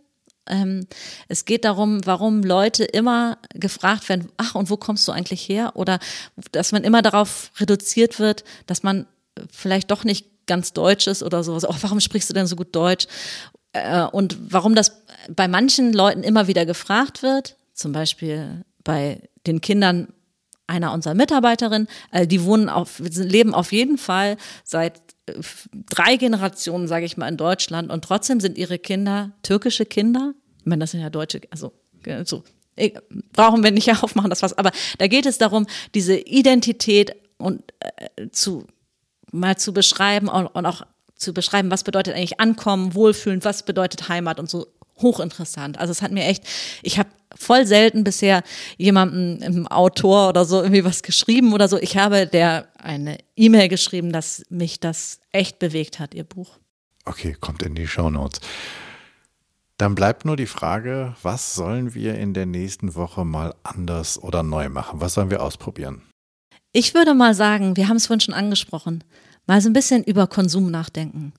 Ähm, 0.48 0.88
es 1.28 1.46
geht 1.46 1.66
darum, 1.66 2.06
warum 2.06 2.44
Leute 2.44 2.84
immer 2.84 3.38
gefragt 3.54 4.10
werden, 4.10 4.32
ach, 4.38 4.56
und 4.56 4.70
wo 4.70 4.78
kommst 4.78 5.08
du 5.08 5.12
eigentlich 5.12 5.48
her? 5.48 5.74
Oder 5.76 6.00
dass 6.52 6.72
man 6.72 6.84
immer 6.84 7.02
darauf 7.02 7.52
reduziert 7.58 8.20
wird, 8.20 8.44
dass 8.66 8.84
man 8.84 9.08
vielleicht 9.52 9.92
doch 9.92 10.04
nicht 10.04 10.28
ganz 10.48 10.74
deutsch 10.74 11.08
ist 11.08 11.24
oder 11.24 11.44
sowas. 11.44 11.66
Ach, 11.66 11.78
warum 11.82 12.00
sprichst 12.00 12.30
du 12.30 12.34
denn 12.34 12.48
so 12.48 12.56
gut 12.56 12.76
Deutsch? 12.76 13.08
Äh, 13.74 14.04
und 14.04 14.38
warum 14.52 14.76
das 14.76 15.04
bei 15.30 15.48
manchen 15.48 15.94
Leuten 15.94 16.24
immer 16.24 16.48
wieder 16.48 16.66
gefragt 16.66 17.24
wird, 17.24 17.56
zum 17.74 17.92
Beispiel 17.92 18.66
bei 18.84 19.30
den 19.48 19.62
Kindern 19.62 20.14
einer 20.68 20.94
unserer 20.94 21.14
Mitarbeiterinnen, 21.14 21.88
äh, 22.12 22.28
die 22.28 22.44
wohnen 22.44 22.70
auf, 22.70 23.00
leben 23.00 23.54
auf 23.54 23.72
jeden 23.72 23.98
Fall 23.98 24.38
seit 24.64 25.02
drei 25.90 26.18
Generationen, 26.18 26.88
sage 26.88 27.06
ich 27.06 27.18
mal, 27.18 27.28
in 27.28 27.38
Deutschland 27.38 27.92
und 27.92 28.04
trotzdem 28.04 28.40
sind 28.40 28.58
ihre 28.58 28.80
Kinder 28.80 29.32
türkische 29.44 29.86
Kinder. 29.86 30.34
Ich 30.60 30.66
meine, 30.66 30.80
das 30.80 30.92
sind 30.92 31.02
ja 31.02 31.10
deutsche, 31.10 31.42
also 31.52 31.74
äh, 32.04 32.26
so 32.26 32.44
eh, 32.76 32.94
brauchen 33.34 33.64
wir 33.64 33.72
nicht 33.72 33.90
aufmachen, 34.04 34.30
das 34.30 34.42
was. 34.42 34.58
Aber 34.58 34.72
da 34.98 35.08
geht 35.08 35.26
es 35.26 35.38
darum, 35.38 35.68
diese 35.94 36.16
Identität 36.16 37.16
und 37.38 37.64
äh, 37.80 38.30
zu 38.32 38.68
mal 39.32 39.58
zu 39.58 39.74
beschreiben 39.74 40.28
und, 40.28 40.48
und 40.48 40.66
auch 40.66 40.84
zu 41.16 41.34
beschreiben, 41.34 41.72
was 41.72 41.84
bedeutet 41.84 42.16
eigentlich 42.16 42.40
Ankommen, 42.40 42.94
Wohlfühlen, 42.96 43.44
was 43.44 43.64
bedeutet 43.64 44.10
Heimat 44.10 44.40
und 44.40 44.50
so 44.50 44.68
hochinteressant. 45.02 45.80
Also 45.80 45.92
es 45.92 46.02
hat 46.02 46.12
mir 46.12 46.26
echt, 46.26 46.44
ich 46.82 47.00
habe 47.00 47.10
voll 47.38 47.66
selten 47.66 48.04
bisher 48.04 48.44
jemandem 48.78 49.42
im 49.42 49.68
Autor 49.68 50.30
oder 50.30 50.46
so 50.46 50.62
irgendwie 50.62 50.84
was 50.84 51.04
geschrieben 51.04 51.54
oder 51.54 51.68
so. 51.68 51.78
Ich 51.78 51.98
habe 51.98 52.28
der 52.28 52.68
eine 52.78 53.18
E-Mail 53.36 53.68
geschrieben, 53.70 54.12
dass 54.12 54.44
mich 54.50 54.80
das 54.80 55.20
echt 55.32 55.60
bewegt 55.60 56.00
hat, 56.00 56.14
ihr 56.14 56.24
Buch. 56.24 56.60
Okay, 57.06 57.36
kommt 57.40 57.64
in 57.64 57.76
die 57.76 57.88
Shownotes. 57.88 58.42
Dann 59.78 59.96
bleibt 59.96 60.26
nur 60.26 60.38
die 60.38 60.46
Frage, 60.46 61.16
was 61.24 61.56
sollen 61.56 61.96
wir 61.96 62.16
in 62.16 62.36
der 62.36 62.46
nächsten 62.46 62.94
Woche 62.94 63.26
mal 63.26 63.56
anders 63.64 64.22
oder 64.22 64.44
neu 64.44 64.70
machen? 64.70 65.02
Was 65.02 65.16
sollen 65.16 65.32
wir 65.32 65.42
ausprobieren? 65.42 66.04
Ich 66.72 66.94
würde 66.94 67.16
mal 67.16 67.34
sagen, 67.34 67.76
wir 67.76 67.88
haben 67.88 67.98
es 67.98 68.08
vorhin 68.08 68.22
schon 68.22 68.36
angesprochen, 68.36 69.04
mal 69.48 69.60
so 69.60 69.70
ein 69.70 69.74
bisschen 69.74 70.04
über 70.04 70.28
Konsum 70.28 70.70
nachdenken. 70.70 71.34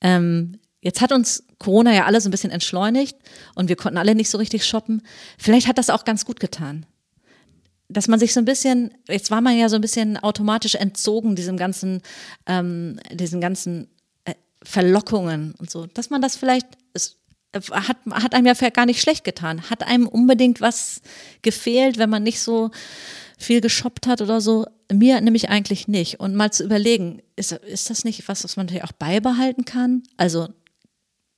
Ähm, 0.00 0.58
jetzt 0.84 1.00
hat 1.00 1.10
uns 1.12 1.42
Corona 1.58 1.92
ja 1.92 2.04
alle 2.04 2.20
so 2.20 2.28
ein 2.28 2.30
bisschen 2.30 2.50
entschleunigt 2.50 3.16
und 3.54 3.68
wir 3.68 3.76
konnten 3.76 3.98
alle 3.98 4.14
nicht 4.14 4.30
so 4.30 4.38
richtig 4.38 4.64
shoppen. 4.64 5.02
Vielleicht 5.38 5.66
hat 5.66 5.78
das 5.78 5.90
auch 5.90 6.04
ganz 6.04 6.24
gut 6.24 6.38
getan. 6.38 6.86
Dass 7.88 8.06
man 8.06 8.20
sich 8.20 8.32
so 8.32 8.40
ein 8.40 8.44
bisschen, 8.44 8.94
jetzt 9.08 9.30
war 9.30 9.40
man 9.40 9.56
ja 9.56 9.68
so 9.68 9.76
ein 9.76 9.80
bisschen 9.80 10.16
automatisch 10.18 10.74
entzogen 10.74 11.36
diesem 11.36 11.56
ganzen, 11.56 12.02
ähm, 12.46 13.00
diesen 13.10 13.40
ganzen 13.40 13.88
äh, 14.24 14.34
Verlockungen 14.62 15.54
und 15.58 15.70
so, 15.70 15.86
dass 15.86 16.10
man 16.10 16.20
das 16.22 16.36
vielleicht, 16.36 16.66
es 16.92 17.16
hat, 17.70 17.96
hat 18.10 18.34
einem 18.34 18.46
ja 18.46 18.70
gar 18.70 18.86
nicht 18.86 19.00
schlecht 19.00 19.24
getan, 19.24 19.70
hat 19.70 19.84
einem 19.84 20.06
unbedingt 20.06 20.60
was 20.60 21.00
gefehlt, 21.42 21.98
wenn 21.98 22.10
man 22.10 22.22
nicht 22.22 22.40
so 22.40 22.70
viel 23.38 23.60
geshoppt 23.60 24.06
hat 24.06 24.20
oder 24.20 24.40
so. 24.40 24.66
Mir 24.92 25.20
nämlich 25.20 25.48
eigentlich 25.48 25.88
nicht. 25.88 26.20
Und 26.20 26.34
mal 26.34 26.52
zu 26.52 26.64
überlegen, 26.64 27.22
ist, 27.36 27.52
ist 27.52 27.90
das 27.90 28.04
nicht 28.04 28.28
was, 28.28 28.44
was 28.44 28.56
man 28.56 28.66
natürlich 28.66 28.84
auch 28.84 28.92
beibehalten 28.92 29.64
kann? 29.64 30.02
Also 30.16 30.48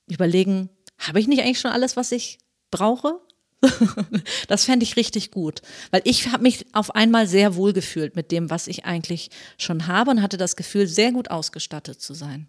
überlegen, 0.07 0.69
habe 0.97 1.19
ich 1.19 1.27
nicht 1.27 1.41
eigentlich 1.41 1.59
schon 1.59 1.71
alles, 1.71 1.95
was 1.95 2.11
ich 2.11 2.39
brauche? 2.71 3.19
das 4.47 4.65
fände 4.65 4.83
ich 4.83 4.97
richtig 4.97 5.31
gut, 5.31 5.61
weil 5.89 6.01
ich 6.03 6.31
habe 6.31 6.43
mich 6.43 6.65
auf 6.73 6.93
einmal 6.95 7.27
sehr 7.27 7.55
wohl 7.55 7.73
gefühlt 7.73 8.15
mit 8.15 8.31
dem, 8.31 8.49
was 8.49 8.67
ich 8.67 8.85
eigentlich 8.85 9.31
schon 9.57 9.87
habe 9.87 10.11
und 10.11 10.21
hatte 10.21 10.37
das 10.37 10.55
Gefühl, 10.55 10.87
sehr 10.87 11.11
gut 11.11 11.31
ausgestattet 11.31 11.99
zu 11.99 12.13
sein. 12.13 12.47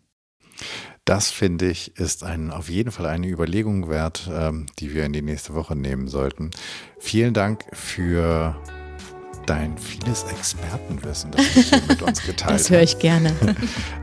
Das 1.04 1.30
finde 1.30 1.70
ich 1.70 1.96
ist 1.96 2.24
ein, 2.24 2.50
auf 2.50 2.68
jeden 2.68 2.90
Fall 2.90 3.06
eine 3.06 3.28
Überlegung 3.28 3.88
wert, 3.88 4.28
ähm, 4.30 4.66
die 4.78 4.92
wir 4.92 5.04
in 5.04 5.12
die 5.12 5.22
nächste 5.22 5.54
Woche 5.54 5.74
nehmen 5.74 6.08
sollten. 6.08 6.50
Vielen 6.98 7.32
Dank 7.32 7.64
für 7.72 8.60
dein 9.48 9.76
vieles 9.78 10.24
Expertenwissen, 10.24 11.30
das 11.30 11.42
du 11.54 11.60
hier 11.60 11.82
mit 11.88 12.02
uns 12.02 12.22
geteilt 12.22 12.60
Das 12.60 12.70
höre 12.70 12.82
hast. 12.82 12.94
ich 12.94 12.98
gerne. 12.98 13.32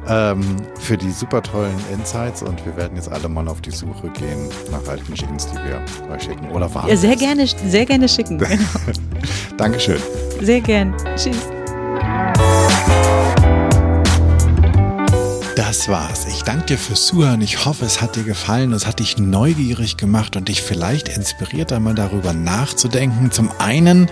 Ähm, 0.08 0.58
für 0.80 0.98
die 0.98 1.10
super 1.10 1.42
tollen 1.42 1.74
Insights 1.92 2.44
und 2.44 2.64
wir 2.64 2.78
werden 2.78 2.96
jetzt 2.96 3.12
alle 3.12 3.28
mal 3.28 3.48
auf 3.48 3.60
die 3.62 3.72
Suche 3.72 4.08
gehen 4.10 4.50
nach 4.70 4.88
alten 4.88 5.16
Jeans, 5.16 5.48
die 5.48 5.56
wir 5.56 5.84
euch 6.14 6.22
schicken. 6.22 6.52
Oder 6.52 6.72
warm. 6.76 6.88
Ja, 6.88 6.96
sehr 6.96 7.16
gerne, 7.16 7.48
sehr 7.48 7.88
gerne 7.88 8.08
schicken. 8.08 8.38
Genau. 8.48 9.58
Dankeschön. 9.58 9.98
Sehr 10.42 10.62
gern. 10.62 10.94
Tschüss. 11.16 11.38
Das 15.56 15.90
war's. 15.90 16.26
Ich 16.28 16.44
danke 16.44 16.66
dir 16.68 16.78
fürs 16.78 17.08
Zuhören. 17.08 17.42
Ich 17.42 17.66
hoffe, 17.66 17.86
es 17.86 18.02
hat 18.02 18.16
dir 18.16 18.24
gefallen. 18.24 18.74
Es 18.74 18.86
hat 18.86 19.00
dich 19.00 19.18
neugierig 19.18 19.98
gemacht 19.98 20.36
und 20.36 20.50
dich 20.50 20.62
vielleicht 20.62 21.10
inspiriert, 21.10 21.74
einmal 21.74 21.96
darüber 21.96 22.34
nachzudenken. 22.34 23.32
Zum 23.32 23.50
einen, 23.58 24.08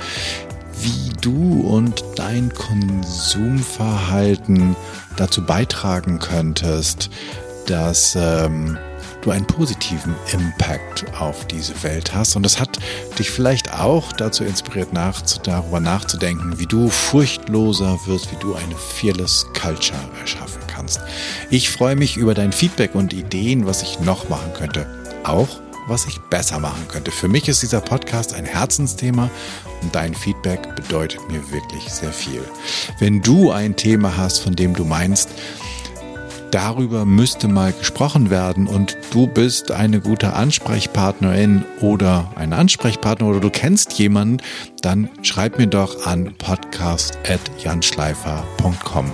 wie 0.84 1.10
du 1.22 1.62
und 1.62 2.04
dein 2.16 2.54
Konsumverhalten 2.54 4.76
dazu 5.16 5.46
beitragen 5.46 6.20
könntest, 6.20 7.10
dass 7.68 8.18
ähm, 8.20 8.78
du 9.22 9.32
einen 9.32 9.48
positiven 9.48 10.14
Impact 10.34 11.06
auf 11.18 11.48
diese 11.48 11.82
Welt 11.84 12.14
hast. 12.14 12.36
Und 12.36 12.44
das 12.44 12.60
hat 12.60 12.78
dich 13.18 13.32
vielleicht 13.32 13.74
auch 13.74 14.12
dazu 14.12 14.44
inspiriert, 14.44 14.92
nach, 14.92 15.22
darüber 15.44 15.80
nachzudenken, 15.80 16.60
wie 16.60 16.66
du 16.66 16.90
furchtloser 16.90 17.98
wirst, 18.06 18.30
wie 18.32 18.38
du 18.38 18.56
eine 18.56 18.76
fearless 18.76 19.46
Culture 19.60 19.98
erschaffen 20.20 20.62
kannst. 20.68 21.00
Ich 21.50 21.70
freue 21.70 21.96
mich 21.96 22.18
über 22.18 22.34
dein 22.34 22.52
Feedback 22.52 22.96
und 22.96 23.14
Ideen, 23.14 23.66
was 23.66 23.82
ich 23.82 24.02
noch 24.02 24.28
machen 24.28 24.52
könnte. 24.54 24.86
Auch 25.24 25.63
was 25.88 26.06
ich 26.06 26.20
besser 26.20 26.60
machen 26.60 26.88
könnte. 26.88 27.12
Für 27.12 27.28
mich 27.28 27.48
ist 27.48 27.62
dieser 27.62 27.82
Podcast 27.82 28.34
ein 28.34 28.46
Herzensthema 28.46 29.30
und 29.82 29.96
dein 29.96 30.14
Feedback 30.14 30.76
bedeutet 30.76 31.20
mir 31.30 31.52
wirklich 31.52 31.90
sehr 31.90 32.14
viel. 32.14 32.44
Wenn 33.00 33.22
du 33.22 33.52
ein 33.52 33.76
Thema 33.76 34.18
hast, 34.18 34.40
von 34.40 34.56
dem 34.56 34.74
du 34.74 34.86
meinst, 34.86 35.30
darüber 36.54 37.06
müsste 37.06 37.48
mal 37.48 37.72
gesprochen 37.74 38.30
werden 38.30 38.68
und 38.68 38.96
du 39.12 39.26
bist 39.26 39.72
eine 39.72 40.02
gute 40.02 40.34
Ansprechpartnerin 40.34 41.66
oder 41.82 42.32
ein 42.36 42.54
Ansprechpartner 42.54 43.26
oder 43.28 43.40
du 43.40 43.50
kennst 43.50 43.94
jemanden, 43.94 44.38
dann 44.82 45.10
schreib 45.24 45.58
mir 45.58 45.66
doch 45.68 46.06
an 46.06 46.36
podcast.janschleifer.com. 46.38 49.12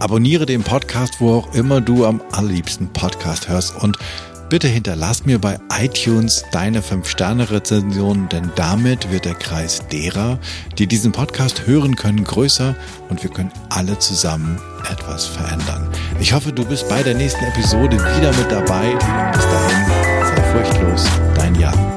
Abonniere 0.00 0.46
den 0.46 0.62
Podcast, 0.62 1.20
wo 1.20 1.34
auch 1.34 1.52
immer 1.54 1.80
du 1.80 2.06
am 2.06 2.20
allerliebsten 2.30 2.92
Podcast 2.92 3.48
hörst 3.48 3.74
und 3.82 3.98
Bitte 4.48 4.66
hinterlass 4.66 5.26
mir 5.26 5.38
bei 5.38 5.58
iTunes 5.78 6.42
deine 6.52 6.80
5-Sterne-Rezension, 6.80 8.30
denn 8.30 8.50
damit 8.56 9.10
wird 9.10 9.26
der 9.26 9.34
Kreis 9.34 9.82
derer, 9.92 10.38
die 10.78 10.86
diesen 10.86 11.12
Podcast 11.12 11.66
hören 11.66 11.96
können, 11.96 12.24
größer 12.24 12.74
und 13.10 13.22
wir 13.22 13.30
können 13.30 13.52
alle 13.68 13.98
zusammen 13.98 14.58
etwas 14.90 15.26
verändern. 15.26 15.90
Ich 16.18 16.32
hoffe, 16.32 16.50
du 16.50 16.64
bist 16.64 16.88
bei 16.88 17.02
der 17.02 17.14
nächsten 17.14 17.44
Episode 17.44 17.96
wieder 17.96 18.34
mit 18.36 18.50
dabei. 18.50 18.94
Bis 19.32 19.44
dahin, 19.44 19.86
sei 20.24 20.42
furchtlos, 20.44 21.04
dein 21.36 21.54
Jan. 21.54 21.87